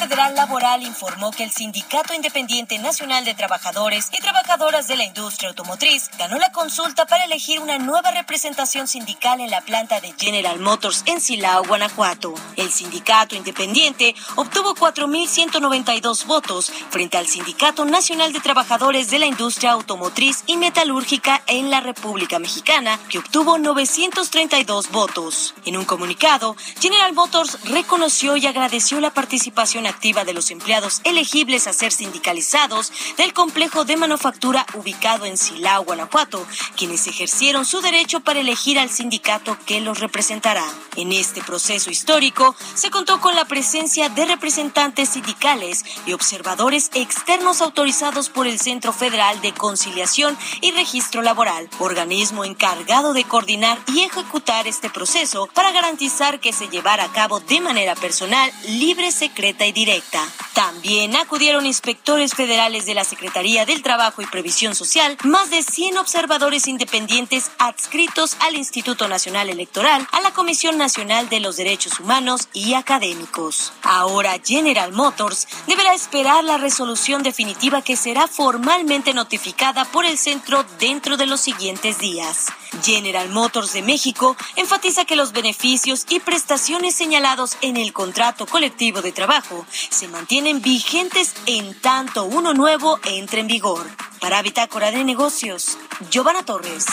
Federal 0.08 0.34
Laboral 0.34 0.82
informó 0.84 1.32
que 1.32 1.44
el 1.44 1.50
Sindicato 1.50 2.14
Independiente 2.14 2.78
Nacional 2.78 3.26
de 3.26 3.34
Trabajadores 3.34 4.08
y 4.10 4.22
Trabajadoras 4.22 4.88
de 4.88 4.96
la 4.96 5.04
Industria 5.04 5.50
Automotriz 5.50 6.08
ganó 6.18 6.38
la 6.38 6.50
consulta 6.50 7.04
para 7.04 7.26
elegir 7.26 7.60
una 7.60 7.76
nueva 7.76 8.10
representación 8.12 8.88
sindical 8.88 9.38
en 9.42 9.50
la 9.50 9.60
planta 9.60 10.00
de 10.00 10.14
General 10.18 10.58
Motors 10.60 11.02
en 11.04 11.20
Silao, 11.20 11.62
Guanajuato. 11.64 12.32
El 12.56 12.70
sindicato 12.70 13.36
independiente 13.36 14.14
obtuvo 14.36 14.74
4.192 14.74 16.24
votos 16.24 16.72
frente 16.88 17.18
al 17.18 17.26
Sindicato 17.26 17.84
Nacional 17.84 18.32
de 18.32 18.40
Trabajadores 18.40 19.10
de 19.10 19.18
la 19.18 19.26
Industria 19.26 19.72
Automotriz 19.72 20.42
y 20.46 20.56
Metalúrgica 20.56 21.42
en 21.46 21.68
la 21.68 21.80
República 21.80 22.38
Mexicana, 22.38 22.98
que 23.10 23.18
obtuvo 23.18 23.58
932 23.58 24.90
votos. 24.90 25.54
En 25.66 25.76
un 25.76 25.84
comunicado, 25.84 26.56
General 26.80 27.12
Motors 27.12 27.58
reconoció 27.64 28.38
y 28.38 28.46
agradeció 28.46 29.00
la 29.00 29.10
participación 29.10 29.86
de 29.98 30.32
los 30.32 30.52
empleados 30.52 31.00
elegibles 31.02 31.66
a 31.66 31.72
ser 31.72 31.90
sindicalizados 31.90 32.92
del 33.16 33.32
complejo 33.32 33.84
de 33.84 33.96
manufactura 33.96 34.64
ubicado 34.74 35.24
en 35.26 35.36
Silao, 35.36 35.84
Guanajuato, 35.84 36.46
quienes 36.76 37.08
ejercieron 37.08 37.64
su 37.64 37.80
derecho 37.80 38.20
para 38.20 38.38
elegir 38.38 38.78
al 38.78 38.90
sindicato 38.90 39.58
que 39.66 39.80
los 39.80 39.98
representará. 39.98 40.64
En 40.94 41.10
este 41.10 41.42
proceso 41.42 41.90
histórico 41.90 42.54
se 42.74 42.90
contó 42.90 43.20
con 43.20 43.34
la 43.34 43.44
presencia 43.46 44.08
de 44.08 44.24
representantes 44.24 45.08
sindicales 45.10 45.84
y 46.06 46.12
observadores 46.12 46.90
externos 46.94 47.60
autorizados 47.60 48.28
por 48.28 48.46
el 48.46 48.60
Centro 48.60 48.92
Federal 48.92 49.40
de 49.40 49.52
Conciliación 49.52 50.38
y 50.60 50.70
Registro 50.70 51.22
Laboral, 51.22 51.68
organismo 51.80 52.44
encargado 52.44 53.14
de 53.14 53.24
coordinar 53.24 53.78
y 53.88 54.02
ejecutar 54.02 54.68
este 54.68 54.90
proceso 54.90 55.48
para 55.54 55.72
garantizar 55.72 56.38
que 56.38 56.52
se 56.52 56.68
llevara 56.68 57.04
a 57.04 57.12
cabo 57.12 57.40
de 57.40 57.60
manera 57.60 57.96
personal, 57.96 58.52
libre, 58.68 59.10
secreta 59.10 59.66
y 59.66 59.72
directa. 59.72 59.87
También 60.52 61.16
acudieron 61.16 61.64
inspectores 61.64 62.34
federales 62.34 62.84
de 62.84 62.94
la 62.94 63.04
Secretaría 63.04 63.64
del 63.64 63.80
Trabajo 63.80 64.20
y 64.20 64.26
Previsión 64.26 64.74
Social, 64.74 65.16
más 65.24 65.48
de 65.48 65.62
100 65.62 65.96
observadores 65.96 66.66
independientes 66.68 67.50
adscritos 67.58 68.36
al 68.40 68.56
Instituto 68.56 69.08
Nacional 69.08 69.48
Electoral, 69.48 70.06
a 70.12 70.20
la 70.20 70.32
Comisión 70.32 70.76
Nacional 70.76 71.30
de 71.30 71.40
los 71.40 71.56
Derechos 71.56 72.00
Humanos 72.00 72.48
y 72.52 72.74
académicos. 72.74 73.72
Ahora 73.82 74.36
General 74.44 74.92
Motors 74.92 75.48
deberá 75.66 75.94
esperar 75.94 76.44
la 76.44 76.58
resolución 76.58 77.22
definitiva 77.22 77.80
que 77.80 77.96
será 77.96 78.28
formalmente 78.28 79.14
notificada 79.14 79.86
por 79.86 80.04
el 80.04 80.18
centro 80.18 80.66
dentro 80.78 81.16
de 81.16 81.24
los 81.24 81.40
siguientes 81.40 81.98
días. 81.98 82.48
General 82.84 83.30
Motors 83.30 83.72
de 83.72 83.82
México 83.82 84.36
enfatiza 84.56 85.06
que 85.06 85.16
los 85.16 85.32
beneficios 85.32 86.04
y 86.10 86.20
prestaciones 86.20 86.94
señalados 86.94 87.56
en 87.62 87.78
el 87.78 87.94
contrato 87.94 88.44
colectivo 88.44 89.00
de 89.00 89.12
trabajo 89.12 89.66
se 89.90 90.08
mantienen 90.08 90.62
vigentes 90.62 91.34
en 91.46 91.74
tanto 91.80 92.24
uno 92.24 92.54
nuevo 92.54 92.98
entre 93.04 93.40
en 93.40 93.46
vigor. 93.46 93.86
Para 94.20 94.42
Bitácora 94.42 94.90
de 94.90 95.04
Negocios, 95.04 95.78
Giovanna 96.10 96.42
Torres. 96.44 96.86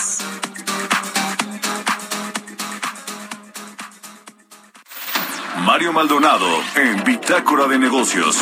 Mario 5.58 5.92
Maldonado 5.92 6.46
en 6.76 7.02
Bitácora 7.02 7.66
de 7.66 7.78
Negocios. 7.78 8.38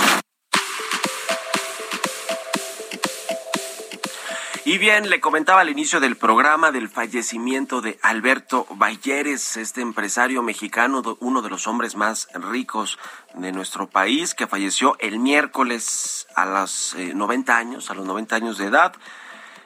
Y 4.75 4.79
bien, 4.79 5.09
le 5.09 5.21
comentaba 5.21 5.61
al 5.61 5.71
inicio 5.71 6.01
del 6.01 6.17
programa 6.17 6.73
del 6.73 6.89
fallecimiento 6.89 7.81
de 7.81 7.97
Alberto 8.03 8.67
Balleres, 8.71 9.57
este 9.57 9.83
empresario 9.83 10.43
mexicano, 10.43 11.17
uno 11.21 11.43
de 11.43 11.49
los 11.49 11.69
hombres 11.69 11.95
más 11.95 12.27
ricos 12.35 12.99
de 13.35 13.53
nuestro 13.53 13.89
país, 13.89 14.35
que 14.35 14.49
falleció 14.49 14.97
el 14.99 15.21
miércoles 15.21 16.27
a 16.35 16.45
los 16.45 16.97
90 16.97 17.53
eh, 17.53 17.55
años, 17.55 17.89
a 17.89 17.95
los 17.95 18.05
90 18.05 18.35
años 18.35 18.59
de 18.59 18.67
edad 18.67 18.95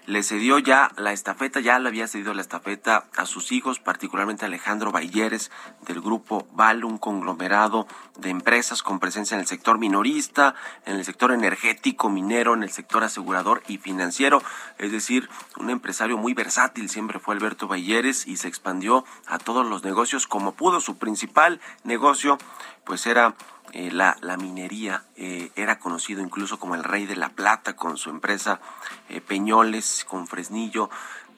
le 0.08 0.22
cedió 0.22 0.58
ya 0.58 0.90
la 0.96 1.12
estafeta, 1.12 1.60
ya 1.60 1.78
le 1.78 1.86
había 1.86 2.08
cedido 2.08 2.32
la 2.32 2.40
estafeta 2.40 3.04
a 3.18 3.26
sus 3.26 3.52
hijos, 3.52 3.78
particularmente 3.78 4.46
Alejandro 4.46 4.90
Balleres 4.90 5.50
del 5.86 6.00
grupo 6.00 6.48
Val, 6.52 6.82
un 6.86 6.96
conglomerado 6.96 7.86
de 8.16 8.30
empresas 8.30 8.82
con 8.82 9.00
presencia 9.00 9.34
en 9.34 9.42
el 9.42 9.46
sector 9.46 9.78
minorista, 9.78 10.54
en 10.86 10.96
el 10.96 11.04
sector 11.04 11.30
energético, 11.30 12.08
minero, 12.08 12.54
en 12.54 12.62
el 12.62 12.70
sector 12.70 13.04
asegurador 13.04 13.62
y 13.68 13.76
financiero, 13.76 14.42
es 14.78 14.92
decir, 14.92 15.28
un 15.58 15.68
empresario 15.68 16.16
muy 16.16 16.32
versátil 16.32 16.88
siempre 16.88 17.18
fue 17.18 17.34
Alberto 17.34 17.68
Balleres 17.68 18.26
y 18.26 18.38
se 18.38 18.48
expandió 18.48 19.04
a 19.26 19.36
todos 19.36 19.66
los 19.66 19.84
negocios 19.84 20.26
como 20.26 20.52
pudo. 20.52 20.80
Su 20.80 20.96
principal 20.96 21.60
negocio 21.84 22.38
pues 22.84 23.06
era 23.06 23.34
eh, 23.72 23.90
la, 23.92 24.16
minería, 24.38 25.04
eh, 25.16 25.50
era 25.56 25.78
conocido 25.78 26.22
incluso 26.22 26.58
como 26.58 26.74
el 26.74 26.84
rey 26.84 27.06
de 27.06 27.16
la 27.16 27.30
plata 27.30 27.76
con 27.76 27.96
su 27.96 28.10
empresa 28.10 28.60
eh, 29.08 29.20
Peñoles, 29.20 30.04
con 30.08 30.26
Fresnillo, 30.26 30.90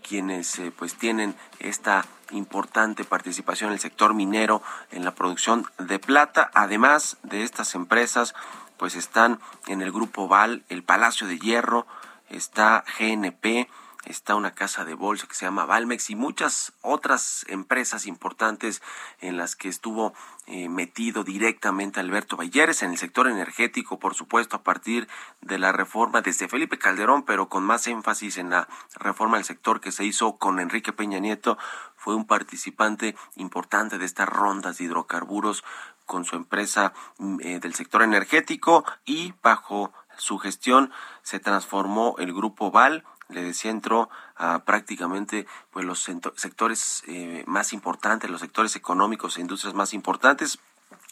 quienes 0.06 0.60
pues 0.78 0.94
tienen 0.94 1.34
esta 1.58 2.04
importante 2.30 3.04
participación 3.04 3.68
en 3.68 3.74
el 3.74 3.80
sector 3.80 4.14
minero 4.14 4.62
en 4.90 5.04
la 5.04 5.14
producción 5.14 5.66
de 5.78 5.98
plata. 5.98 6.50
Además 6.54 7.18
de 7.22 7.42
estas 7.42 7.74
empresas, 7.74 8.34
pues 8.76 8.94
están 8.94 9.40
en 9.66 9.82
el 9.82 9.92
grupo 9.92 10.26
Val, 10.26 10.64
el 10.68 10.82
Palacio 10.82 11.26
de 11.26 11.38
Hierro, 11.38 11.86
está 12.30 12.84
GNP, 12.98 13.68
está 14.04 14.34
una 14.34 14.52
casa 14.52 14.84
de 14.84 14.94
bolsa 14.94 15.26
que 15.26 15.34
se 15.34 15.44
llama 15.44 15.66
Valmex 15.66 16.08
y 16.10 16.16
muchas 16.16 16.72
otras 16.80 17.44
empresas 17.48 18.06
importantes 18.06 18.80
en 19.20 19.36
las 19.36 19.56
que 19.56 19.68
estuvo 19.68 20.14
eh, 20.46 20.68
metido 20.68 21.22
directamente 21.22 22.00
Alberto 22.00 22.36
Balleres 22.36 22.82
en 22.82 22.92
el 22.92 22.98
sector 22.98 23.28
energético, 23.28 23.98
por 23.98 24.14
supuesto, 24.14 24.56
a 24.56 24.62
partir 24.62 25.06
de 25.42 25.58
la 25.58 25.72
reforma 25.72 26.22
desde 26.22 26.48
Felipe 26.48 26.78
Calderón, 26.78 27.24
pero 27.24 27.48
con 27.48 27.62
más 27.62 27.86
énfasis 27.86 28.38
en 28.38 28.50
la 28.50 28.68
reforma 28.94 29.36
del 29.36 29.44
sector 29.44 29.80
que 29.80 29.92
se 29.92 30.04
hizo 30.04 30.36
con 30.36 30.60
Enrique 30.60 30.92
Peña 30.92 31.18
Nieto, 31.18 31.58
fue 31.96 32.14
un 32.14 32.26
participante 32.26 33.14
importante 33.36 33.98
de 33.98 34.06
estas 34.06 34.28
rondas 34.28 34.78
de 34.78 34.84
hidrocarburos 34.84 35.62
con 36.06 36.24
su 36.24 36.36
empresa 36.36 36.94
mm, 37.18 37.40
eh, 37.42 37.60
del 37.60 37.74
sector 37.74 38.02
energético 38.02 38.84
y 39.04 39.34
bajo 39.42 39.92
su 40.16 40.38
gestión 40.38 40.90
se 41.22 41.38
transformó 41.38 42.16
el 42.18 42.32
grupo 42.32 42.70
Val 42.70 43.04
le 43.32 43.42
decía, 43.42 43.70
entró 43.70 44.10
a 44.36 44.60
prácticamente 44.60 45.46
pues 45.70 45.84
los 45.84 46.08
sectores 46.36 47.02
eh, 47.06 47.44
más 47.46 47.72
importantes, 47.72 48.30
los 48.30 48.40
sectores 48.40 48.76
económicos 48.76 49.36
e 49.36 49.40
industrias 49.40 49.74
más 49.74 49.94
importantes. 49.94 50.58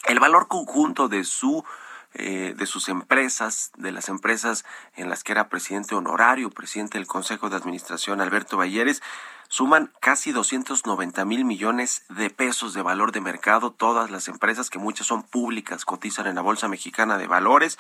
El 0.06 0.20
valor 0.20 0.48
conjunto 0.48 1.08
de 1.08 1.24
su 1.24 1.64
eh, 2.14 2.54
de 2.56 2.64
sus 2.64 2.88
empresas, 2.88 3.70
de 3.76 3.92
las 3.92 4.08
empresas 4.08 4.64
en 4.96 5.10
las 5.10 5.22
que 5.22 5.32
era 5.32 5.50
presidente 5.50 5.94
honorario, 5.94 6.48
presidente 6.48 6.96
del 6.96 7.06
Consejo 7.06 7.50
de 7.50 7.56
Administración, 7.56 8.22
Alberto 8.22 8.56
Balleres, 8.56 9.02
suman 9.48 9.92
casi 10.00 10.32
290 10.32 11.24
mil 11.26 11.44
millones 11.44 12.04
de 12.08 12.30
pesos 12.30 12.72
de 12.72 12.80
valor 12.80 13.12
de 13.12 13.20
mercado. 13.20 13.72
Todas 13.72 14.10
las 14.10 14.28
empresas, 14.28 14.70
que 14.70 14.78
muchas 14.78 15.06
son 15.06 15.22
públicas, 15.22 15.84
cotizan 15.84 16.26
en 16.26 16.36
la 16.36 16.40
Bolsa 16.40 16.66
Mexicana 16.66 17.18
de 17.18 17.26
Valores. 17.26 17.78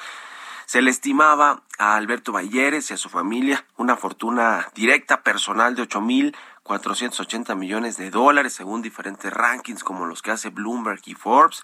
Se 0.68 0.82
le 0.82 0.90
estimaba 0.90 1.62
a 1.78 1.96
Alberto 1.96 2.30
Balleres 2.30 2.90
y 2.90 2.92
a 2.92 2.98
su 2.98 3.08
familia 3.08 3.64
una 3.78 3.96
fortuna 3.96 4.68
directa 4.74 5.22
personal 5.22 5.74
de 5.74 5.80
8 5.80 6.02
mil 6.02 6.36
480 6.62 7.54
millones 7.54 7.96
de 7.96 8.10
dólares, 8.10 8.52
según 8.52 8.82
diferentes 8.82 9.32
rankings 9.32 9.82
como 9.82 10.04
los 10.04 10.20
que 10.20 10.30
hace 10.30 10.50
Bloomberg 10.50 11.00
y 11.06 11.14
Forbes. 11.14 11.62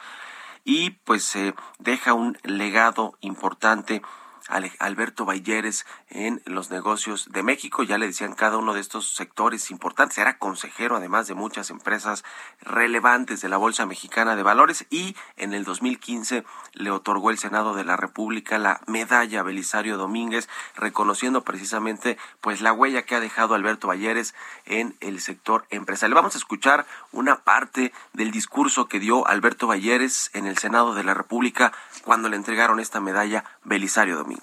Y 0.65 0.93
pues 1.05 1.23
se 1.23 1.55
deja 1.79 2.15
un 2.15 2.39
legado 2.45 3.19
importante 3.21 4.01
Alberto 4.49 5.25
Balleres 5.25 5.87
en 6.11 6.43
los 6.45 6.71
negocios 6.71 7.29
de 7.33 7.43
México. 7.43 7.83
Ya 7.83 7.99
le 7.99 8.07
decían 8.07 8.35
cada 8.35 8.59
uno 8.59 8.75
de 8.75 8.81
estos 8.81 9.15
sectores 9.15 9.71
importantes. 9.71 10.19
Era 10.19 10.39
consejero 10.39 10.97
además 10.97 11.27
de 11.27 11.35
muchas 11.35 11.71
empresas 11.71 12.25
relevantes 12.61 13.41
de 13.41 13.49
la 13.49 13.57
Bolsa 13.57 13.87
Mexicana 13.87 14.37
de 14.37 14.43
Valores 14.43 14.87
y 14.91 15.17
en 15.37 15.55
el 15.55 15.65
2015 15.65 16.45
le 16.75 16.91
otorgó 16.91 17.31
el 17.31 17.39
Senado 17.39 17.75
de 17.75 17.85
la 17.85 17.97
República 17.97 18.59
la 18.59 18.81
medalla 18.87 19.43
Belisario 19.43 19.97
Domínguez, 19.97 20.49
reconociendo 20.77 21.43
precisamente 21.43 22.19
pues 22.41 22.61
la 22.61 22.73
huella 22.73 23.03
que 23.03 23.15
ha 23.15 23.21
dejado 23.21 23.55
Alberto 23.55 23.89
Balleres 23.89 24.35
en 24.67 24.97
el 25.01 25.21
sector 25.21 25.67
empresarial. 25.71 26.15
Vamos 26.15 26.35
a 26.35 26.39
escuchar 26.39 26.87
una 27.13 27.37
parte 27.37 27.93
del 28.13 28.31
discurso 28.31 28.89
que 28.89 29.01
dio 29.01 29.27
Alberto 29.27 29.67
Balleres 29.67 30.31
en 30.35 30.47
el 30.47 30.59
Senado 30.59 30.95
de 30.95 31.05
la 31.05 31.15
República 31.15 31.73
cuando 32.05 32.29
le 32.29 32.37
entregaron 32.37 32.81
esta 32.81 33.01
medalla 33.01 33.45
Belisario 33.65 34.17
Domínguez. 34.17 34.34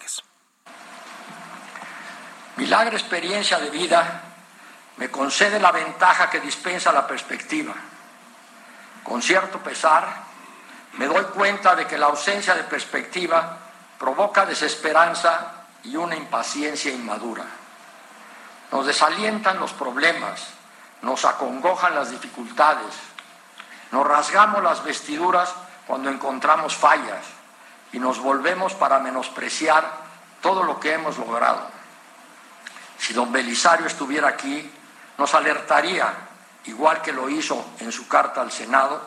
Mi 2.57 2.67
larga 2.67 2.97
experiencia 2.97 3.59
de 3.59 3.69
vida 3.69 4.21
me 4.97 5.09
concede 5.09 5.59
la 5.59 5.71
ventaja 5.71 6.29
que 6.29 6.39
dispensa 6.39 6.91
la 6.91 7.07
perspectiva. 7.07 7.73
Con 9.03 9.21
cierto 9.21 9.59
pesar, 9.59 10.07
me 10.93 11.07
doy 11.07 11.23
cuenta 11.25 11.75
de 11.75 11.87
que 11.87 11.97
la 11.97 12.07
ausencia 12.07 12.53
de 12.53 12.63
perspectiva 12.63 13.57
provoca 13.97 14.45
desesperanza 14.45 15.65
y 15.83 15.95
una 15.95 16.15
impaciencia 16.15 16.91
inmadura. 16.91 17.45
Nos 18.71 18.85
desalientan 18.85 19.59
los 19.59 19.73
problemas, 19.73 20.47
nos 21.01 21.25
acongojan 21.25 21.95
las 21.95 22.11
dificultades, 22.11 22.93
nos 23.91 24.05
rasgamos 24.05 24.63
las 24.63 24.83
vestiduras 24.83 25.53
cuando 25.87 26.09
encontramos 26.09 26.75
fallas 26.75 27.40
y 27.93 27.99
nos 27.99 28.19
volvemos 28.19 28.73
para 28.73 28.99
menospreciar 28.99 29.91
todo 30.41 30.63
lo 30.63 30.79
que 30.79 30.93
hemos 30.93 31.17
logrado. 31.17 31.69
Si 32.97 33.13
don 33.13 33.31
Belisario 33.31 33.87
estuviera 33.87 34.27
aquí, 34.27 34.69
nos 35.17 35.33
alertaría, 35.33 36.13
igual 36.65 37.01
que 37.01 37.11
lo 37.11 37.29
hizo 37.29 37.73
en 37.79 37.91
su 37.91 38.07
carta 38.07 38.41
al 38.41 38.51
Senado, 38.51 39.01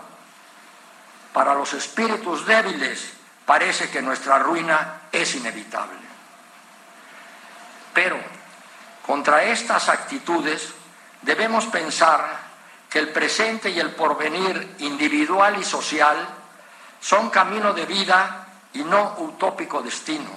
para 1.32 1.54
los 1.54 1.72
espíritus 1.72 2.46
débiles 2.46 3.12
parece 3.44 3.90
que 3.90 4.02
nuestra 4.02 4.38
ruina 4.38 5.02
es 5.10 5.34
inevitable. 5.34 5.98
Pero 7.92 8.16
contra 9.06 9.44
estas 9.44 9.88
actitudes 9.88 10.72
debemos 11.22 11.66
pensar 11.66 12.38
que 12.90 12.98
el 12.98 13.08
presente 13.10 13.70
y 13.70 13.80
el 13.80 13.94
porvenir 13.94 14.76
individual 14.78 15.58
y 15.58 15.64
social 15.64 16.16
son 17.00 17.30
camino 17.30 17.72
de 17.72 17.86
vida 17.86 18.43
y 18.74 18.84
no 18.84 19.14
utópico 19.18 19.82
destino. 19.82 20.30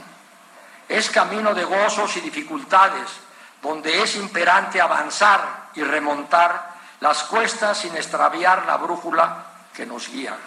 Es 0.87 1.09
camino 1.09 1.53
de 1.53 1.65
gozos 1.65 2.15
y 2.17 2.21
dificultades, 2.21 3.09
donde 3.61 4.01
es 4.01 4.15
imperante 4.15 4.79
avanzar 4.79 5.71
y 5.75 5.83
remontar 5.83 6.77
las 7.01 7.23
cuestas 7.23 7.79
sin 7.79 7.95
extraviar 7.95 8.65
la 8.65 8.77
brújula 8.77 9.45
que 9.73 9.85
nos 9.85 10.09
guía. 10.09 10.37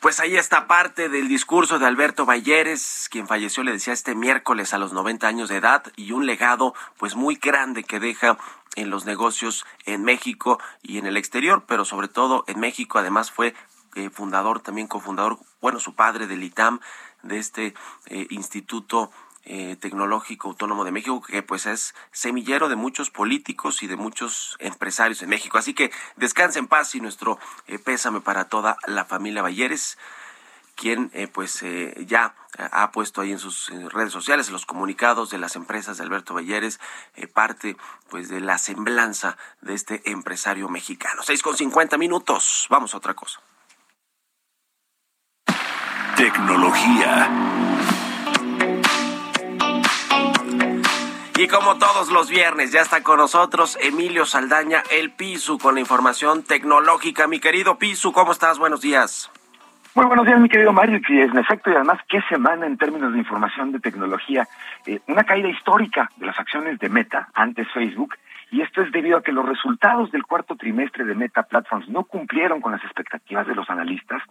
Pues 0.00 0.20
ahí 0.20 0.36
está 0.36 0.66
parte 0.66 1.08
del 1.08 1.26
discurso 1.26 1.78
de 1.78 1.86
Alberto 1.86 2.26
Balleres, 2.26 3.08
quien 3.10 3.26
falleció, 3.26 3.62
le 3.62 3.72
decía, 3.72 3.94
este 3.94 4.14
miércoles 4.14 4.74
a 4.74 4.78
los 4.78 4.92
90 4.92 5.26
años 5.26 5.48
de 5.48 5.56
edad 5.56 5.84
y 5.96 6.12
un 6.12 6.26
legado 6.26 6.74
pues 6.98 7.14
muy 7.14 7.36
grande 7.36 7.82
que 7.82 7.98
deja 7.98 8.36
en 8.74 8.90
los 8.90 9.06
negocios 9.06 9.64
en 9.86 10.04
México 10.04 10.60
y 10.82 10.98
en 10.98 11.06
el 11.06 11.16
exterior, 11.16 11.64
pero 11.66 11.84
sobre 11.86 12.08
todo 12.08 12.44
en 12.46 12.60
México 12.60 12.98
además 12.98 13.30
fue 13.30 13.54
eh, 13.96 14.10
fundador, 14.10 14.60
también 14.60 14.88
cofundador, 14.88 15.38
bueno, 15.62 15.80
su 15.80 15.94
padre 15.94 16.26
del 16.26 16.44
ITAM, 16.44 16.80
de 17.22 17.38
este 17.38 17.74
eh, 18.04 18.26
Instituto 18.28 19.10
eh, 19.46 19.76
Tecnológico 19.76 20.48
Autónomo 20.48 20.84
de 20.84 20.92
México, 20.92 21.22
que 21.22 21.42
pues 21.42 21.64
es 21.64 21.94
semillero 22.12 22.68
de 22.68 22.76
muchos 22.76 23.08
políticos 23.08 23.82
y 23.82 23.86
de 23.86 23.96
muchos 23.96 24.58
empresarios 24.60 25.22
en 25.22 25.30
México. 25.30 25.56
Así 25.56 25.72
que 25.72 25.90
descanse 26.16 26.58
en 26.58 26.66
paz 26.66 26.94
y 26.94 27.00
nuestro 27.00 27.38
pésame 27.84 28.20
para 28.20 28.50
toda 28.50 28.76
la 28.86 29.06
familia 29.06 29.40
Balleres 29.40 29.96
quien 30.74 31.10
pues 31.32 31.64
ya 32.06 32.34
ha 32.58 32.92
puesto 32.92 33.22
ahí 33.22 33.32
en 33.32 33.38
sus 33.38 33.70
redes 33.94 34.12
sociales, 34.12 34.50
los 34.50 34.66
comunicados 34.66 35.30
de 35.30 35.38
las 35.38 35.56
empresas 35.56 35.96
de 35.96 36.04
Alberto 36.04 36.34
Balleres, 36.34 36.80
parte 37.32 37.78
pues 38.10 38.28
de 38.28 38.40
la 38.40 38.58
semblanza 38.58 39.38
de 39.62 39.72
este 39.72 40.02
empresario 40.10 40.68
mexicano. 40.68 41.22
Seis 41.22 41.42
con 41.42 41.56
cincuenta 41.56 41.96
minutos, 41.96 42.66
vamos 42.68 42.92
a 42.92 42.98
otra 42.98 43.14
cosa. 43.14 43.40
Tecnología. 46.16 47.28
Y 51.36 51.46
como 51.46 51.76
todos 51.76 52.10
los 52.10 52.30
viernes, 52.30 52.72
ya 52.72 52.80
está 52.80 53.02
con 53.02 53.18
nosotros 53.18 53.76
Emilio 53.82 54.24
Saldaña, 54.24 54.82
el 54.90 55.10
Pisu, 55.10 55.58
con 55.58 55.74
la 55.74 55.80
información 55.80 56.42
tecnológica. 56.42 57.26
Mi 57.26 57.38
querido 57.38 57.78
Pisu, 57.78 58.12
¿cómo 58.12 58.32
estás? 58.32 58.58
Buenos 58.58 58.80
días. 58.80 59.30
Muy 59.94 60.06
buenos 60.06 60.24
días, 60.24 60.40
mi 60.40 60.48
querido 60.48 60.72
Mario. 60.72 61.00
Y 61.06 61.20
en 61.20 61.36
efecto, 61.36 61.70
y 61.70 61.74
además, 61.74 61.98
qué 62.08 62.22
semana 62.30 62.64
en 62.64 62.78
términos 62.78 63.12
de 63.12 63.18
información 63.18 63.72
de 63.72 63.80
tecnología. 63.80 64.48
Eh, 64.86 65.00
una 65.08 65.24
caída 65.24 65.50
histórica 65.50 66.10
de 66.16 66.24
las 66.24 66.38
acciones 66.40 66.78
de 66.78 66.88
Meta, 66.88 67.28
antes 67.34 67.68
Facebook, 67.74 68.14
y 68.50 68.62
esto 68.62 68.80
es 68.80 68.90
debido 68.90 69.18
a 69.18 69.22
que 69.22 69.32
los 69.32 69.46
resultados 69.46 70.10
del 70.12 70.24
cuarto 70.24 70.56
trimestre 70.56 71.04
de 71.04 71.14
Meta 71.14 71.42
Platforms 71.42 71.90
no 71.90 72.04
cumplieron 72.04 72.62
con 72.62 72.72
las 72.72 72.82
expectativas 72.84 73.46
de 73.46 73.54
los 73.54 73.68
analistas 73.68 74.22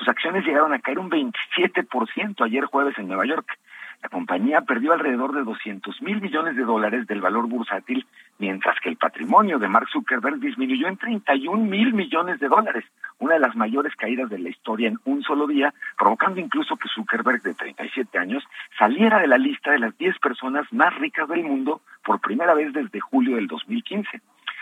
sus 0.00 0.08
acciones 0.08 0.46
llegaron 0.46 0.72
a 0.72 0.78
caer 0.78 0.98
un 0.98 1.10
27% 1.10 2.42
ayer 2.42 2.64
jueves 2.64 2.96
en 2.96 3.06
Nueva 3.06 3.26
York. 3.26 3.58
La 4.02 4.08
compañía 4.08 4.62
perdió 4.62 4.94
alrededor 4.94 5.34
de 5.34 5.44
200 5.44 6.00
mil 6.00 6.22
millones 6.22 6.56
de 6.56 6.62
dólares 6.62 7.06
del 7.06 7.20
valor 7.20 7.46
bursátil, 7.48 8.06
mientras 8.38 8.80
que 8.80 8.88
el 8.88 8.96
patrimonio 8.96 9.58
de 9.58 9.68
Mark 9.68 9.88
Zuckerberg 9.92 10.40
disminuyó 10.40 10.88
en 10.88 10.96
31 10.96 11.66
mil 11.66 11.92
millones 11.92 12.40
de 12.40 12.48
dólares, 12.48 12.86
una 13.18 13.34
de 13.34 13.40
las 13.40 13.54
mayores 13.56 13.94
caídas 13.94 14.30
de 14.30 14.38
la 14.38 14.48
historia 14.48 14.88
en 14.88 14.96
un 15.04 15.22
solo 15.22 15.46
día, 15.46 15.74
provocando 15.98 16.40
incluso 16.40 16.78
que 16.78 16.88
Zuckerberg, 16.88 17.42
de 17.42 17.52
37 17.52 18.16
años, 18.16 18.42
saliera 18.78 19.18
de 19.18 19.26
la 19.26 19.36
lista 19.36 19.72
de 19.72 19.80
las 19.80 19.98
10 19.98 20.18
personas 20.18 20.64
más 20.72 20.94
ricas 20.94 21.28
del 21.28 21.44
mundo 21.44 21.82
por 22.02 22.20
primera 22.20 22.54
vez 22.54 22.72
desde 22.72 23.00
julio 23.00 23.36
del 23.36 23.48
2015. 23.48 24.18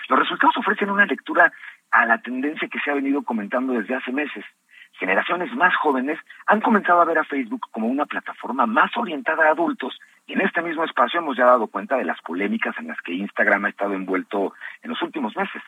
Los 0.08 0.18
resultados 0.18 0.56
ofrecen 0.56 0.90
una 0.90 1.06
lectura 1.06 1.52
a 1.92 2.06
la 2.06 2.18
tendencia 2.18 2.66
que 2.66 2.80
se 2.80 2.90
ha 2.90 2.94
venido 2.94 3.22
comentando 3.22 3.74
desde 3.74 3.94
hace 3.94 4.10
meses 4.10 4.44
generaciones 4.98 5.52
más 5.54 5.74
jóvenes 5.76 6.18
han 6.46 6.60
comenzado 6.60 7.00
a 7.00 7.04
ver 7.04 7.18
a 7.18 7.24
Facebook 7.24 7.68
como 7.70 7.86
una 7.86 8.06
plataforma 8.06 8.66
más 8.66 8.90
orientada 8.96 9.46
a 9.46 9.52
adultos. 9.52 9.98
Y 10.26 10.34
en 10.34 10.42
este 10.42 10.60
mismo 10.60 10.84
espacio 10.84 11.20
hemos 11.20 11.36
ya 11.36 11.46
dado 11.46 11.68
cuenta 11.68 11.96
de 11.96 12.04
las 12.04 12.20
polémicas 12.20 12.74
en 12.78 12.88
las 12.88 13.00
que 13.00 13.14
Instagram 13.14 13.64
ha 13.64 13.70
estado 13.70 13.94
envuelto 13.94 14.52
en 14.82 14.90
los 14.90 15.00
últimos 15.00 15.34
meses. 15.36 15.62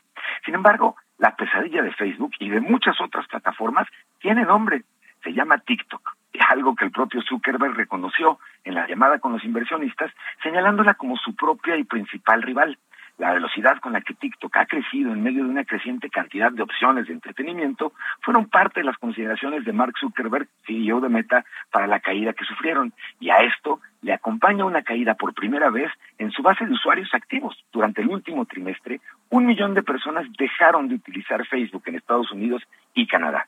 Sin 0.45 0.55
embargo, 0.55 0.97
la 1.19 1.35
pesadilla 1.37 1.83
de 1.83 1.93
Facebook 1.93 2.33
y 2.39 2.51
de 2.51 2.61
muchas 2.61 3.01
otras 3.01 3.27
plataformas 3.29 3.89
tiene 4.19 4.45
nombre, 4.45 4.83
se 5.23 5.33
llama 5.33 5.59
TikTok, 5.59 6.17
algo 6.51 6.75
que 6.75 6.85
el 6.85 6.91
propio 6.91 7.23
Zuckerberg 7.23 7.75
reconoció 7.75 8.39
en 8.65 8.75
la 8.75 8.87
llamada 8.87 9.19
con 9.19 9.33
los 9.33 9.45
inversionistas, 9.45 10.11
señalándola 10.43 10.95
como 10.95 11.17
su 11.17 11.35
propia 11.35 11.77
y 11.77 11.85
principal 11.85 12.43
rival 12.43 12.77
la 13.21 13.35
velocidad 13.35 13.79
con 13.81 13.93
la 13.93 14.01
que 14.01 14.15
TikTok 14.15 14.57
ha 14.57 14.65
crecido 14.65 15.13
en 15.13 15.23
medio 15.23 15.45
de 15.45 15.51
una 15.51 15.67
creciente 15.67 16.09
cantidad 16.09 16.51
de 16.51 16.63
opciones 16.63 17.07
de 17.07 17.13
entretenimiento 17.13 17.93
fueron 18.23 18.49
parte 18.49 18.81
de 18.81 18.87
las 18.87 18.97
consideraciones 18.97 19.63
de 19.67 19.75
Mark 19.75 19.93
Zuckerberg, 20.01 20.49
CEO 20.67 21.01
de 21.01 21.11
Meta, 21.11 21.45
para 21.71 21.87
la 21.87 22.01
caída 22.01 22.33
que 22.33 22.47
sufrieron. 22.47 22.95
Y 23.21 23.29
a 23.29 23.37
esto 23.43 23.81
le 24.01 24.15
acompaña 24.15 24.65
una 24.65 24.81
caída 24.83 25.15
por 25.15 25.35
primera 25.35 25.69
vez 25.69 25.93
en 26.17 26.31
su 26.31 26.43
base 26.43 26.65
de 26.65 26.73
usuarios 26.73 27.13
activos. 27.13 27.63
Durante 27.71 28.01
el 28.01 28.09
último 28.09 28.47
trimestre, 28.47 29.03
un 29.29 29.45
millón 29.45 29.75
de 29.75 29.83
personas 29.83 30.27
dejaron 30.39 30.89
de 30.89 30.95
utilizar 30.95 31.47
Facebook 31.47 31.83
en 31.87 31.97
Estados 31.97 32.33
Unidos 32.33 32.63
y 32.95 33.07
Canadá. 33.07 33.47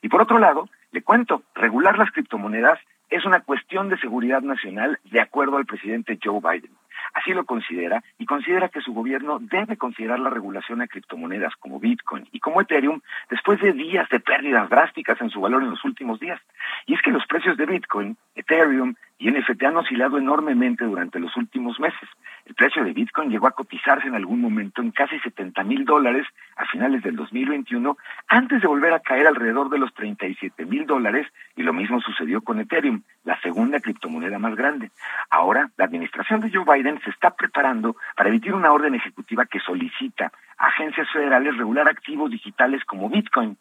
Y 0.00 0.08
por 0.08 0.22
otro 0.22 0.38
lado, 0.38 0.68
le 0.92 1.02
cuento, 1.02 1.42
regular 1.56 1.98
las 1.98 2.12
criptomonedas 2.12 2.78
es 3.10 3.24
una 3.24 3.40
cuestión 3.40 3.88
de 3.88 3.98
seguridad 3.98 4.42
nacional 4.42 5.00
de 5.10 5.20
acuerdo 5.20 5.56
al 5.56 5.66
presidente 5.66 6.20
Joe 6.22 6.40
Biden. 6.40 6.70
Así 7.14 7.32
lo 7.32 7.44
considera 7.44 8.02
y 8.18 8.26
considera 8.26 8.68
que 8.68 8.80
su 8.80 8.92
gobierno 8.92 9.38
debe 9.40 9.76
considerar 9.76 10.18
la 10.18 10.30
regulación 10.30 10.82
a 10.82 10.86
criptomonedas 10.86 11.54
como 11.56 11.80
Bitcoin 11.80 12.28
y 12.32 12.40
como 12.40 12.60
Ethereum 12.60 13.00
después 13.30 13.60
de 13.60 13.72
días 13.72 14.08
de 14.08 14.20
pérdidas 14.20 14.68
drásticas 14.68 15.20
en 15.20 15.30
su 15.30 15.40
valor 15.40 15.62
en 15.62 15.70
los 15.70 15.84
últimos 15.84 16.20
días. 16.20 16.40
Y 16.86 16.94
es 16.94 17.02
que 17.02 17.10
los 17.10 17.26
precios 17.26 17.56
de 17.56 17.66
Bitcoin, 17.66 18.16
Ethereum 18.34 18.94
y 19.18 19.30
NFT 19.30 19.64
han 19.64 19.76
oscilado 19.76 20.16
enormemente 20.16 20.84
durante 20.84 21.18
los 21.18 21.36
últimos 21.36 21.80
meses. 21.80 22.08
El 22.46 22.54
precio 22.54 22.84
de 22.84 22.92
Bitcoin 22.92 23.30
llegó 23.30 23.48
a 23.48 23.52
cotizarse 23.52 24.06
en 24.06 24.14
algún 24.14 24.40
momento 24.40 24.80
en 24.80 24.92
casi 24.92 25.18
70 25.18 25.64
mil 25.64 25.84
dólares 25.84 26.26
a 26.56 26.66
finales 26.66 27.02
del 27.02 27.16
2021, 27.16 27.96
antes 28.28 28.62
de 28.62 28.68
volver 28.68 28.92
a 28.92 29.00
caer 29.00 29.26
alrededor 29.26 29.70
de 29.70 29.78
los 29.78 29.92
37 29.94 30.64
mil 30.64 30.86
dólares, 30.86 31.26
y 31.56 31.62
lo 31.62 31.72
mismo 31.72 32.00
sucedió 32.00 32.40
con 32.42 32.60
Ethereum, 32.60 33.02
la 33.28 33.38
segunda 33.42 33.78
criptomoneda 33.78 34.38
más 34.38 34.56
grande. 34.56 34.90
Ahora, 35.28 35.70
la 35.76 35.84
administración 35.84 36.40
de 36.40 36.50
Joe 36.50 36.64
Biden 36.64 36.98
se 37.04 37.10
está 37.10 37.28
preparando 37.30 37.94
para 38.16 38.30
emitir 38.30 38.54
una 38.54 38.72
orden 38.72 38.94
ejecutiva 38.94 39.44
que 39.44 39.60
solicita 39.60 40.32
a 40.56 40.66
agencias 40.68 41.06
federales 41.12 41.58
regular 41.58 41.86
activos 41.88 42.30
digitales 42.30 42.82
como 42.86 43.10
Bitcoin. 43.10 43.58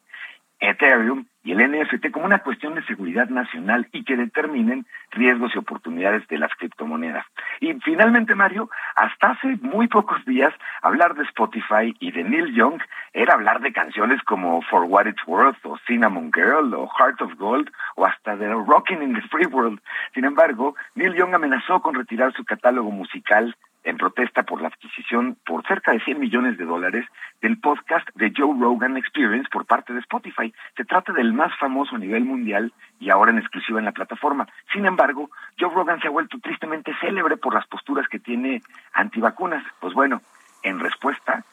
Ethereum 0.60 1.26
y 1.44 1.54
el 1.54 1.60
NFT 1.60 2.12
como 2.12 2.26
una 2.26 2.40
cuestión 2.40 2.76
de 2.76 2.84
seguridad 2.84 3.30
nacional 3.30 3.88
y 3.94 4.04
que 4.04 4.18
determinen 4.18 4.86
riesgos 5.12 5.56
y 5.56 5.58
oportunidades 5.58 6.28
de 6.28 6.38
las 6.38 6.54
criptomonedas. 6.56 7.26
Y 7.62 7.74
finalmente, 7.86 8.36
Mario, 8.36 8.70
hasta 8.96 9.32
hace 9.32 9.56
muy 9.62 9.88
pocos 9.88 10.24
días 10.26 10.54
hablar 10.82 11.16
de 11.16 11.24
Spotify 11.24 11.96
y 12.00 12.12
de 12.12 12.24
Neil 12.26 12.54
Young 12.54 12.82
era 13.14 13.36
hablar 13.36 13.62
de 13.62 13.72
canciones 13.72 14.22
como 14.24 14.62
For 14.64 14.84
What 14.84 15.08
It's 15.08 15.26
Worth 15.26 15.66
o 15.66 15.78
Cinnamon 15.88 16.32
Girl 16.34 16.74
o 16.74 16.90
Heart 17.00 17.22
of 17.22 17.36
Gold 17.36 17.72
o 17.96 18.06
hasta 18.06 18.36
de 18.36 18.50
Rocking 18.50 19.02
in 19.02 19.14
the 19.14 19.22
Free 19.30 19.48
World. 19.48 19.80
Sin 20.14 20.26
embargo, 20.26 20.76
Neil 20.96 21.16
Young 21.16 21.34
amenazó 21.34 21.82
con 21.82 21.96
retirar 21.96 22.34
su 22.34 22.44
catálogo 22.44 22.92
musical 22.92 23.56
en 23.88 23.98
protesta 23.98 24.44
por 24.44 24.62
la 24.62 24.68
adquisición 24.68 25.38
por 25.46 25.66
cerca 25.66 25.94
de 25.94 26.02
100 26.02 26.20
millones 26.20 26.58
de 26.58 26.66
dólares 26.66 27.06
del 27.42 27.58
podcast 27.58 28.06
de 28.16 28.34
Joe 28.36 28.54
Rogan 28.60 28.98
Experience 28.98 29.48
por 29.50 29.66
parte 29.66 29.94
de 29.94 30.00
Spotify. 30.02 30.54
Se 30.76 30.84
trata 30.84 31.14
del 31.14 31.32
más 31.32 31.58
famoso 31.58 31.96
a 31.96 32.00
nivel 32.00 32.26
mundial 32.26 32.74
y 33.00 33.10
ahora 33.10 33.32
en 33.32 33.38
exclusiva 33.40 33.80
en 33.80 33.86
la 33.86 33.94
plataforma. 33.94 34.46
Sin 34.74 34.86
embargo, 34.86 35.30
Joe 35.58 35.74
Rogan 35.74 36.02
se 36.02 36.08
ha 36.08 36.12
vuelto 36.12 36.38
tristemente 36.40 36.94
célebre 37.00 37.38
por 37.38 37.54
las 37.54 37.66
posturas 37.68 38.10
que 38.10 38.20
tiene 38.20 38.62
antivacunas. 38.94 39.64
Pues 39.80 39.94
bueno, 39.94 40.22
en 40.64 40.80
respuesta, 40.80 41.46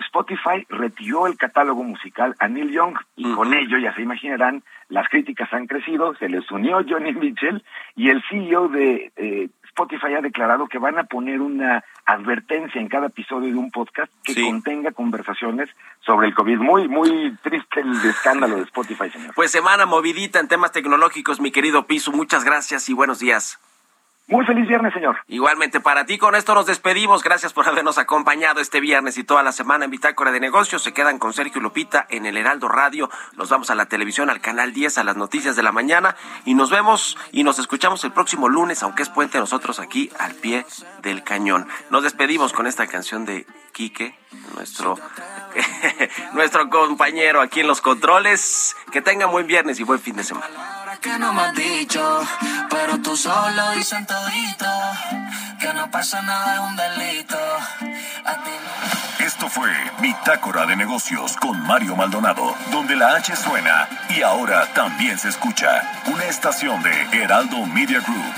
Spotify 0.00 0.66
retiró 0.68 1.26
el 1.26 1.36
catálogo 1.36 1.82
musical 1.82 2.34
a 2.38 2.48
Neil 2.48 2.70
Young 2.70 2.96
y 3.16 3.32
con 3.32 3.54
ello, 3.54 3.78
ya 3.78 3.94
se 3.94 4.02
imaginarán, 4.02 4.62
las 4.88 5.08
críticas 5.08 5.52
han 5.52 5.66
crecido, 5.66 6.14
se 6.16 6.28
les 6.28 6.50
unió 6.50 6.84
Johnny 6.88 7.12
Mitchell 7.14 7.62
y 7.94 8.10
el 8.10 8.22
CEO 8.28 8.68
de 8.68 9.12
eh, 9.16 9.48
Spotify 9.64 10.14
ha 10.14 10.22
declarado 10.22 10.68
que 10.68 10.78
van 10.78 10.98
a 10.98 11.04
poner 11.04 11.40
una 11.40 11.84
advertencia 12.06 12.80
en 12.80 12.88
cada 12.88 13.08
episodio 13.08 13.52
de 13.52 13.58
un 13.58 13.70
podcast 13.70 14.10
que 14.24 14.34
contenga 14.34 14.92
conversaciones 14.92 15.68
sobre 16.00 16.28
el 16.28 16.34
COVID. 16.34 16.56
Muy, 16.58 16.88
muy 16.88 17.36
triste 17.42 17.80
el 17.80 17.92
escándalo 18.08 18.56
de 18.56 18.62
Spotify, 18.62 19.10
señor. 19.10 19.34
Pues 19.34 19.50
semana 19.50 19.84
movidita 19.84 20.40
en 20.40 20.48
temas 20.48 20.72
tecnológicos, 20.72 21.40
mi 21.40 21.50
querido 21.50 21.86
Piso. 21.86 22.10
Muchas 22.10 22.42
gracias 22.42 22.88
y 22.88 22.94
buenos 22.94 23.18
días. 23.18 23.58
Muy 24.28 24.44
feliz 24.44 24.66
viernes, 24.66 24.92
señor. 24.92 25.16
Igualmente 25.28 25.78
para 25.78 26.04
ti, 26.04 26.18
con 26.18 26.34
esto 26.34 26.52
nos 26.52 26.66
despedimos. 26.66 27.22
Gracias 27.22 27.52
por 27.52 27.68
habernos 27.68 27.96
acompañado 27.96 28.60
este 28.60 28.80
viernes 28.80 29.18
y 29.18 29.24
toda 29.24 29.44
la 29.44 29.52
semana 29.52 29.84
en 29.84 29.92
Bitácora 29.92 30.32
de 30.32 30.40
Negocios. 30.40 30.82
Se 30.82 30.92
quedan 30.92 31.20
con 31.20 31.32
Sergio 31.32 31.60
Lupita 31.60 32.06
en 32.10 32.26
el 32.26 32.36
Heraldo 32.36 32.66
Radio. 32.66 33.08
Nos 33.36 33.50
vamos 33.50 33.70
a 33.70 33.76
la 33.76 33.86
televisión, 33.86 34.28
al 34.28 34.40
canal 34.40 34.72
10, 34.72 34.98
a 34.98 35.04
las 35.04 35.16
noticias 35.16 35.54
de 35.54 35.62
la 35.62 35.70
mañana. 35.70 36.16
Y 36.44 36.54
nos 36.54 36.70
vemos 36.70 37.16
y 37.30 37.44
nos 37.44 37.60
escuchamos 37.60 38.02
el 38.02 38.10
próximo 38.10 38.48
lunes, 38.48 38.82
aunque 38.82 39.04
es 39.04 39.10
puente, 39.10 39.38
nosotros 39.38 39.78
aquí 39.78 40.10
al 40.18 40.34
pie 40.34 40.66
del 41.02 41.22
cañón. 41.22 41.68
Nos 41.90 42.02
despedimos 42.02 42.52
con 42.52 42.66
esta 42.66 42.88
canción 42.88 43.26
de 43.26 43.46
Quique, 43.70 44.18
nuestro, 44.56 44.98
nuestro 46.32 46.68
compañero 46.68 47.40
aquí 47.40 47.60
en 47.60 47.68
los 47.68 47.80
controles. 47.80 48.74
Que 48.90 49.00
tengan 49.00 49.30
buen 49.30 49.46
viernes 49.46 49.78
y 49.78 49.84
buen 49.84 50.00
fin 50.00 50.16
de 50.16 50.24
semana 50.24 50.85
que 51.00 51.18
no 51.18 51.32
me 51.32 51.42
has 51.42 51.54
dicho, 51.54 52.20
pero 52.70 53.00
tú 53.00 53.16
solo 53.16 53.72
dicen 53.76 54.06
todito, 54.06 54.66
que 55.60 55.72
no 55.74 55.90
pasa 55.90 56.22
nada 56.22 56.54
es 56.54 56.60
un 56.60 56.76
delito. 56.76 57.38
Esto 59.20 59.48
fue 59.48 59.70
Bitácora 60.00 60.66
de 60.66 60.76
Negocios 60.76 61.36
con 61.36 61.60
Mario 61.66 61.96
Maldonado, 61.96 62.54
donde 62.70 62.94
la 62.94 63.16
H 63.16 63.34
suena 63.34 63.88
y 64.16 64.22
ahora 64.22 64.72
también 64.74 65.18
se 65.18 65.28
escucha 65.28 66.02
una 66.06 66.24
estación 66.26 66.82
de 66.82 66.90
Heraldo 67.12 67.66
Media 67.66 68.00
Group. 68.00 68.34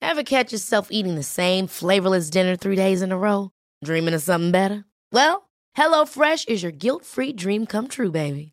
Ever 0.00 0.22
catch 0.22 0.52
yourself 0.52 0.88
eating 0.90 1.14
the 1.16 1.22
same 1.22 1.66
flavorless 1.66 2.30
dinner 2.30 2.56
three 2.56 2.76
days 2.76 3.02
in 3.02 3.12
a 3.12 3.18
row? 3.18 3.50
Dreaming 3.84 4.14
of 4.14 4.22
something 4.22 4.50
better? 4.50 4.84
Well, 5.12 5.48
HelloFresh 5.76 6.48
is 6.48 6.62
your 6.62 6.72
guilt-free 6.72 7.34
dream 7.34 7.66
come 7.66 7.88
true, 7.88 8.10
baby. 8.10 8.52